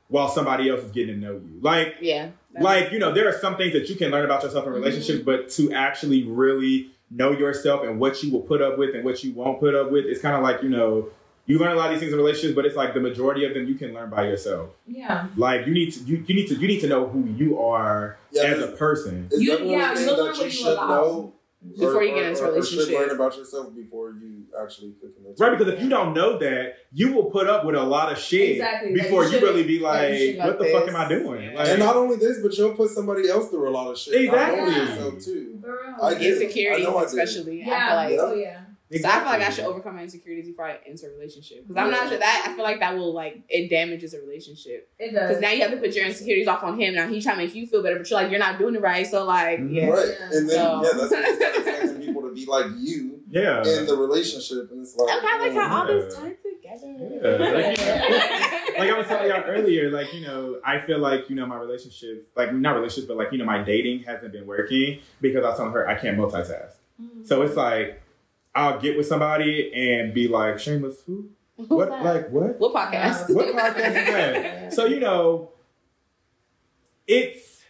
while 0.09 0.29
somebody 0.29 0.71
else 0.71 0.81
is 0.85 0.91
getting 0.91 1.17
to 1.17 1.21
know 1.21 1.33
you. 1.33 1.59
Like, 1.61 1.97
Yeah. 2.01 2.31
like 2.59 2.93
you 2.93 2.99
know, 2.99 3.13
there 3.13 3.29
are 3.29 3.39
some 3.39 3.57
things 3.57 3.75
that 3.75 3.89
you 3.91 3.95
can 3.97 4.11
learn 4.11 4.25
about 4.25 4.43
yourself 4.43 4.65
in 4.67 4.73
Mm-hmm. 4.73 4.83
relationships, 4.83 5.23
but 5.25 5.51
to 5.51 5.73
actually 5.73 6.25
really 6.25 6.91
know 7.11 7.33
yourself 7.33 7.83
and 7.85 7.99
what 8.01 8.23
you 8.23 8.31
will 8.33 8.41
put 8.43 8.61
up 8.63 8.79
with 8.79 8.95
and 8.95 9.03
what 9.05 9.23
you 9.25 9.33
won't 9.33 9.61
put 9.61 9.75
up 9.75 9.91
with, 9.91 10.05
it's 10.07 10.21
kind 10.21 10.35
of 10.37 10.43
like 10.43 10.63
you 10.63 10.69
know. 10.71 11.09
You 11.49 11.59
learn 11.59 11.73
a 11.73 11.75
lot 11.75 11.87
of 11.87 11.93
these 11.93 12.01
things 12.01 12.13
in 12.13 12.19
relationships, 12.19 12.55
but 12.55 12.65
it's 12.67 12.77
like 12.77 12.93
the 12.95 13.01
majority 13.01 13.45
of 13.47 13.55
them 13.55 13.67
you 13.67 13.75
can 13.75 13.93
learn 13.95 14.11
by 14.11 14.25
yourself. 14.27 14.71
Yeah. 14.87 15.27
Like 15.37 15.67
you 15.67 15.73
need 15.75 15.91
to 15.95 16.01
you, 16.05 16.23
you 16.27 16.35
need 16.37 16.47
to 16.49 16.55
you 16.55 16.69
need 16.69 16.81
to 16.83 16.89
know 16.89 17.07
who 17.09 17.25
you 17.25 17.59
are 17.61 18.19
Yeah, 18.31 18.43
as 18.45 18.63
a 18.63 18.69
person. 18.69 19.29
It's 19.33 19.41
You- 19.41 19.51
definitely 19.51 19.73
yeah, 19.75 19.95
things 19.95 20.07
you'll 20.07 20.17
that 20.17 20.23
learn 20.25 20.35
you 20.35 20.41
what 20.41 20.45
you 20.45 20.51
should 20.53 20.67
allow. 20.79 20.87
know 20.89 21.33
Before 21.77 22.03
you 22.05 22.15
get 22.15 22.27
into 22.27 22.45
a 22.45 22.51
or 22.53 22.63
should 22.63 22.79
relationship. 22.79 22.99
learn 23.01 23.11
about 23.19 23.37
yourself 23.39 23.75
before 23.75 24.11
you 24.11 24.45
actually 24.63 24.93
cook 25.01 25.11
in 25.19 25.35
Right, 25.43 25.57
because 25.59 25.73
if 25.75 25.81
you 25.83 25.89
don't 25.89 26.13
know 26.15 26.39
that, 26.39 26.75
you 26.93 27.13
will 27.15 27.25
put 27.37 27.47
up 27.49 27.65
with 27.65 27.75
a 27.75 27.83
lot 27.83 28.13
of 28.13 28.19
shit 28.19 28.51
Exactly, 28.57 28.95
that 28.95 29.03
before 29.03 29.25
you 29.25 29.39
you, 29.39 29.41
really 29.47 29.63
be 29.65 29.79
that 29.79 29.85
like, 29.85 30.19
you 30.21 30.39
"What 30.39 30.59
the 30.59 30.65
like 30.65 30.73
fuck 30.75 30.89
am 30.89 30.97
I 30.97 31.09
doing?" 31.09 31.55
Like, 31.55 31.69
And 31.69 31.79
not 31.81 31.97
only 31.97 32.17
this, 32.17 32.37
but 32.43 32.57
you'll 32.59 32.75
put 32.75 32.91
somebody 32.91 33.29
else 33.29 33.49
through 33.51 33.69
a 33.69 33.75
lot 33.79 33.91
of 33.91 33.99
shit. 33.99 34.15
Exactly. 34.23 34.59
Not 34.61 34.69
only 34.69 34.81
yourself 34.81 35.15
too. 35.25 35.59
For 35.63 35.69
real. 35.83 36.05
I 36.05 36.15
did. 36.15 36.33
Insecurities, 36.35 36.87
I 36.87 36.91
know 36.91 36.97
I 36.99 37.05
especially. 37.05 37.57
Yeah. 37.63 37.99
I 37.99 38.09
feel 38.09 38.17
like 38.27 38.33
Oh 38.33 38.35
yeah. 38.37 38.61
So 38.91 39.07
I 39.07 39.13
feel 39.19 39.25
like 39.27 39.43
I 39.43 39.51
should 39.51 39.65
overcome 39.67 39.97
my 39.97 40.03
insecurities 40.05 40.47
before 40.49 40.65
I 40.65 40.79
enter 40.87 41.09
a 41.09 41.11
relationship 41.15 41.67
because 41.69 41.77
I'm 41.77 41.91
not 41.91 42.09
sure 42.09 42.19
that 42.19 42.47
I 42.49 42.55
feel 42.55 42.65
like 42.65 42.81
that 42.81 42.97
will 42.97 43.13
like 43.13 43.43
it 43.49 43.69
damages 43.69 44.15
a 44.15 44.21
relationship 44.21 44.91
It 44.99 45.13
does. 45.13 45.29
because 45.29 45.43
now 45.43 45.51
you 45.51 45.61
have 45.63 45.73
to 45.73 45.77
put 45.77 45.95
your 45.95 46.07
insecurities 46.07 46.49
off 46.49 46.63
on 46.65 46.81
him. 46.81 46.95
Now 46.95 47.07
he's 47.07 47.23
trying 47.25 47.37
to 47.39 47.45
make 47.45 47.55
you 47.55 47.67
feel 47.67 47.83
better, 47.83 47.99
but 47.99 48.09
you're 48.09 48.19
like 48.21 48.31
you're 48.31 48.41
not 48.41 48.59
doing 48.59 48.75
it 48.77 48.81
right. 48.81 49.07
So 49.07 49.25
like 49.25 49.61
Mhm. 49.61 49.75
yeah, 49.75 49.89
Right. 49.89 50.07
Yeah. 50.09 50.25
And 50.39 50.49
then 50.49 50.57
So- 50.57 50.83
yeah, 50.85 50.91
that's 50.99 51.11
when 51.11 51.23
you 51.23 51.35
start 51.37 51.57
expecting 51.57 52.01
people 52.03 52.23
to 52.23 52.33
be 52.33 52.47
like 52.47 52.67
you 52.79 53.21
yeah, 53.31 53.59
in 53.63 53.85
the 53.85 53.95
relationship, 53.95 54.71
and 54.73 54.81
it's 54.81 54.97
like 54.97 55.11
I 55.15 55.21
kind 55.21 55.49
of 55.49 55.55
like 55.55 55.63
how 55.69 55.81
all 55.83 55.87
this 55.87 56.15
tied 56.17 56.37
together. 56.43 56.97
Yeah, 56.99 57.53
like- 57.53 57.79
like 58.79 58.91
I 58.91 58.97
was 58.97 59.07
telling 59.07 59.29
y'all 59.29 59.45
earlier, 59.47 59.91
like 59.91 60.15
you 60.15 60.23
know, 60.27 60.61
I 60.65 60.79
feel 60.81 60.99
like 60.99 61.29
you 61.29 61.37
know 61.37 61.45
my 61.45 61.59
relationships, 61.59 62.27
like 62.37 62.55
not 62.55 62.75
relationships, 62.77 63.07
but 63.07 63.19
like 63.19 63.33
you 63.33 63.39
know 63.39 63.45
my 63.45 63.63
dating 63.63 64.05
hasn't 64.05 64.33
been 64.33 64.47
working 64.47 65.01
because 65.21 65.45
I 65.45 65.49
was 65.49 65.59
telling 65.59 65.73
her 65.73 65.87
I 65.87 65.95
can't 65.97 66.17
multitask. 66.17 66.73
So 67.25 67.43
it's 67.43 67.55
like 67.55 68.01
I'll 68.59 68.81
get 68.81 68.97
with 68.97 69.07
somebody 69.07 69.71
and 69.73 70.13
be 70.13 70.27
like, 70.27 70.59
"Shameless, 70.59 71.03
who? 71.07 71.29
Who's 71.57 71.69
What? 71.69 71.91
that? 71.91 72.05
Like 72.05 72.31
what? 72.31 72.59
what 72.59 72.75
podcast? 72.75 73.33
What 73.35 73.47
podcast 73.55 73.77
is 73.79 73.95
that?" 73.95 74.73
So 74.75 74.85
you 74.87 74.99
know, 75.01 75.51
it's 77.07 77.63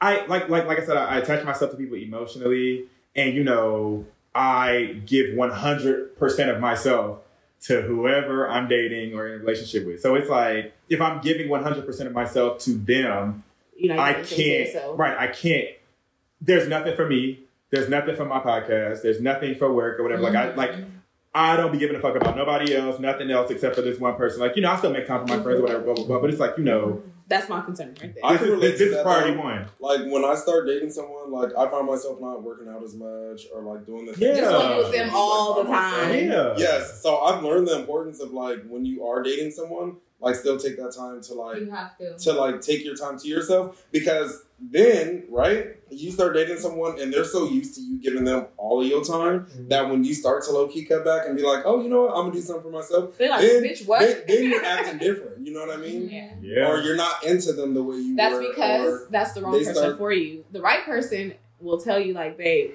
I 0.00 0.26
like 0.26 0.48
like 0.48 0.66
like 0.66 0.80
I 0.80 0.86
said, 0.86 0.96
I, 0.96 1.16
I 1.16 1.18
attach 1.18 1.44
myself 1.44 1.70
to 1.72 1.76
people 1.76 1.96
emotionally, 1.96 2.86
and 3.14 3.34
you 3.34 3.44
know, 3.44 4.06
I 4.34 5.00
give 5.06 5.34
one 5.34 5.50
hundred 5.50 6.16
percent 6.18 6.50
of 6.50 6.60
myself 6.60 7.20
to 7.62 7.82
whoever 7.82 8.48
I'm 8.48 8.68
dating 8.68 9.14
or 9.14 9.26
in 9.26 9.34
a 9.34 9.38
relationship 9.38 9.86
with. 9.86 10.00
So 10.00 10.14
it's 10.14 10.28
like 10.30 10.74
if 10.88 11.00
I'm 11.00 11.20
giving 11.20 11.48
one 11.48 11.62
hundred 11.62 11.86
percent 11.86 12.08
of 12.08 12.14
myself 12.14 12.58
to 12.60 12.70
them, 12.72 13.44
you 13.76 13.88
know, 13.88 13.98
I 13.98 14.14
can't. 14.22 14.70
Right, 14.98 15.16
I 15.16 15.28
can't. 15.28 15.68
There's 16.40 16.68
nothing 16.68 16.94
for 16.96 17.06
me. 17.06 17.40
There's 17.70 17.88
nothing 17.88 18.16
for 18.16 18.24
my 18.24 18.40
podcast. 18.40 19.02
There's 19.02 19.20
nothing 19.20 19.54
for 19.56 19.72
work 19.72 19.98
or 19.98 20.02
whatever. 20.02 20.22
Like 20.22 20.34
I 20.34 20.46
mm-hmm. 20.46 20.58
like. 20.58 20.74
I 21.38 21.54
don't 21.54 21.70
be 21.70 21.76
giving 21.76 21.96
a 21.96 22.00
fuck 22.00 22.16
about 22.16 22.34
nobody 22.34 22.74
else, 22.74 22.98
nothing 22.98 23.30
else 23.30 23.50
except 23.50 23.74
for 23.74 23.82
this 23.82 24.00
one 24.00 24.16
person. 24.16 24.40
Like, 24.40 24.56
you 24.56 24.62
know, 24.62 24.72
I 24.72 24.78
still 24.78 24.90
make 24.90 25.06
time 25.06 25.26
for 25.26 25.36
my 25.36 25.42
friends 25.42 25.58
or 25.58 25.64
whatever, 25.64 25.84
blah, 25.84 25.92
blah, 25.92 26.06
blah. 26.06 26.18
But 26.18 26.30
it's 26.30 26.40
like, 26.40 26.56
you 26.56 26.64
know, 26.64 26.86
mm-hmm. 26.86 27.10
That's 27.28 27.48
my 27.48 27.60
concern 27.60 27.88
right 28.00 28.14
there. 28.14 28.24
I 28.24 28.32
this 28.34 28.40
can 28.40 28.48
is, 28.48 28.54
relate 28.54 28.70
this, 28.70 28.78
to 28.78 28.84
this 28.84 28.88
is 28.90 28.94
that, 28.94 29.04
priority 29.04 29.34
though. 29.34 29.42
one. 29.42 29.66
Like 29.80 30.00
when 30.12 30.24
I 30.24 30.34
start 30.36 30.66
dating 30.66 30.90
someone, 30.90 31.32
like 31.32 31.50
I 31.58 31.68
find 31.68 31.86
myself 31.86 32.20
not 32.20 32.42
working 32.42 32.68
out 32.68 32.82
as 32.84 32.94
much 32.94 33.46
or 33.52 33.62
like 33.62 33.84
doing 33.84 34.06
the 34.06 34.12
things. 34.12 34.38
Yeah. 34.38 34.42
Just 34.42 34.52
want 34.52 34.68
to 34.68 34.76
be 34.76 34.82
with 34.84 34.92
them 34.92 35.10
all 35.12 35.62
the 35.62 35.68
time. 35.68 36.14
Yeah. 36.14 36.54
Yes, 36.56 37.02
so 37.02 37.18
I've 37.18 37.42
learned 37.42 37.66
the 37.66 37.78
importance 37.80 38.20
of 38.20 38.30
like 38.30 38.64
when 38.68 38.84
you 38.84 39.04
are 39.04 39.22
dating 39.22 39.50
someone, 39.50 39.96
like 40.20 40.34
still 40.34 40.58
take 40.58 40.76
that 40.76 40.94
time 40.96 41.20
to 41.22 41.34
like 41.34 41.60
You 41.60 41.70
have 41.70 41.96
to. 41.98 42.16
to 42.18 42.32
like 42.32 42.60
take 42.60 42.84
your 42.84 42.96
time 42.96 43.18
to 43.18 43.28
yourself 43.28 43.84
because 43.92 44.44
then 44.58 45.24
right 45.28 45.76
you 45.90 46.10
start 46.10 46.34
dating 46.34 46.56
someone 46.56 46.98
and 46.98 47.12
they're 47.12 47.24
so 47.24 47.46
used 47.48 47.74
to 47.74 47.82
you 47.82 47.98
giving 48.00 48.24
them 48.24 48.46
all 48.56 48.80
of 48.80 48.86
your 48.86 49.04
time 49.04 49.40
mm-hmm. 49.40 49.68
that 49.68 49.88
when 49.90 50.02
you 50.02 50.14
start 50.14 50.42
to 50.44 50.50
low 50.50 50.66
key 50.66 50.84
cut 50.86 51.04
back 51.04 51.26
and 51.26 51.36
be 51.36 51.42
like 51.42 51.62
oh 51.66 51.82
you 51.82 51.90
know 51.90 52.02
what 52.02 52.12
I'm 52.12 52.22
gonna 52.28 52.32
do 52.32 52.40
something 52.40 52.62
for 52.62 52.70
myself 52.70 53.18
They're 53.18 53.28
like, 53.28 53.42
then, 53.42 53.62
bitch, 53.62 53.86
what? 53.86 54.00
then, 54.00 54.22
then 54.26 54.50
you're 54.50 54.64
acting 54.64 54.98
different 54.98 55.46
you 55.46 55.52
know 55.52 55.60
what 55.66 55.76
I 55.76 55.80
mean 55.80 56.08
Yeah. 56.08 56.30
Yeah. 56.40 56.70
or 56.70 56.80
you're 56.80 56.96
not 56.96 57.22
into 57.24 57.52
them 57.52 57.74
the 57.74 57.82
way 57.82 57.96
you 57.96 58.16
That's 58.16 58.34
were 58.34 58.48
because 58.48 58.88
or, 58.88 59.08
that's 59.10 59.32
the 59.34 59.42
wrong 59.42 59.52
person 59.52 59.74
start- 59.74 59.98
for 59.98 60.12
you. 60.12 60.44
The 60.52 60.60
right 60.62 60.82
person 60.84 61.34
will 61.60 61.80
tell 61.80 61.98
you, 61.98 62.12
like, 62.12 62.36
babe, 62.36 62.72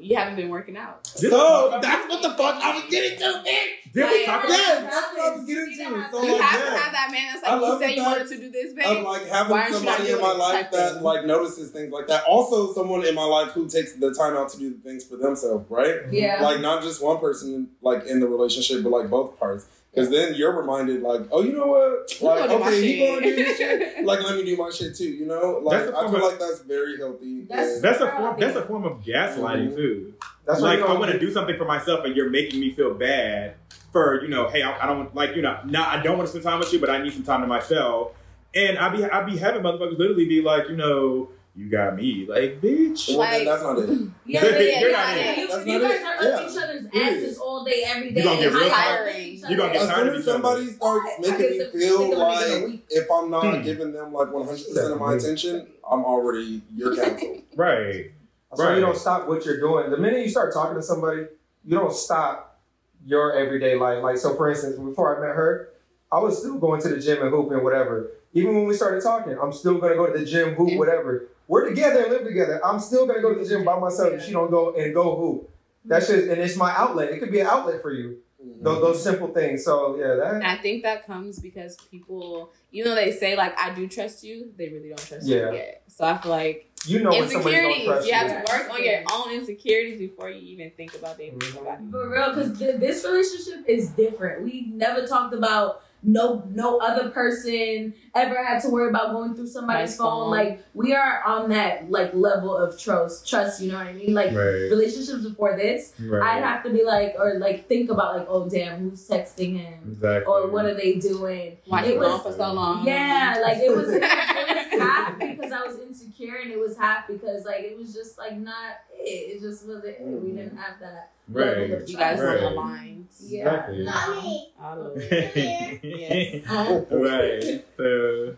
you 0.00 0.16
haven't 0.16 0.36
been 0.36 0.48
working 0.48 0.76
out. 0.76 1.06
so 1.06 1.78
that's 1.82 2.08
what 2.08 2.22
the 2.22 2.30
fuck 2.30 2.62
I 2.62 2.74
was 2.76 2.84
getting 2.90 3.18
to 3.18 3.24
bitch 3.24 3.92
Did 3.92 4.10
we 4.10 4.26
talk 4.26 4.44
about 4.44 4.50
yes 4.56 4.82
that's 4.82 5.16
what 5.16 5.32
I 5.32 5.36
was 5.36 5.46
getting 5.46 5.66
to 5.66 6.08
so 6.10 6.22
You 6.22 6.32
like 6.32 6.40
have 6.42 6.60
yeah. 6.60 6.70
to 6.70 6.78
have 6.78 6.92
that 6.92 7.08
man 7.10 7.32
that's 7.32 7.42
like, 7.42 7.54
you 7.54 7.60
love 7.62 7.80
said 7.80 7.88
the 7.88 7.94
you 7.94 8.02
wanted 8.02 8.28
to 8.28 8.36
do 8.38 8.50
this, 8.50 8.70
of 8.70 8.76
babe. 8.76 9.04
like 9.04 9.26
having 9.26 9.52
aren't 9.52 9.68
you 9.68 9.72
not 9.74 9.96
somebody 9.98 10.10
in 10.12 10.20
my 10.20 10.32
life 10.32 10.70
that 10.70 10.92
thing. 10.94 11.02
like 11.02 11.24
notices 11.24 11.70
things 11.70 11.90
like 11.92 12.06
that. 12.06 12.24
Also, 12.24 12.72
someone 12.74 13.04
in 13.04 13.14
my 13.14 13.24
life 13.24 13.50
who 13.52 13.68
takes 13.68 13.94
the 13.94 14.12
time 14.14 14.36
out 14.36 14.50
to 14.50 14.58
do 14.58 14.70
the 14.70 14.80
things 14.80 15.04
for 15.04 15.16
themselves, 15.16 15.64
right? 15.70 15.96
Yeah. 16.10 16.42
Like 16.42 16.60
not 16.60 16.82
just 16.82 17.02
one 17.02 17.18
person, 17.18 17.70
like 17.82 18.06
in 18.06 18.20
the 18.20 18.28
relationship, 18.28 18.82
but 18.82 18.90
like 18.90 19.10
both 19.10 19.38
parts. 19.38 19.66
Because 19.90 20.10
then 20.10 20.34
you're 20.34 20.54
reminded, 20.54 21.02
like, 21.02 21.22
oh, 21.32 21.42
you 21.42 21.52
know 21.52 21.66
what? 21.66 22.12
Like, 22.20 22.48
gonna 22.50 22.64
okay, 22.66 22.82
he 22.82 23.06
gonna 23.06 23.20
do 23.22 23.34
his 23.42 23.56
shit. 23.56 24.04
Like, 24.04 24.22
let 24.22 24.36
me 24.36 24.44
do 24.44 24.56
my 24.56 24.70
shit 24.70 24.94
too. 24.94 25.08
You 25.08 25.26
know, 25.26 25.60
like 25.62 25.80
I 25.82 25.86
feel 25.86 26.16
of- 26.16 26.22
like 26.22 26.38
that's 26.38 26.60
very 26.60 26.98
healthy. 26.98 27.46
That's- 27.48 27.74
and- 27.76 27.82
That's 27.84 28.00
a 28.00 28.10
form. 28.12 28.36
That's 28.38 28.56
a 28.56 28.62
form 28.62 28.84
of 28.84 29.00
gaslighting 29.02 29.70
Mhm. 29.72 29.76
too. 29.76 30.14
That's 30.46 30.60
like 30.60 30.80
I 30.80 30.92
want 30.92 31.10
to 31.12 31.18
do 31.18 31.30
something 31.32 31.56
for 31.56 31.64
myself, 31.64 32.04
and 32.04 32.14
you're 32.14 32.30
making 32.30 32.60
me 32.60 32.70
feel 32.72 32.94
bad 32.94 33.54
for 33.92 34.22
you 34.22 34.28
know. 34.28 34.48
Hey, 34.48 34.62
I, 34.62 34.84
I 34.84 34.86
don't 34.86 35.14
like 35.14 35.34
you 35.34 35.42
know. 35.42 35.58
Not 35.64 35.88
I 35.88 36.02
don't 36.02 36.16
want 36.16 36.26
to 36.26 36.30
spend 36.30 36.44
time 36.44 36.58
with 36.60 36.72
you, 36.72 36.78
but 36.78 36.90
I 36.90 37.02
need 37.02 37.12
some 37.12 37.22
time 37.24 37.40
to 37.40 37.46
myself. 37.46 38.12
And 38.54 38.78
I 38.78 38.88
be 38.90 39.04
I 39.04 39.22
be 39.24 39.36
having 39.36 39.62
motherfuckers 39.62 39.98
literally 39.98 40.26
be 40.26 40.40
like, 40.42 40.68
you 40.68 40.76
know, 40.76 41.28
you 41.58 41.68
got 41.68 41.96
me, 41.96 42.24
like 42.28 42.60
bitch. 42.60 43.08
Well, 43.16 43.44
that's 43.44 43.62
not 43.64 43.78
it. 43.80 43.88
Yeah, 44.24 44.44
You're 44.44 44.60
yeah, 44.62 44.80
not 44.92 45.16
yeah. 45.16 45.32
in. 45.32 45.40
You, 45.40 45.48
That's 45.48 45.66
you 45.66 45.78
not 45.80 45.90
guys 45.90 46.00
it. 46.00 46.04
are 46.04 46.22
Yeah. 46.22 46.28
up 46.36 46.50
each 46.50 46.56
other's 46.58 46.86
Yeah. 46.92 47.00
asses 47.02 47.38
all 47.38 47.64
day, 47.64 47.82
every 47.86 48.10
day. 48.12 48.20
You 48.20 48.24
gonna 48.26 48.40
get 48.40 48.52
real 48.52 48.68
Highlighting 48.70 48.70
tired. 48.70 49.16
each 49.16 49.42
You 49.48 49.56
gonna 49.56 49.72
get. 49.72 49.82
As 49.82 49.88
tired 49.88 49.98
soon 49.98 50.08
of 50.08 50.14
as 50.14 50.20
each 50.22 50.28
other. 50.28 50.32
somebody 50.42 50.66
starts 50.70 51.10
making 51.18 51.38
me 51.50 51.58
feel 51.80 51.98
sick 51.98 52.12
of 52.12 52.18
them 52.18 52.20
in 52.20 52.62
a 52.62 52.66
like 52.66 52.80
if 52.90 53.10
I'm 53.10 53.30
not 53.30 53.56
Hmm. 53.56 53.62
giving 53.62 53.92
them 53.92 54.12
like 54.12 54.32
100 54.32 54.64
percent 54.68 54.92
of 54.92 55.00
my 55.00 55.14
attention, 55.14 55.66
I'm 55.90 56.04
already 56.04 56.62
you're 56.76 56.94
canceled. 57.02 57.42
Right. 57.56 58.12
That's 58.50 58.62
why 58.62 58.74
you 58.76 58.80
don't 58.80 58.96
stop 58.96 59.26
what 59.26 59.44
you're 59.44 59.58
doing. 59.60 59.90
The 59.90 59.96
minute 59.98 60.20
you 60.22 60.28
start 60.30 60.54
talking 60.54 60.76
to 60.76 60.82
somebody, 60.82 61.22
you 61.64 61.76
don't 61.76 61.92
stop 61.92 62.60
your 63.04 63.32
everyday 63.32 63.74
life. 63.76 64.02
Like 64.02 64.18
so, 64.18 64.34
for 64.36 64.48
instance, 64.48 64.76
before 64.78 65.16
I 65.16 65.20
met 65.26 65.34
her, 65.34 65.70
I 66.12 66.18
was 66.20 66.38
still 66.38 66.58
going 66.58 66.80
to 66.82 66.88
the 66.88 67.00
gym 67.00 67.20
and 67.22 67.30
hooping, 67.30 67.62
whatever. 67.64 68.10
Even 68.34 68.54
when 68.54 68.66
we 68.66 68.74
started 68.74 69.02
talking, 69.02 69.36
I'm 69.40 69.52
still 69.52 69.78
gonna 69.78 69.96
go 69.96 70.06
to 70.12 70.18
the 70.18 70.24
gym, 70.24 70.54
hoop, 70.54 70.78
whatever. 70.78 71.28
We're 71.48 71.68
together 71.68 72.02
and 72.04 72.12
live 72.12 72.24
together. 72.24 72.60
I'm 72.64 72.78
still 72.78 73.06
gonna 73.06 73.22
go 73.22 73.34
to 73.34 73.40
the 73.42 73.48
gym 73.48 73.64
by 73.64 73.78
myself 73.78 74.12
if 74.12 74.22
she 74.24 74.32
don't 74.32 74.50
go 74.50 74.74
and 74.74 74.92
go 74.94 75.16
who. 75.16 75.48
That's 75.84 76.06
just 76.06 76.28
and 76.28 76.40
it's 76.40 76.56
my 76.56 76.70
outlet. 76.76 77.10
It 77.10 77.18
could 77.20 77.32
be 77.32 77.40
an 77.40 77.46
outlet 77.46 77.80
for 77.82 77.90
you. 77.92 78.18
Those, 78.60 78.80
those 78.80 79.02
simple 79.02 79.28
things. 79.28 79.64
So 79.64 79.96
yeah, 79.96 80.12
And 80.12 80.42
that 80.42 80.44
I 80.44 80.56
think 80.60 80.82
that 80.82 81.06
comes 81.06 81.38
because 81.38 81.76
people, 81.90 82.50
even 82.72 82.90
though 82.90 82.94
they 82.94 83.12
say 83.12 83.34
like 83.36 83.58
I 83.58 83.74
do 83.74 83.88
trust 83.88 84.22
you, 84.22 84.52
they 84.56 84.68
really 84.68 84.88
don't 84.90 84.98
trust 85.06 85.26
Yeah. 85.26 85.50
you 85.50 85.56
yet. 85.56 85.82
So 85.88 86.04
I 86.04 86.18
feel 86.18 86.30
like 86.32 86.70
you 86.84 87.02
know 87.02 87.10
when 87.10 87.28
somebody's 87.28 87.44
gonna 87.44 87.56
insecurities. 87.74 87.84
trust 87.86 88.06
You 88.06 88.12
you. 88.12 88.18
have 88.18 88.46
to 88.46 88.52
work 88.52 88.70
on 88.74 88.84
your 88.84 89.00
own 89.12 89.32
insecurities 89.32 89.98
before 89.98 90.30
you 90.30 90.40
even 90.54 90.70
think 90.76 90.94
about 90.94 91.16
dating 91.18 91.38
Mhm. 91.40 91.54
somebody. 91.54 91.82
For 91.90 92.10
real, 92.10 92.34
because 92.34 92.58
th- 92.58 92.76
this 92.78 93.04
relationship 93.04 93.64
is 93.66 93.88
different. 93.90 94.42
We 94.44 94.66
never 94.74 95.06
talked 95.06 95.32
about 95.34 95.82
no 96.02 96.44
no 96.50 96.78
other 96.78 97.10
person 97.10 97.92
ever 98.14 98.42
had 98.44 98.60
to 98.62 98.68
worry 98.70 98.88
about 98.88 99.12
going 99.12 99.34
through 99.34 99.46
somebody's 99.48 99.98
My 99.98 100.04
phone. 100.04 100.10
phone. 100.24 100.30
Like 100.30 100.64
we 100.74 100.94
are 100.94 101.22
on 101.24 101.50
that 101.50 101.90
like 101.90 102.14
level 102.14 102.56
of 102.56 102.78
trust. 102.80 103.28
Trust, 103.28 103.60
you 103.60 103.72
know 103.72 103.78
what 103.78 103.88
I 103.88 103.92
mean? 103.92 104.14
Like 104.14 104.28
Right. 104.28 104.70
relationships 104.70 105.24
before 105.24 105.56
this, 105.56 105.92
Right. 106.00 106.36
I'd 106.36 106.42
have 106.42 106.62
to 106.64 106.70
be 106.70 106.84
like 106.84 107.14
or 107.18 107.38
like 107.38 107.66
think 107.68 107.90
about 107.90 108.16
like, 108.16 108.26
oh 108.30 108.48
damn, 108.48 108.78
who's 108.90 109.08
texting 109.08 109.58
him 109.60 109.80
exactly. 109.92 110.32
or 110.32 110.46
what 110.48 110.64
are 110.66 110.74
they 110.74 110.94
doing? 110.94 111.56
Why 111.66 111.84
It 111.84 111.94
you 111.94 111.98
was- 112.00 112.22
for 112.22 112.32
so 112.32 112.52
long? 112.52 112.86
Yeah, 112.86 113.38
like 113.42 113.58
it 113.58 113.74
was, 113.76 113.88
it 113.92 114.00
was 114.00 114.80
half 114.80 115.18
because 115.18 115.52
I 115.52 115.66
was 115.66 115.78
insecure, 115.80 116.36
and 116.36 116.50
it 116.52 116.58
was 116.58 116.76
half 116.76 117.08
because 117.08 117.44
like 117.44 117.60
it 117.64 117.76
was 117.76 117.92
just 117.92 118.18
like 118.18 118.36
not 118.38 118.76
it. 118.94 119.36
It 119.36 119.40
just 119.40 119.66
wasn't. 119.66 119.86
it. 119.86 120.00
We 120.02 120.30
didn't 120.30 120.56
have 120.56 120.78
that. 120.80 121.10
Right. 121.28 121.88
You 121.88 121.96
guys 121.96 122.18
Right. 122.20 122.40
weren't 122.42 122.42
aligned. 122.44 123.06
Yeah. 123.20 123.40
Exactly. 123.42 123.84
Mommy. 123.84 124.52
All 124.62 124.76
the 124.94 125.80
yes. 125.82 126.44
Right. 126.90 127.64
So, 127.76 128.36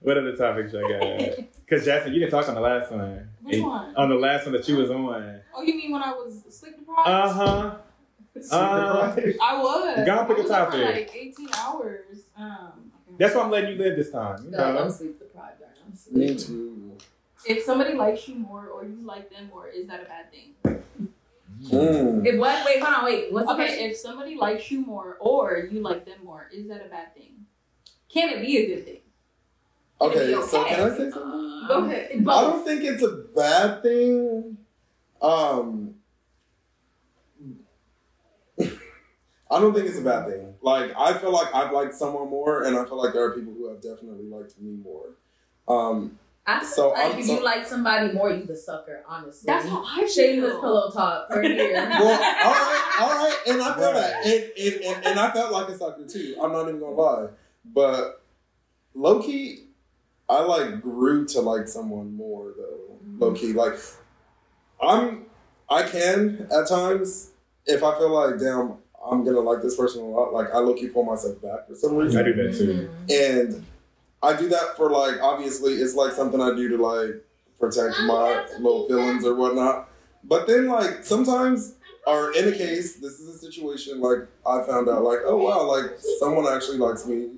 what 0.00 0.18
other 0.18 0.36
topics 0.36 0.74
I 0.74 0.80
got? 0.82 1.38
Because 1.66 1.84
Jackson, 1.84 2.12
you 2.14 2.20
didn't 2.20 2.30
talk 2.30 2.48
on 2.48 2.54
the 2.54 2.60
last 2.60 2.92
one. 2.92 3.28
Which 3.42 3.60
one? 3.60 3.92
On 3.96 4.08
the 4.08 4.14
last 4.14 4.44
one 4.46 4.52
that 4.52 4.68
you 4.68 4.76
was 4.76 4.88
on. 4.88 5.40
Oh, 5.52 5.62
you 5.62 5.74
mean 5.74 5.90
when 5.90 6.00
I 6.00 6.12
was 6.12 6.44
sleep 6.48 6.78
deprived? 6.78 7.08
Uh 7.08 7.28
huh. 7.32 7.76
Uh, 8.52 9.16
I 9.42 9.60
was. 9.62 10.06
Go 10.06 10.18
on, 10.18 10.26
pick 10.26 10.36
I 10.36 10.40
a 10.40 10.42
was 10.42 10.50
up 10.50 10.70
for 10.70 10.76
topic. 10.78 10.94
like 10.94 11.16
18 11.16 11.48
hours. 11.56 12.18
Um, 12.36 12.92
okay. 13.08 13.16
that's 13.18 13.34
why 13.34 13.40
I'm 13.42 13.50
letting 13.50 13.70
you 13.70 13.76
live 13.82 13.96
this 13.96 14.10
time. 14.12 14.44
You 14.44 14.50
No, 14.50 14.72
know? 14.74 14.78
I'm 14.84 14.90
sleep 14.90 15.18
deprived. 15.18 15.62
I'm 15.62 15.90
Me 16.20 16.36
sleep. 16.36 16.46
too. 16.46 16.92
If 17.46 17.64
somebody 17.64 17.94
likes 17.94 18.28
you 18.28 18.34
more 18.34 18.66
or 18.68 18.84
you 18.84 18.98
like 19.02 19.30
them 19.30 19.48
more, 19.48 19.68
is 19.68 19.86
that 19.88 20.02
a 20.02 20.04
bad 20.04 20.26
thing? 20.30 20.52
Mm. 21.64 22.26
If 22.26 22.38
what? 22.38 22.64
Wait, 22.66 22.82
hold 22.82 22.94
on. 22.94 23.04
Wait. 23.04 23.32
What's 23.32 23.48
Okay, 23.48 23.66
question? 23.66 23.90
if 23.90 23.96
somebody 23.96 24.36
likes 24.36 24.70
you 24.70 24.80
more 24.84 25.16
or 25.20 25.68
you 25.70 25.80
like 25.80 26.04
them 26.04 26.18
more, 26.24 26.48
is 26.52 26.68
that 26.68 26.84
a 26.84 26.88
bad 26.88 27.14
thing? 27.14 27.46
Can 28.08 28.30
it 28.30 28.40
be 28.40 28.56
a 28.58 28.66
good 28.66 28.84
thing? 28.84 29.00
Okay, 30.00 30.32
It'd 30.32 30.44
so 30.44 30.64
can 30.64 30.80
I 30.80 30.88
say 30.90 31.10
something? 31.10 31.64
Go 31.68 31.84
ahead. 31.86 32.10
I 32.12 32.40
don't 32.42 32.64
think 32.64 32.84
it's 32.84 33.02
a 33.02 33.24
bad 33.34 33.82
thing. 33.82 34.58
Um, 35.22 35.94
I 38.60 39.60
don't 39.60 39.72
think 39.74 39.86
it's 39.88 39.98
a 39.98 40.02
bad 40.02 40.26
thing. 40.26 40.54
Like 40.60 40.92
I 40.98 41.14
feel 41.18 41.32
like 41.32 41.54
I've 41.54 41.72
liked 41.72 41.94
someone 41.94 42.28
more, 42.28 42.64
and 42.64 42.76
I 42.76 42.84
feel 42.84 43.02
like 43.02 43.14
there 43.14 43.24
are 43.24 43.32
people 43.34 43.54
who 43.54 43.68
have 43.68 43.80
definitely 43.80 44.26
liked 44.26 44.60
me 44.60 44.76
more. 44.76 45.14
Um, 45.68 46.18
I 46.48 46.60
feel 46.60 46.68
So, 46.68 46.88
like 46.90 47.14
I'm 47.14 47.18
if 47.20 47.26
so- 47.26 47.34
you 47.38 47.44
like 47.44 47.66
somebody 47.66 48.12
more, 48.12 48.30
you 48.30 48.44
the 48.44 48.56
sucker. 48.56 49.02
Honestly, 49.08 49.46
That's 49.46 49.66
how 49.68 49.82
I 49.84 50.06
shameless 50.06 50.52
feel. 50.52 50.60
pillow 50.60 50.90
talk 50.90 51.28
right 51.30 51.44
here. 51.50 51.74
well, 51.74 52.12
all 52.44 52.52
right, 52.52 52.96
all 53.00 53.08
right, 53.08 53.38
and 53.48 53.62
I 53.62 53.74
feel 53.74 53.92
that, 53.92 54.26
and, 54.26 54.44
and, 54.56 54.84
and, 54.84 55.06
and 55.06 55.18
I 55.20 55.32
felt 55.32 55.52
like 55.52 55.68
a 55.68 55.76
sucker 55.76 56.06
too. 56.06 56.36
I'm 56.40 56.52
not 56.52 56.68
even 56.68 56.78
gonna 56.80 56.94
lie, 56.94 57.28
but 57.64 58.22
low 58.94 59.20
key, 59.20 59.64
I 60.28 60.40
like 60.42 60.80
grew 60.80 61.26
to 61.28 61.40
like 61.40 61.66
someone 61.68 62.14
more 62.14 62.52
though. 62.56 62.96
Mm-hmm. 63.04 63.22
Low 63.22 63.32
key, 63.32 63.52
like 63.52 63.74
I'm, 64.80 65.24
I 65.68 65.82
can 65.82 66.46
at 66.52 66.68
times 66.68 67.32
if 67.66 67.82
I 67.82 67.96
feel 67.98 68.10
like 68.10 68.38
damn, 68.38 68.74
I'm 69.04 69.24
gonna 69.24 69.40
like 69.40 69.62
this 69.62 69.76
person 69.76 70.02
a 70.02 70.04
lot. 70.06 70.32
Like 70.32 70.52
I 70.54 70.58
low 70.58 70.74
key 70.74 70.88
pull 70.88 71.02
myself 71.04 71.40
back 71.42 71.66
for 71.66 71.74
some 71.74 71.96
reason. 71.96 72.20
I 72.20 72.24
do 72.24 72.34
that 72.34 72.56
too. 72.56 72.88
Mm-hmm. 73.08 73.46
And 73.54 73.66
I 74.26 74.36
do 74.36 74.48
that 74.48 74.76
for 74.76 74.90
like 74.90 75.20
obviously 75.22 75.74
it's 75.74 75.94
like 75.94 76.12
something 76.12 76.40
I 76.40 76.54
do 76.54 76.68
to 76.76 76.82
like 76.82 77.24
protect 77.60 77.94
oh, 77.98 78.06
my 78.06 78.58
low 78.58 78.86
feelings 78.88 79.24
or 79.24 79.34
whatnot. 79.34 79.88
But 80.24 80.46
then 80.46 80.66
like 80.66 81.04
sometimes 81.04 81.74
or 82.06 82.32
in 82.36 82.48
a 82.48 82.52
case, 82.52 82.96
this 82.96 83.18
is 83.20 83.28
a 83.34 83.38
situation 83.38 84.00
like 84.00 84.26
I 84.46 84.62
found 84.64 84.88
out 84.88 85.02
like, 85.02 85.20
oh 85.24 85.36
wow, 85.36 85.62
like 85.64 85.98
someone 86.18 86.52
actually 86.52 86.78
likes 86.78 87.06
me 87.06 87.30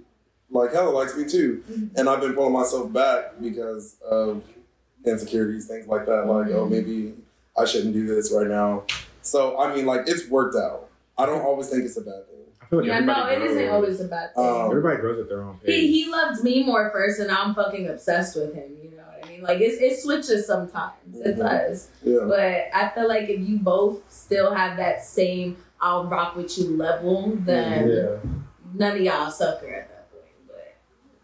like 0.50 0.72
hella 0.72 0.90
likes 0.90 1.16
me 1.16 1.28
too. 1.28 1.62
Mm-hmm. 1.70 1.96
And 1.96 2.08
I've 2.08 2.20
been 2.20 2.34
pulling 2.34 2.52
myself 2.54 2.92
back 2.92 3.40
because 3.40 3.96
of 4.00 4.42
insecurities, 5.04 5.68
things 5.68 5.86
like 5.86 6.06
that. 6.06 6.26
Like, 6.26 6.48
oh 6.48 6.64
mm-hmm. 6.64 6.72
maybe 6.72 7.14
I 7.56 7.64
shouldn't 7.64 7.92
do 7.92 8.06
this 8.06 8.32
right 8.32 8.46
now. 8.46 8.84
So 9.22 9.58
I 9.58 9.74
mean 9.74 9.86
like 9.86 10.02
it's 10.06 10.28
worked 10.28 10.56
out. 10.56 10.88
I 11.16 11.26
don't 11.26 11.42
always 11.42 11.68
think 11.68 11.84
it's 11.84 11.96
a 11.96 12.02
bad 12.02 12.26
thing. 12.28 12.37
I 12.68 12.70
feel 12.70 12.78
like 12.80 12.88
Yeah, 12.88 13.00
no, 13.00 13.26
it 13.28 13.38
grows. 13.38 13.50
isn't 13.50 13.68
always 13.70 14.00
a 14.00 14.04
bad 14.08 14.34
thing. 14.34 14.44
Um, 14.44 14.66
Everybody 14.70 14.96
grows 15.00 15.18
at 15.20 15.28
their 15.30 15.42
own 15.42 15.56
pace. 15.58 15.74
he 15.74 16.04
he 16.04 16.10
loved 16.10 16.44
me 16.44 16.64
more 16.64 16.90
first, 16.90 17.18
and 17.18 17.30
I'm 17.30 17.54
fucking 17.54 17.88
obsessed 17.88 18.36
with 18.36 18.54
him. 18.54 18.76
You 18.82 18.90
know 18.90 19.04
what 19.04 19.24
I 19.24 19.28
mean? 19.28 19.42
Like 19.42 19.60
it, 19.60 19.80
it 19.80 19.98
switches 19.98 20.46
sometimes. 20.46 20.92
It 21.24 21.36
Mhm. 21.36 21.38
does. 21.38 21.88
Yeah. 22.02 22.18
But 22.28 22.68
I 22.74 22.90
feel 22.94 23.08
like 23.08 23.30
if 23.30 23.40
you 23.40 23.58
both 23.58 24.02
still 24.12 24.54
have 24.54 24.76
that 24.76 25.02
same 25.02 25.56
I'll 25.80 26.06
rock 26.08 26.34
with 26.36 26.58
you 26.58 26.76
level, 26.76 27.36
then 27.40 27.88
Yeah. 27.88 28.30
none 28.74 28.96
of 28.96 29.00
y'all 29.02 29.30
sucker 29.30 29.68
at 29.68 29.88
that 29.88 30.10
point. 30.12 30.24
But 30.48 30.74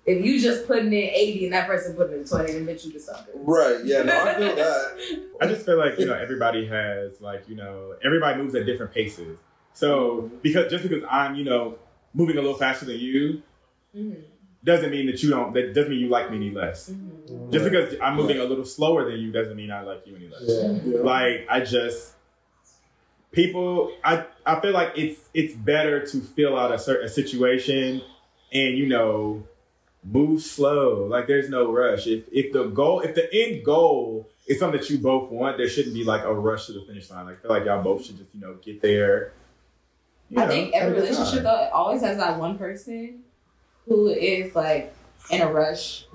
if 0.07 0.25
you 0.25 0.41
just 0.41 0.67
putting 0.69 0.87
in 0.87 0.95
80 0.95 1.45
and 1.47 1.53
that 1.55 1.67
person 1.67 1.95
putting 1.97 2.19
in 2.21 2.25
20, 2.25 2.53
then 2.53 2.65
bitch 2.67 2.87
you 2.87 2.93
the 2.93 3.01
sucker. 3.01 3.33
Right. 3.35 3.85
Yeah. 3.85 4.03
No, 4.05 4.17
I 4.19 4.35
feel 4.39 4.55
that. 4.57 5.19
I 5.43 5.47
just 5.49 5.67
feel 5.67 5.77
like 5.77 5.99
you 5.99 6.07
know 6.07 6.15
everybody 6.15 6.67
has 6.69 7.21
like 7.21 7.47
you 7.49 7.57
know 7.57 7.97
everybody 8.03 8.41
moves 8.41 8.55
at 8.55 8.65
different 8.65 8.95
paces. 8.95 9.37
So 9.75 10.31
because 10.43 10.71
just 10.71 10.83
because 10.83 11.03
I'm 11.11 11.35
you 11.35 11.45
know 11.45 11.77
moving 12.15 12.37
a 12.39 12.41
little 12.41 12.57
faster 12.57 12.87
than 12.87 12.99
you 12.99 13.43
Mhm. 13.97 14.17
doesn't 14.65 14.91
mean 14.91 15.07
that 15.07 15.23
you 15.23 15.31
don't. 15.31 15.53
That 15.55 15.75
doesn't 15.75 15.91
mean 15.91 16.01
you 16.01 16.09
like 16.09 16.31
me 16.31 16.37
any 16.39 16.51
less. 16.51 16.91
Mhm. 16.91 17.53
Just 17.53 17.65
because 17.65 17.95
I'm 18.03 18.17
moving 18.17 18.39
a 18.39 18.45
little 18.45 18.65
slower 18.65 19.11
than 19.11 19.21
you 19.21 19.31
doesn't 19.33 19.57
mean 19.57 19.71
I 19.71 19.83
like 19.83 20.07
you 20.07 20.17
any 20.17 20.29
less. 20.29 20.43
Yeah. 20.47 20.79
Yeah. 20.85 21.01
Like 21.03 21.47
I 21.51 21.61
just 21.61 22.15
people. 23.33 23.93
I 24.05 24.25
I 24.47 24.61
feel 24.61 24.73
like 24.73 24.93
it's 24.97 25.21
it's 25.35 25.55
better 25.55 26.05
to 26.07 26.21
fill 26.21 26.57
out 26.57 26.73
a 26.73 26.79
certain 26.79 27.09
situation 27.09 28.03
and 28.53 28.79
you 28.79 28.87
know 28.89 29.43
move 30.05 30.43
slow. 30.43 31.07
Like 31.07 31.27
there's 31.27 31.49
no 31.49 31.73
rush. 31.73 32.07
If 32.07 32.29
if 32.33 32.53
the 32.53 32.65
goal 32.65 33.01
if 33.01 33.15
the 33.15 33.29
end 33.35 33.65
goal 33.65 34.29
is 34.47 34.59
something 34.59 34.79
that 34.81 34.89
you 34.91 34.99
both 34.99 35.31
want, 35.31 35.57
there 35.57 35.69
shouldn't 35.69 35.95
be 35.95 36.05
like 36.05 36.23
a 36.25 36.33
rush 36.33 36.67
to 36.67 36.73
the 36.73 36.83
finish 36.83 37.11
line. 37.11 37.27
Like 37.27 37.39
I 37.39 37.43
feel 37.43 37.51
like 37.51 37.65
y'all 37.65 37.83
both 37.83 38.05
should 38.05 38.19
just 38.19 38.35
you 38.35 38.41
know 38.41 38.55
get 38.63 38.81
there. 38.83 39.33
I 40.37 40.47
think 40.47 40.75
every 40.75 40.95
relationship 40.95 41.35
time. 41.35 41.43
though 41.45 41.65
it 41.65 41.73
always 41.73 42.03
has 42.03 42.17
that 42.17 42.39
one 42.39 42.59
person 42.59 43.23
who 43.87 44.09
is 44.09 44.55
like 44.55 44.95
in 45.31 45.43
a 45.43 45.53
rush. 45.53 46.07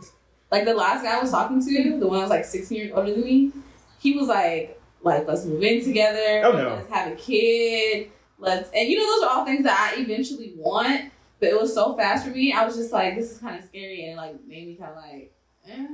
Like 0.52 0.66
the 0.66 0.74
last 0.74 1.04
guy 1.04 1.16
I 1.18 1.22
was 1.22 1.32
talking 1.32 1.64
to, 1.64 2.00
the 2.00 2.08
one 2.08 2.18
that 2.18 2.24
was 2.24 2.30
like 2.30 2.46
16 2.46 2.78
years 2.78 2.92
older 2.94 3.12
than 3.12 3.24
me, 3.24 3.52
he 4.00 4.18
was 4.18 4.28
like, 4.28 4.82
like 5.02 5.28
let's 5.28 5.46
move 5.46 5.62
in 5.64 5.84
together. 5.84 6.42
Oh, 6.44 6.52
no. 6.52 6.76
Let's 6.76 6.90
have 6.90 7.12
a 7.12 7.16
kid. 7.16 8.10
Let's 8.40 8.70
and 8.72 8.90
you 8.90 8.98
know 8.98 9.06
those 9.06 9.24
are 9.24 9.38
all 9.38 9.46
things 9.46 9.64
that 9.64 9.94
I 9.96 10.02
eventually 10.02 10.54
want. 10.56 11.12
But 11.40 11.50
it 11.50 11.60
was 11.60 11.74
so 11.74 11.96
fast 11.96 12.26
for 12.26 12.32
me. 12.32 12.52
I 12.52 12.66
was 12.66 12.76
just 12.76 12.92
like, 12.92 13.16
this 13.16 13.32
is 13.32 13.38
kind 13.38 13.58
of 13.58 13.64
scary, 13.64 14.04
and 14.04 14.14
it, 14.14 14.18
like 14.18 14.46
made 14.46 14.68
me 14.68 14.76
kind 14.76 14.92
of 14.92 14.98
like, 14.98 15.34
eh. 15.70 15.88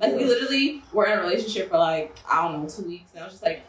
Like 0.00 0.14
we 0.14 0.24
literally 0.24 0.82
were 0.92 1.04
in 1.06 1.18
a 1.18 1.22
relationship 1.22 1.68
for 1.68 1.78
like 1.78 2.16
I 2.30 2.42
don't 2.42 2.62
know 2.62 2.68
two 2.68 2.84
weeks, 2.84 3.10
and 3.12 3.20
I 3.20 3.24
was 3.24 3.34
just 3.34 3.44
like, 3.44 3.62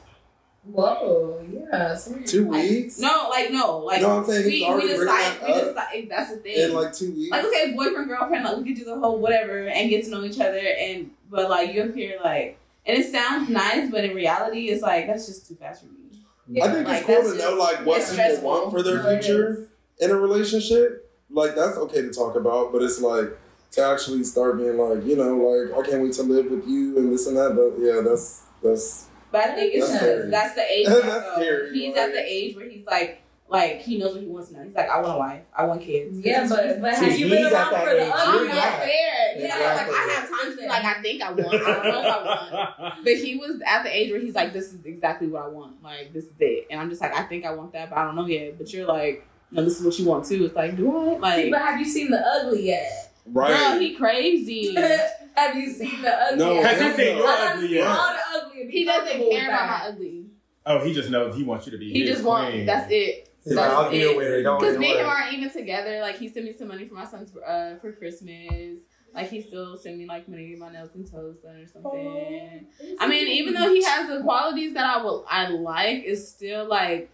Whoa, 0.63 1.45
yeah. 1.51 1.95
so- 1.95 2.15
Two 2.25 2.47
weeks. 2.47 2.99
no, 2.99 3.27
like 3.29 3.51
no, 3.51 3.79
like 3.79 4.01
No, 4.01 4.19
I'm 4.19 4.25
saying 4.25 4.45
we, 4.45 4.51
we 4.51 4.65
already 4.65 4.87
decide, 4.89 5.07
that 5.07 5.47
we 5.47 5.53
decide 5.53 6.07
that's 6.09 6.31
the 6.31 6.37
thing. 6.37 6.69
In 6.69 6.73
like 6.73 6.93
two 6.93 7.11
weeks. 7.11 7.31
like 7.31 7.45
okay, 7.45 7.73
boyfriend 7.75 8.07
girlfriend, 8.07 8.43
like 8.45 8.57
we 8.57 8.63
could 8.65 8.75
do 8.75 8.85
the 8.85 8.99
whole 8.99 9.19
whatever 9.19 9.67
and 9.67 9.89
get 9.89 10.05
to 10.05 10.11
know 10.11 10.23
each 10.23 10.39
other, 10.39 10.57
and 10.57 11.11
but 11.29 11.49
like 11.49 11.73
you 11.73 11.83
appear 11.83 12.19
like, 12.23 12.57
and 12.85 12.97
it 12.97 13.11
sounds 13.11 13.49
nice, 13.49 13.89
but 13.89 14.03
in 14.03 14.15
reality, 14.15 14.69
it's 14.69 14.81
like 14.81 15.07
that's 15.07 15.27
just 15.27 15.47
too 15.47 15.55
fast 15.55 15.81
for 15.81 15.87
me. 15.87 16.61
I 16.61 16.71
think 16.73 16.87
like, 16.87 16.97
it's 16.97 17.05
cool 17.05 17.31
to 17.31 17.37
know 17.37 17.55
like 17.55 17.85
what 17.85 17.99
people 17.99 18.13
stressful. 18.13 18.49
want 18.49 18.71
for 18.71 18.81
their 18.83 19.03
future 19.03 19.69
in 19.99 20.11
a 20.11 20.15
relationship. 20.15 21.09
Like 21.29 21.55
that's 21.55 21.77
okay 21.77 22.01
to 22.01 22.11
talk 22.11 22.35
about, 22.35 22.71
but 22.71 22.81
it's 22.81 22.99
like 23.01 23.37
to 23.71 23.85
actually 23.85 24.23
start 24.23 24.57
being 24.57 24.77
like, 24.77 25.05
you 25.05 25.15
know, 25.15 25.35
like 25.37 25.77
I 25.77 25.89
can't 25.89 26.01
wait 26.01 26.13
to 26.13 26.23
live 26.23 26.49
with 26.49 26.67
you 26.67 26.97
and 26.97 27.11
this 27.13 27.27
and 27.27 27.37
that. 27.37 27.55
But 27.55 27.79
yeah, 27.83 28.01
that's 28.01 28.43
that's 28.63 29.08
But 29.31 29.41
I 29.41 29.55
think 29.55 29.73
it's 29.75 29.89
That's 29.91 30.03
because 30.03 30.31
that's 30.31 30.55
the 30.55 30.71
age. 30.73 30.87
That's 30.87 31.27
um, 31.27 31.33
scary, 31.35 31.73
He's 31.73 31.95
like- 31.95 32.03
at 32.05 32.13
the 32.13 32.23
age 32.25 32.55
where 32.55 32.69
he's 32.69 32.85
like, 32.85 33.21
like 33.47 33.81
he 33.81 33.97
knows 33.97 34.13
what 34.13 34.21
he 34.21 34.27
wants 34.27 34.51
now. 34.51 34.61
He's 34.63 34.75
like, 34.75 34.89
I 34.89 35.01
want 35.01 35.15
a 35.15 35.17
wife, 35.17 35.41
I 35.57 35.65
want 35.65 35.81
kids. 35.81 36.19
Yeah, 36.19 36.47
but, 36.47 36.79
but 36.81 36.93
have 36.93 37.11
See, 37.13 37.19
you 37.21 37.29
been 37.29 37.43
he's 37.45 37.51
around 37.51 37.69
for 37.73 37.85
the 37.95 38.01
age. 38.05 38.11
I'm 38.15 38.29
ugly 38.29 38.39
You're 38.45 38.47
not 38.47 38.55
not. 38.55 38.79
fair. 38.79 38.89
Yeah, 39.37 39.43
Exactly. 39.45 39.93
like 39.93 40.01
I 40.01 40.13
have 40.13 40.29
times 40.29 40.55
to 40.59 40.67
like, 40.67 40.83
I 40.85 41.01
think 41.01 41.21
I 41.23 41.31
want, 41.31 41.47
I 41.47 41.57
don't 41.57 41.83
know 41.83 41.99
if 42.01 42.05
I 42.05 42.53
want. 42.79 42.93
But 43.03 43.13
he 43.15 43.37
was 43.37 43.59
at 43.65 43.83
the 43.83 43.95
age 43.97 44.11
where 44.11 44.19
he's 44.19 44.35
like, 44.35 44.53
this 44.53 44.71
is 44.73 44.85
exactly 44.85 45.27
what 45.27 45.43
I 45.43 45.47
want. 45.47 45.81
Like, 45.81 46.13
this 46.13 46.25
is 46.25 46.33
it. 46.39 46.67
And 46.69 46.79
I'm 46.79 46.89
just 46.89 47.01
like, 47.01 47.15
I 47.15 47.23
think 47.23 47.43
I 47.45 47.51
want 47.53 47.73
that, 47.73 47.89
but 47.89 47.97
I 47.97 48.03
don't 48.03 48.15
know 48.15 48.27
yet. 48.27 48.57
But 48.59 48.71
you're 48.71 48.85
like, 48.85 49.25
no, 49.51 49.63
this 49.63 49.79
is 49.79 49.85
what 49.85 49.97
you 49.97 50.05
want 50.05 50.25
too. 50.25 50.45
It's 50.45 50.55
like, 50.55 50.77
do 50.77 50.91
I? 51.23 51.35
See, 51.37 51.43
Like, 51.49 51.51
but 51.51 51.61
have 51.61 51.79
you 51.79 51.85
seen 51.85 52.11
the 52.11 52.19
ugly 52.19 52.67
yet? 52.67 53.08
Right. 53.31 53.71
girl, 53.71 53.79
he 53.79 53.95
crazy. 53.95 54.75
have 55.35 55.55
you 55.55 55.71
seen 55.71 56.01
the 56.01 56.13
ugly 56.13 56.37
No. 56.37 56.61
Has 56.61 56.81
he 56.81 57.03
seen 57.03 57.17
your 57.17 57.27
I 57.27 57.53
ugly 57.53 57.73
yet? 57.75 57.87
all 57.87 58.13
the 58.13 58.45
ugly. 58.45 58.71
he 58.71 58.85
doesn't 58.85 59.29
care 59.29 59.47
about 59.47 59.67
my 59.67 59.87
ugly. 59.87 60.25
Oh, 60.65 60.83
he 60.83 60.93
just 60.93 61.09
knows 61.09 61.35
he 61.35 61.43
wants 61.43 61.65
you 61.65 61.71
to 61.71 61.77
be. 61.77 61.91
He 61.91 62.01
his 62.01 62.09
just 62.09 62.23
want. 62.23 62.51
queen. 62.51 62.65
That's 62.65 62.91
it. 62.91 63.29
He's 63.43 63.55
That's 63.55 63.73
I'll 63.73 63.89
deal 63.89 64.11
it. 64.11 64.17
with 64.17 64.27
it. 64.27 64.43
Because 64.43 64.77
me 64.77 64.91
and 64.91 64.99
him 64.99 65.05
aren't 65.07 65.33
even 65.33 65.49
together. 65.49 66.01
Like 66.01 66.17
he 66.17 66.27
sent 66.27 66.45
me 66.45 66.53
some 66.53 66.67
money 66.67 66.87
for 66.87 66.95
my 66.95 67.05
son's 67.05 67.35
uh, 67.35 67.77
for 67.81 67.93
Christmas. 67.93 68.79
Like 69.13 69.29
he 69.29 69.41
still 69.41 69.75
sent 69.77 69.97
me 69.97 70.05
like 70.05 70.27
money 70.27 70.43
to 70.43 70.49
get 70.49 70.59
my 70.59 70.71
nails 70.71 70.93
and 70.93 71.09
toes 71.09 71.37
done 71.37 71.55
or 71.55 71.67
something. 71.67 72.67
I 72.99 73.07
mean, 73.07 73.27
even 73.27 73.53
though 73.53 73.73
he 73.73 73.83
has 73.83 74.07
the 74.07 74.21
qualities 74.21 74.73
that 74.73 74.85
I 74.85 75.01
will 75.01 75.25
I 75.27 75.47
like, 75.49 76.03
it's 76.05 76.27
still 76.29 76.67
like 76.67 77.09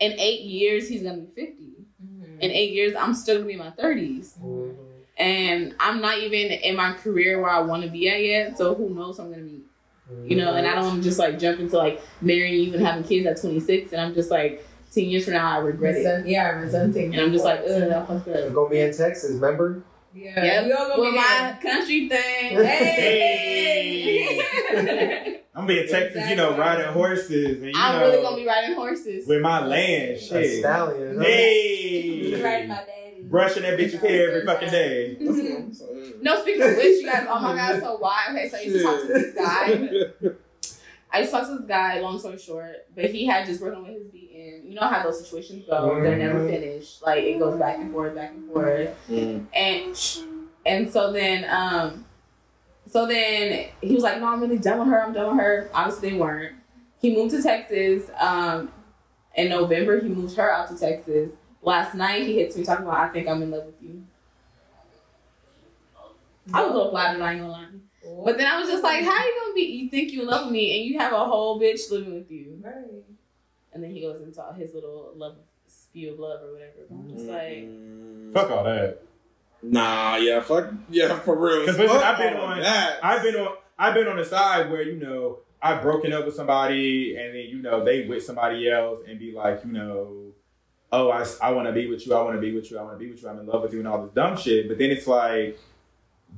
in 0.00 0.12
eight 0.18 0.42
years 0.42 0.88
he's 0.88 1.02
gonna 1.02 1.18
be 1.18 1.26
fifty. 1.26 1.75
Mhm. 2.36 2.40
In 2.42 2.50
eight 2.50 2.72
years, 2.72 2.94
I'm 2.98 3.14
still 3.14 3.36
gonna 3.36 3.46
be 3.46 3.52
in 3.54 3.58
my 3.58 3.70
thirties, 3.70 4.34
Mhm. 4.42 4.74
and 5.18 5.74
I'm 5.80 6.00
not 6.00 6.18
even 6.18 6.50
in 6.52 6.76
my 6.76 6.92
career 6.92 7.40
where 7.40 7.50
I 7.50 7.60
want 7.60 7.82
to 7.84 7.88
be 7.90 8.08
at 8.08 8.22
yet. 8.22 8.58
So 8.58 8.74
who 8.74 8.90
knows 8.90 9.18
I'm 9.18 9.30
gonna 9.30 9.42
meet? 9.42 9.64
You 10.26 10.36
know, 10.36 10.54
and 10.54 10.66
I 10.66 10.74
don't 10.76 10.84
want 10.84 11.02
to 11.02 11.08
just 11.08 11.18
like 11.18 11.38
jump 11.38 11.58
into 11.58 11.76
like 11.76 12.00
marrying 12.20 12.60
you 12.68 12.74
and 12.74 12.86
having 12.86 13.02
kids 13.02 13.26
at 13.26 13.40
26, 13.40 13.92
and 13.92 14.00
I'm 14.00 14.14
just 14.14 14.30
like 14.30 14.64
ten 14.94 15.04
years 15.04 15.24
from 15.24 15.34
now 15.34 15.58
I 15.58 15.58
regret 15.62 15.94
it, 15.96 15.98
Resent, 15.98 16.28
yeah, 16.28 16.60
resenting. 16.60 17.12
and 17.12 17.22
I'm 17.22 17.32
just 17.32 17.44
like, 17.44 17.60
ugh, 17.60 17.66
that 17.88 18.06
fucked 18.06 18.54
gonna 18.54 18.70
be 18.70 18.78
in 18.80 18.92
Texas, 18.96 19.32
remember? 19.32 19.82
Yeah, 20.16 20.44
Yep. 20.44 20.64
we 20.66 20.72
all 20.72 20.88
gonna 20.88 21.00
With 21.02 21.10
be 21.10 21.16
my 21.16 21.58
country 21.62 22.08
thing. 22.08 22.56
Hey. 23.96 25.40
I'm 25.54 25.66
being 25.66 25.88
Texas, 25.88 26.28
you 26.28 26.36
know, 26.36 26.56
riding 26.56 26.86
horses 26.92 27.58
and 27.62 27.66
you 27.66 27.72
I'm 27.74 27.98
know, 28.00 28.06
really 28.08 28.22
gonna 28.22 28.36
be 28.36 28.46
riding 28.46 28.74
horses. 28.74 29.26
with 29.26 29.40
my 29.40 29.64
land, 29.66 30.12
A 30.16 30.58
stallion. 30.60 31.16
huh? 31.16 31.22
Be 31.22 32.40
riding 32.42 32.68
my 32.68 32.74
daddy. 32.76 33.22
brushing 33.22 33.62
that 33.62 33.78
bitch's 33.78 33.94
hair 34.00 34.28
every 34.30 34.44
fucking 34.44 34.68
day. 34.70 35.14
That's 35.20 35.80
what 35.80 35.96
No, 36.22 36.40
speaking 36.42 36.62
of 36.62 36.76
which, 36.76 37.00
you 37.02 37.06
guys, 37.06 37.26
oh 37.28 37.40
my 37.40 37.54
god, 37.56 37.80
so 37.80 37.96
why? 38.00 38.26
Okay, 38.30 38.48
so 38.48 38.56
I 38.56 38.60
used 38.60 38.76
to 38.76 38.82
talk 38.82 39.00
to 39.00 39.06
this 39.08 39.34
guy. 39.34 39.62
I 41.12 41.18
used 41.20 41.30
to 41.30 41.36
talk 41.38 41.46
to 41.48 41.54
this 41.56 41.66
guy, 41.66 42.00
long 42.00 42.18
story 42.18 42.38
short, 42.38 42.86
but 42.94 43.06
he 43.06 43.24
had 43.26 43.46
just 43.46 43.60
broken 43.60 43.82
with 43.82 43.92
his 43.94 44.06
beating. 44.46 44.66
You 44.68 44.74
know 44.74 44.86
how 44.86 45.02
those 45.02 45.20
situations 45.24 45.64
go, 45.66 46.00
they're 46.02 46.16
never 46.16 46.46
finished. 46.46 47.02
Like 47.02 47.24
it 47.24 47.38
goes 47.38 47.58
back 47.58 47.78
and 47.78 47.92
forth, 47.92 48.14
back 48.14 48.30
and 48.32 48.50
forth. 48.50 48.90
Mm. 49.08 49.46
And 49.54 49.96
and 50.64 50.92
so 50.92 51.12
then 51.12 51.46
um 51.50 52.04
So 52.88 53.06
then 53.06 53.68
he 53.80 53.94
was 53.94 54.04
like, 54.04 54.20
"No, 54.20 54.26
I'm 54.28 54.40
really 54.40 54.58
done 54.58 54.78
with 54.78 54.88
her. 54.88 55.02
I'm 55.02 55.12
done 55.12 55.36
with 55.36 55.44
her." 55.44 55.70
Obviously, 55.74 56.10
they 56.10 56.16
weren't. 56.16 56.54
He 57.00 57.14
moved 57.16 57.32
to 57.34 57.42
Texas. 57.42 58.10
Um, 58.18 58.70
in 59.34 59.48
November, 59.50 60.00
he 60.00 60.08
moved 60.08 60.36
her 60.36 60.50
out 60.52 60.68
to 60.68 60.78
Texas. 60.78 61.30
Last 61.62 61.94
night, 61.94 62.26
he 62.26 62.36
hits 62.38 62.56
me 62.56 62.64
talking 62.64 62.86
about, 62.86 62.98
"I 62.98 63.08
think 63.08 63.28
I'm 63.28 63.42
in 63.42 63.50
love 63.50 63.66
with 63.66 63.82
you." 63.82 64.04
I 66.52 66.62
was 66.62 66.70
a 66.70 66.74
little 66.74 66.90
flattered. 66.90 67.22
I 67.22 67.32
ain't 67.32 67.40
gonna 67.40 67.52
lie. 67.52 67.66
But 68.24 68.38
then 68.38 68.46
I 68.46 68.58
was 68.60 68.68
just 68.68 68.84
like, 68.84 69.02
"How 69.04 69.10
are 69.12 69.26
you 69.26 69.40
gonna 69.40 69.54
be? 69.54 69.62
You 69.62 69.90
think 69.90 70.12
you 70.12 70.24
love 70.24 70.50
me, 70.50 70.78
and 70.78 70.88
you 70.88 70.98
have 70.98 71.12
a 71.12 71.24
whole 71.24 71.60
bitch 71.60 71.90
living 71.90 72.14
with 72.14 72.30
you?" 72.30 72.60
Right. 72.62 73.04
And 73.76 73.84
then 73.84 73.90
he 73.90 74.00
goes 74.00 74.22
into 74.22 74.42
his 74.56 74.72
little 74.72 75.12
love 75.16 75.36
spew 75.66 76.14
of 76.14 76.18
love 76.18 76.40
or 76.42 76.52
whatever. 76.54 76.72
But 76.88 76.94
I'm 76.96 77.10
just 77.10 77.26
like, 77.26 77.58
Mm. 77.58 78.32
Fuck 78.32 78.50
all 78.50 78.64
that. 78.64 79.02
Nah, 79.62 80.16
yeah, 80.16 80.40
fuck, 80.40 80.72
yeah, 80.88 81.18
for 81.20 81.36
real. 81.36 81.66
'Cause 81.66 81.76
listen, 81.78 81.94
I've 81.98 82.16
been 82.16 82.34
all 82.38 82.44
on- 82.46 82.60
that. 82.60 82.98
I've 83.04 83.22
been 83.22 83.36
on 83.36 83.54
I've 83.78 83.92
been 83.92 84.08
on 84.08 84.16
the 84.16 84.24
side 84.24 84.70
where, 84.70 84.80
you 84.80 84.96
know, 84.96 85.40
I've 85.60 85.82
broken 85.82 86.10
up 86.14 86.24
with 86.24 86.34
somebody 86.34 87.14
and 87.16 87.34
then, 87.34 87.44
you 87.50 87.60
know, 87.60 87.84
they 87.84 88.06
with 88.06 88.22
somebody 88.24 88.70
else 88.70 89.00
and 89.06 89.18
be 89.18 89.32
like, 89.32 89.62
you 89.66 89.72
know, 89.72 90.32
oh, 90.92 91.10
I, 91.10 91.26
I 91.42 91.50
want 91.52 91.66
to 91.66 91.72
be 91.74 91.86
with 91.86 92.06
you. 92.06 92.14
I 92.14 92.22
want 92.22 92.36
to 92.36 92.40
be 92.40 92.54
with 92.54 92.70
you. 92.70 92.78
I 92.78 92.82
want 92.82 92.94
to 92.98 93.04
be 93.04 93.10
with 93.10 93.22
you. 93.22 93.28
I'm 93.28 93.38
in 93.40 93.46
love 93.46 93.60
with 93.62 93.74
you 93.74 93.80
and 93.80 93.88
all 93.88 94.02
this 94.02 94.14
dumb 94.14 94.38
shit. 94.38 94.66
But 94.68 94.78
then 94.78 94.90
it's 94.90 95.06
like, 95.06 95.58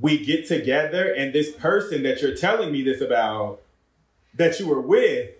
we 0.01 0.25
get 0.25 0.49
together 0.49 1.13
and 1.15 1.33
this 1.33 1.53
person 1.53 2.03
that 2.03 2.21
you're 2.23 2.35
telling 2.35 2.73
me 2.73 2.83
this 2.83 3.01
about 3.01 3.61
that 4.35 4.59
you 4.59 4.67
were 4.67 4.81
with 4.81 5.31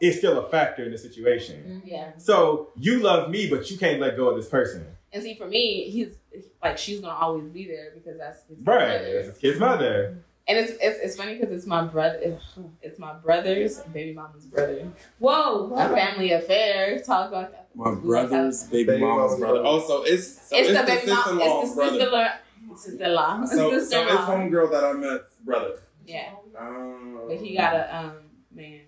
is 0.00 0.18
still 0.18 0.38
a 0.38 0.48
factor 0.48 0.84
in 0.84 0.92
the 0.92 0.98
situation. 0.98 1.82
yeah. 1.84 2.12
So 2.18 2.70
you 2.76 3.00
love 3.00 3.30
me, 3.30 3.48
but 3.50 3.70
you 3.70 3.78
can't 3.78 4.00
let 4.00 4.16
go 4.16 4.28
of 4.28 4.36
this 4.36 4.48
person. 4.48 4.86
And 5.12 5.22
see, 5.22 5.34
for 5.34 5.46
me, 5.48 5.90
he's 5.90 6.14
like, 6.62 6.76
she's 6.78 7.00
gonna 7.00 7.14
always 7.18 7.48
be 7.50 7.66
there 7.66 7.92
because 7.94 8.18
that's 8.18 8.42
his 8.48 8.58
Right. 8.58 8.64
brother. 8.88 9.18
It's 9.18 9.28
his 9.28 9.38
kid's 9.38 9.58
mother. 9.58 10.18
And 10.46 10.56
it's 10.58 10.72
it's, 10.80 10.98
it's 11.02 11.16
funny 11.16 11.34
because 11.36 11.52
it's 11.52 11.66
my 11.66 11.82
brother. 11.84 12.18
It's, 12.22 12.42
it's 12.80 12.98
my 12.98 13.12
brother's 13.14 13.80
baby 13.92 14.14
mama's 14.14 14.44
brother. 14.46 14.88
Whoa. 15.18 15.74
A 15.74 15.88
family 15.94 16.32
affair. 16.32 17.00
Talk 17.00 17.28
about 17.28 17.50
that. 17.52 17.68
My 17.74 17.94
brother's 17.94 18.64
baby, 18.64 18.84
Baby 18.84 19.02
mama's 19.02 19.16
mama's 19.32 19.38
brother. 19.40 19.54
brother. 19.62 19.68
Also, 19.68 20.02
it's 20.04 20.48
so 20.48 20.56
It's, 20.56 20.68
it's, 20.70 20.78
the 20.80 20.86
baby 20.86 21.10
mom. 21.10 21.40
It's 21.42 21.70
the 21.70 21.74
brother. 21.76 21.90
sister-in-law. 21.98 22.28
Sister-in-law. 22.76 23.44
So, 23.44 23.56
so 23.56 23.74
it's 23.74 23.88
Sister-in-law. 23.90 24.26
homegirl 24.26 24.70
that 24.72 24.84
I 24.84 24.92
met, 24.94 25.20
brother. 25.44 25.74
Yeah, 26.06 26.30
Um, 26.58 27.20
but 27.28 27.36
he 27.38 27.54
got 27.56 27.74
a 27.74 27.96
um 27.96 28.12
man. 28.54 28.80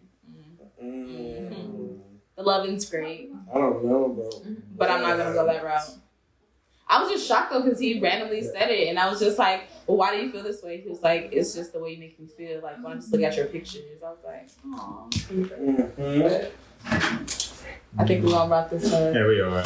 Mm. 0.82 1.98
The 2.36 2.42
loving's 2.42 2.88
great, 2.88 3.30
I 3.52 3.58
don't 3.58 3.84
know, 3.84 4.08
bro. 4.08 4.30
but 4.76 4.90
I'm 4.90 5.02
not 5.02 5.18
gonna 5.18 5.34
go 5.34 5.46
that 5.46 5.62
route. 5.64 5.94
I 6.88 7.00
was 7.02 7.10
just 7.12 7.26
shocked 7.28 7.52
though 7.52 7.62
because 7.62 7.78
he 7.78 8.00
randomly 8.00 8.42
said 8.42 8.70
it, 8.70 8.88
and 8.88 8.98
I 8.98 9.08
was 9.08 9.20
just 9.20 9.38
like, 9.38 9.64
"Well, 9.86 9.96
why 9.98 10.16
do 10.16 10.22
you 10.22 10.30
feel 10.32 10.42
this 10.42 10.62
way?" 10.62 10.80
He 10.80 10.88
was 10.88 11.02
like, 11.02 11.28
"It's 11.32 11.54
just 11.54 11.72
the 11.72 11.78
way 11.78 11.90
you 11.92 11.98
make 11.98 12.18
me 12.18 12.26
feel." 12.26 12.60
Like 12.62 12.82
when 12.82 12.92
I 12.92 12.96
just 12.96 13.12
look 13.12 13.22
at 13.22 13.36
your 13.36 13.46
pictures, 13.46 14.02
I 14.04 14.10
was 14.10 14.24
like, 14.24 14.48
"Aw." 14.74 15.06
Mhm. 15.10 16.50
I 17.98 18.04
think 18.06 18.24
we're 18.24 18.30
gonna 18.30 18.50
wrap 18.50 18.70
this 18.70 18.92
up. 18.92 19.12
Here 19.12 19.28
we 19.28 19.40
are. 19.40 19.62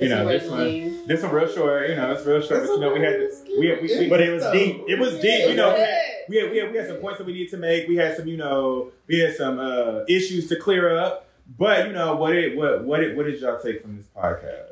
You 0.00 0.08
know, 0.08 0.26
this 0.26 0.50
one, 0.50 1.06
this 1.06 1.22
one 1.22 1.32
real 1.32 1.48
short. 1.48 1.88
You 1.90 1.96
know, 1.96 2.12
it's 2.12 2.24
real 2.26 2.40
short. 2.40 2.60
But 2.62 2.68
you 2.70 2.80
know, 2.80 2.92
we 2.92 3.00
had 3.00 3.14
this. 3.20 3.42
We, 3.58 3.68
had- 3.68 3.82
we, 3.82 3.98
we 3.98 4.08
but 4.08 4.20
it 4.20 4.30
was 4.32 4.42
deep. 4.52 4.82
It 4.88 4.98
was 4.98 5.14
deep. 5.20 5.48
You 5.48 5.54
know, 5.54 5.74
we 6.28 6.36
had, 6.38 6.50
we 6.50 6.58
had, 6.58 6.70
we 6.72 6.78
had, 6.78 6.86
some 6.88 6.96
points 6.98 7.18
that 7.18 7.26
we 7.26 7.32
need 7.32 7.50
to 7.50 7.56
make. 7.56 7.88
We 7.88 7.96
had 7.96 8.16
some, 8.16 8.26
you 8.28 8.36
know, 8.36 8.92
we 9.06 9.18
had 9.20 9.34
some 9.36 9.58
uh, 9.58 10.04
issues 10.08 10.48
to 10.48 10.56
clear 10.56 10.96
up. 10.96 11.26
But 11.58 11.86
you 11.88 11.92
know, 11.92 12.14
what 12.16 12.34
it 12.36 12.56
what 12.56 12.84
what 12.84 13.00
it 13.02 13.16
what 13.16 13.26
did 13.26 13.40
y'all 13.40 13.60
take 13.60 13.82
from 13.82 13.96
this 13.96 14.06
podcast? 14.16 14.69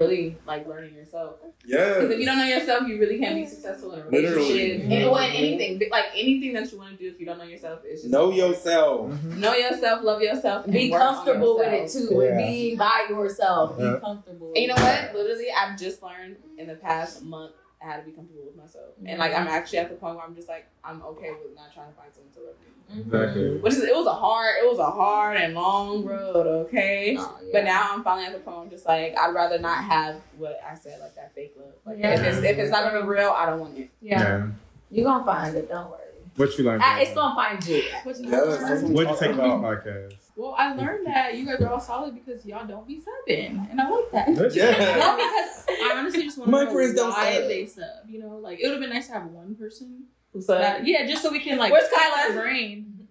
Really 0.00 0.36
like 0.46 0.66
learning 0.66 0.94
yourself. 0.94 1.36
Yeah. 1.64 1.94
Because 1.94 2.10
if 2.10 2.20
you 2.20 2.26
don't 2.26 2.38
know 2.38 2.44
yourself, 2.44 2.88
you 2.88 2.98
really 2.98 3.18
can't 3.18 3.36
be 3.36 3.46
successful 3.46 3.92
in 3.92 4.10
Literally. 4.10 4.36
relationships. 4.36 4.84
And 4.84 4.92
mm-hmm. 4.92 5.10
well, 5.10 5.24
in 5.24 5.32
anything, 5.32 5.90
like 5.90 6.06
anything 6.14 6.52
that 6.54 6.72
you 6.72 6.78
want 6.78 6.98
to 6.98 7.04
do, 7.04 7.10
if 7.14 7.20
you 7.20 7.26
don't 7.26 7.38
know 7.38 7.44
yourself, 7.44 7.80
it's 7.84 8.02
just 8.02 8.12
Know 8.12 8.32
yourself. 8.32 9.10
Mm-hmm. 9.12 9.40
know 9.40 9.54
yourself, 9.54 10.02
love 10.02 10.22
yourself, 10.22 10.64
and 10.64 10.72
Be 10.72 10.90
work 10.90 11.02
on 11.02 11.14
comfortable 11.14 11.58
with 11.58 11.72
it 11.72 11.90
too. 11.90 12.16
With 12.16 12.30
Yeah. 12.30 12.46
being 12.46 12.78
by 12.78 13.06
yourself. 13.10 13.76
Yeah. 13.78 13.94
Be 13.94 14.00
comfortable. 14.00 14.52
And 14.54 14.56
you 14.56 14.68
know 14.68 14.74
what? 14.74 15.14
Literally, 15.14 15.48
I've 15.56 15.78
just 15.78 16.02
learned 16.02 16.36
in 16.56 16.66
the 16.66 16.74
past 16.76 17.22
month 17.22 17.52
how 17.80 17.96
to 17.96 18.02
be 18.02 18.12
comfortable 18.12 18.44
with 18.46 18.56
myself, 18.56 18.86
and 19.06 19.18
like 19.18 19.34
I'm 19.34 19.48
actually 19.48 19.78
at 19.78 19.88
the 19.88 19.96
point 19.96 20.16
where 20.16 20.24
I'm 20.24 20.34
just 20.34 20.48
like 20.48 20.66
I'm 20.84 21.02
okay 21.02 21.30
with 21.30 21.56
not 21.56 21.72
trying 21.74 21.88
to 21.90 21.94
find 21.98 22.10
someone 22.14 22.32
to 22.34 22.40
love 22.40 22.54
me. 22.60 23.00
Exactly. 23.00 23.58
Which 23.58 23.72
is 23.74 23.82
it 23.84 23.94
was 23.94 24.06
a 24.06 24.12
hard, 24.12 24.56
it 24.62 24.68
was 24.68 24.78
a 24.78 24.90
hard 24.90 25.36
and 25.36 25.54
long 25.54 26.04
road, 26.04 26.46
okay. 26.66 27.16
Oh, 27.18 27.38
yeah. 27.42 27.48
But 27.52 27.64
now 27.64 27.90
I'm 27.92 28.02
finally 28.02 28.26
at 28.26 28.32
the 28.32 28.40
point 28.40 28.56
where 28.56 28.64
I'm 28.66 28.70
just 28.70 28.86
like 28.86 29.16
I'd 29.18 29.34
rather 29.34 29.58
not 29.58 29.82
have 29.84 30.16
what 30.36 30.60
I 30.68 30.74
said, 30.74 31.00
like 31.00 31.14
that 31.14 31.34
fake 31.34 31.54
love. 31.58 31.72
Like 31.86 31.98
Yeah. 31.98 32.14
if 32.14 32.26
it's 32.26 32.38
if 32.44 32.58
it's 32.58 32.70
not 32.70 32.84
gonna 32.84 33.02
be 33.02 33.08
real, 33.08 33.30
I 33.30 33.46
don't 33.46 33.60
want 33.60 33.78
it. 33.78 33.90
yeah. 34.00 34.46
You're 34.90 35.04
gonna 35.04 35.24
find 35.24 35.54
it, 35.56 35.68
don't 35.68 35.88
worry. 35.90 35.98
What 36.36 36.56
you 36.58 36.64
learned? 36.64 36.82
Uh, 36.82 36.96
it's 36.98 37.14
gonna 37.14 37.34
find 37.34 37.66
you. 37.66 37.76
Yes, 37.76 38.04
that's 38.04 38.82
what 38.82 38.92
What 38.92 39.06
I'm 39.06 39.12
you 39.14 39.18
take 39.20 39.36
talking 39.36 39.58
about 39.58 39.84
the 39.84 39.90
podcast? 39.90 40.14
Well, 40.40 40.54
I 40.56 40.74
learned 40.74 41.06
that 41.06 41.36
you 41.36 41.44
guys 41.44 41.60
are 41.60 41.68
all 41.68 41.80
solid 41.80 42.14
because 42.14 42.46
y'all 42.46 42.66
don't 42.66 42.88
be 42.88 42.96
subbing, 42.98 43.70
and 43.70 43.78
I 43.78 43.90
like 43.90 44.10
that. 44.12 44.54
Yeah. 44.54 44.70
No, 44.98 45.16
because 45.16 45.66
I 45.68 45.94
honestly 45.98 46.22
just 46.22 46.38
want 46.38 46.50
My 46.50 46.60
to 46.60 46.64
know 46.64 46.72
friends 46.72 46.94
don't 46.94 47.10
why 47.10 47.34
sub. 47.34 47.48
they 47.48 47.66
sub. 47.66 47.84
You 48.08 48.20
know, 48.20 48.38
like 48.38 48.58
it 48.58 48.62
would 48.64 48.72
have 48.72 48.80
been 48.80 48.88
nice 48.88 49.08
to 49.08 49.12
have 49.12 49.26
one 49.26 49.54
person. 49.54 50.04
So 50.40 50.54
That, 50.54 50.86
yeah, 50.86 51.06
just 51.06 51.20
so 51.22 51.30
we 51.30 51.40
can 51.40 51.58
like. 51.58 51.70
Where's 51.72 51.88
pick 51.90 51.98
Kyla? 51.98 52.32
their 52.32 52.42
Brain. 52.42 53.08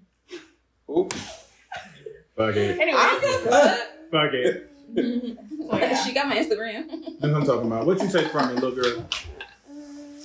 Oops. 0.90 1.46
Fuck 2.36 2.56
it. 2.56 2.80
Anyway, 2.80 3.00
Fuck 4.10 4.34
it. 4.34 4.72
she 6.04 6.14
got 6.14 6.30
my 6.30 6.36
Instagram. 6.38 6.90
That's 6.90 7.22
what 7.22 7.34
I'm 7.36 7.46
talking 7.46 7.68
about. 7.68 7.86
What 7.86 8.02
you 8.02 8.10
take 8.10 8.32
from 8.32 8.56
me, 8.56 8.60
little 8.60 8.72
girl? 8.72 9.08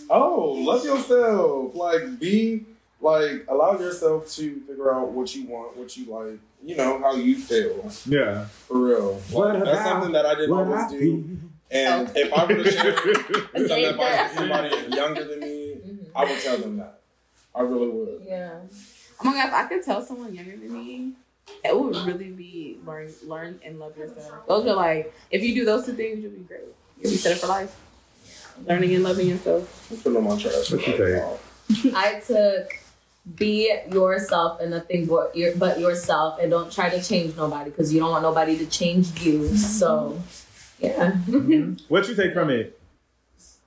Oh, 0.09 0.53
love 0.53 0.83
yourself. 0.87 1.75
Like, 1.75 2.19
be 2.19 2.65
like, 3.01 3.45
allow 3.49 3.79
yourself 3.79 4.29
to 4.37 4.61
figure 4.61 4.95
out 4.95 5.11
what 5.11 5.35
you 5.35 5.47
want, 5.47 5.77
what 5.77 5.97
you 5.97 6.07
like. 6.07 6.39
You 6.63 6.77
know 6.77 6.99
how 6.99 7.15
you 7.15 7.37
feel 7.37 7.91
Yeah. 8.07 8.47
for 8.47 8.79
real. 8.79 9.15
What 9.31 9.53
That's 9.53 9.63
about 9.69 9.87
something 9.87 10.13
that 10.13 10.25
I 10.25 10.35
didn't 10.35 10.51
What 10.51 10.67
always 10.67 10.91
do. 10.91 10.99
feel. 10.99 11.39
And 11.71 12.11
if 12.17 12.33
I 12.33 12.45
would 12.45 12.65
have 12.67 12.75
shared 12.75 13.69
some 13.69 13.85
advice 13.85 14.31
to 14.31 14.37
somebody 14.39 14.69
younger 14.97 15.25
than 15.25 15.41
me, 15.41 15.77
mm-hmm. 15.85 16.17
I 16.17 16.25
would 16.25 16.41
tell 16.41 16.57
them 16.59 16.77
that. 16.79 17.01
I 17.55 17.63
really 17.63 17.89
would. 17.89 18.23
Yeah. 18.27 18.61
Oh 19.21 19.25
my 19.25 19.33
god, 19.35 19.49
if 19.49 19.55
I 19.55 19.65
could 19.67 19.83
tell 19.85 20.05
someone 20.05 20.35
younger 20.35 20.57
than 20.57 20.73
me, 20.73 21.13
it 21.65 21.79
would 21.79 21.95
really 22.07 22.31
be 22.31 22.79
learn 22.87 23.13
learn 23.25 23.61
and 23.65 23.79
love 23.79 23.97
yourself. 23.97 24.47
Those 24.49 24.67
are 24.67 24.75
like 24.75 25.13
if 25.31 25.43
you 25.43 25.55
do 25.55 25.65
those 25.65 25.87
two 25.87 25.93
things, 25.95 26.21
you'll 26.23 26.33
be 26.33 26.39
great. 26.39 26.61
You'll 27.01 27.11
be 27.13 27.17
set 27.17 27.33
up 27.33 27.39
for 27.39 27.47
life. 27.49 27.75
Learning 28.67 28.95
and 28.95 29.05
loving 29.05 29.29
yourself. 29.29 29.89
I'm 29.91 29.97
putting 29.99 30.17
on 30.19 30.25
my 30.25 30.39
trash. 30.41 30.71
What 30.71 30.87
you 30.87 30.97
take? 31.77 31.95
I 31.95 32.21
took 32.21 32.73
be 33.37 33.75
yourself 33.91 34.61
and 34.61 34.71
nothing 34.71 35.07
but 35.07 35.35
your 35.35 35.57
but 35.57 35.81
yourself 35.81 36.39
and 36.41 36.51
don't 36.51 36.71
try 36.71 36.91
to 36.91 37.03
change 37.03 37.35
nobody 37.37 37.71
because 37.71 37.93
you 37.93 37.99
don't 38.01 38.11
want 38.11 38.23
nobody 38.23 38.57
to 38.59 38.67
change 38.67 39.19
you. 39.23 39.49
So 39.57 40.21
yeah. 40.79 41.13
Mm-hmm. 41.27 41.85
What 41.89 42.07
you 42.09 42.15
take 42.15 42.35
from 42.35 42.51
it? 42.51 42.79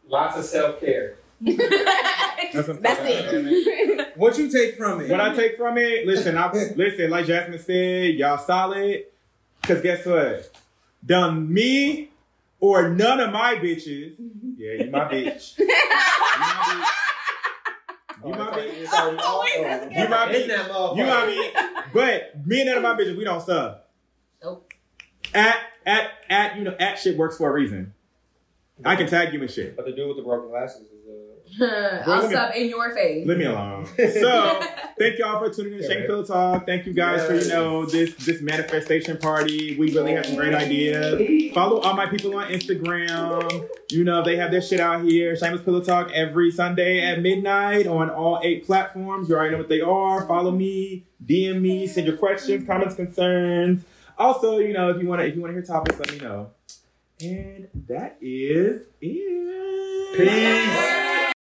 Lots 0.07 0.37
of 0.37 0.45
self 0.45 0.79
care. 0.79 1.15
That's, 1.41 2.67
what- 2.67 2.81
That's 2.81 3.01
it. 3.03 4.03
What 4.17 4.35
you 4.39 4.49
take 4.49 4.77
from 4.77 5.01
it? 5.01 5.11
What 5.11 5.21
I 5.21 5.35
take 5.35 5.57
from 5.57 5.77
it, 5.77 6.07
listen, 6.07 6.37
I 6.39 6.51
listen, 6.75 7.11
like 7.11 7.27
Jazmyn 7.27 7.59
said, 7.63 8.15
y'all 8.15 8.39
solid. 8.39 9.03
Cause 9.61 9.81
guess 9.81 10.03
what? 10.07 10.49
Done 11.05 11.53
me 11.53 12.09
or 12.59 12.89
none 12.89 13.19
of 13.19 13.31
my 13.31 13.55
bitches. 13.55 14.19
Mm-hmm. 14.19 14.51
Yeah, 14.57 14.83
you 14.85 14.91
my 14.91 15.05
bitch. 15.05 15.57
You 15.59 15.67
my 15.67 16.83
bitch. 16.83 17.06
You 18.27 18.33
my 18.35 18.51
bitch. 18.51 18.73
It's 18.73 18.93
already 18.93 19.17
all 19.23 19.41
Wait, 19.41 19.59
over. 19.59 19.67
that's 19.69 19.85
oh. 19.85 20.01
You 20.03 20.09
might 20.09 20.35
In 20.35 20.41
bitch. 20.41 20.47
that. 20.47 20.67
You 20.67 21.03
know 21.03 21.09
what 21.09 21.23
I 21.23 21.27
mean? 21.27 21.51
But 21.93 22.47
me 22.47 22.61
and 22.61 22.67
none 22.69 22.77
of 22.77 22.83
my 22.83 22.93
bitches, 22.93 23.17
we 23.17 23.23
don't 23.23 23.41
sub. 23.41 23.79
Nope. 24.43 24.73
At 25.33 25.57
at 25.85 26.11
at 26.29 26.57
you 26.57 26.63
know 26.63 26.75
at 26.79 26.99
shit 26.99 27.17
works 27.17 27.37
for 27.37 27.49
a 27.49 27.53
reason. 27.53 27.93
I 28.85 28.95
can 28.95 29.07
tag 29.07 29.33
you 29.33 29.41
and 29.41 29.49
shit. 29.49 29.75
But 29.75 29.85
the 29.85 29.91
dude 29.91 30.07
with 30.07 30.17
the 30.17 30.23
broken 30.23 30.49
glasses 30.49 30.81
is 30.83 30.96
I'll 31.61 32.21
let 32.21 32.29
me- 32.29 32.35
sub 32.35 32.55
in 32.55 32.69
your 32.69 32.93
face. 32.93 33.25
Leave 33.27 33.37
me 33.37 33.45
alone. 33.45 33.85
So 33.97 34.61
thank 34.97 35.17
y'all 35.19 35.39
for 35.39 35.53
tuning 35.53 35.73
in 35.73 35.79
to 35.81 35.87
Shake 35.87 36.05
Pillow 36.07 36.23
Talk. 36.25 36.65
Thank 36.65 36.85
you 36.85 36.93
guys 36.93 37.25
for 37.25 37.35
you 37.35 37.47
know 37.49 37.85
this 37.85 38.13
this 38.15 38.41
manifestation 38.41 39.17
party. 39.17 39.77
We 39.77 39.93
really 39.93 40.13
have 40.13 40.25
some 40.25 40.35
great 40.35 40.53
ideas. 40.53 41.53
Follow 41.53 41.79
all 41.81 41.93
my 41.93 42.05
people 42.07 42.35
on 42.35 42.49
Instagram. 42.51 43.67
You 43.91 44.03
know 44.03 44.23
they 44.23 44.35
have 44.37 44.51
their 44.51 44.61
shit 44.61 44.79
out 44.79 45.03
here. 45.03 45.35
Shameless 45.35 45.61
Pillow 45.63 45.81
Talk 45.81 46.11
every 46.11 46.51
Sunday 46.51 46.99
at 47.03 47.21
midnight 47.21 47.87
on 47.87 48.09
all 48.09 48.39
eight 48.43 48.65
platforms. 48.65 49.29
You 49.29 49.35
already 49.35 49.51
know 49.51 49.57
what 49.59 49.69
they 49.69 49.81
are. 49.81 50.25
Follow 50.27 50.51
me, 50.51 51.05
DM 51.25 51.61
me, 51.61 51.87
send 51.87 52.07
your 52.07 52.17
questions, 52.17 52.67
comments, 52.67 52.95
concerns. 52.95 53.83
Also, 54.17 54.57
you 54.57 54.73
know 54.73 54.89
if 54.89 55.01
you 55.01 55.07
want 55.07 55.21
to 55.21 55.27
if 55.27 55.35
you 55.35 55.41
want 55.41 55.51
to 55.51 55.55
hear 55.55 55.63
topics, 55.63 55.99
let 55.99 56.11
me 56.11 56.17
know. 56.19 56.51
And 57.21 57.67
that 57.87 58.17
is 58.21 58.87
it. 59.01 60.17
Peace. 60.17 61.23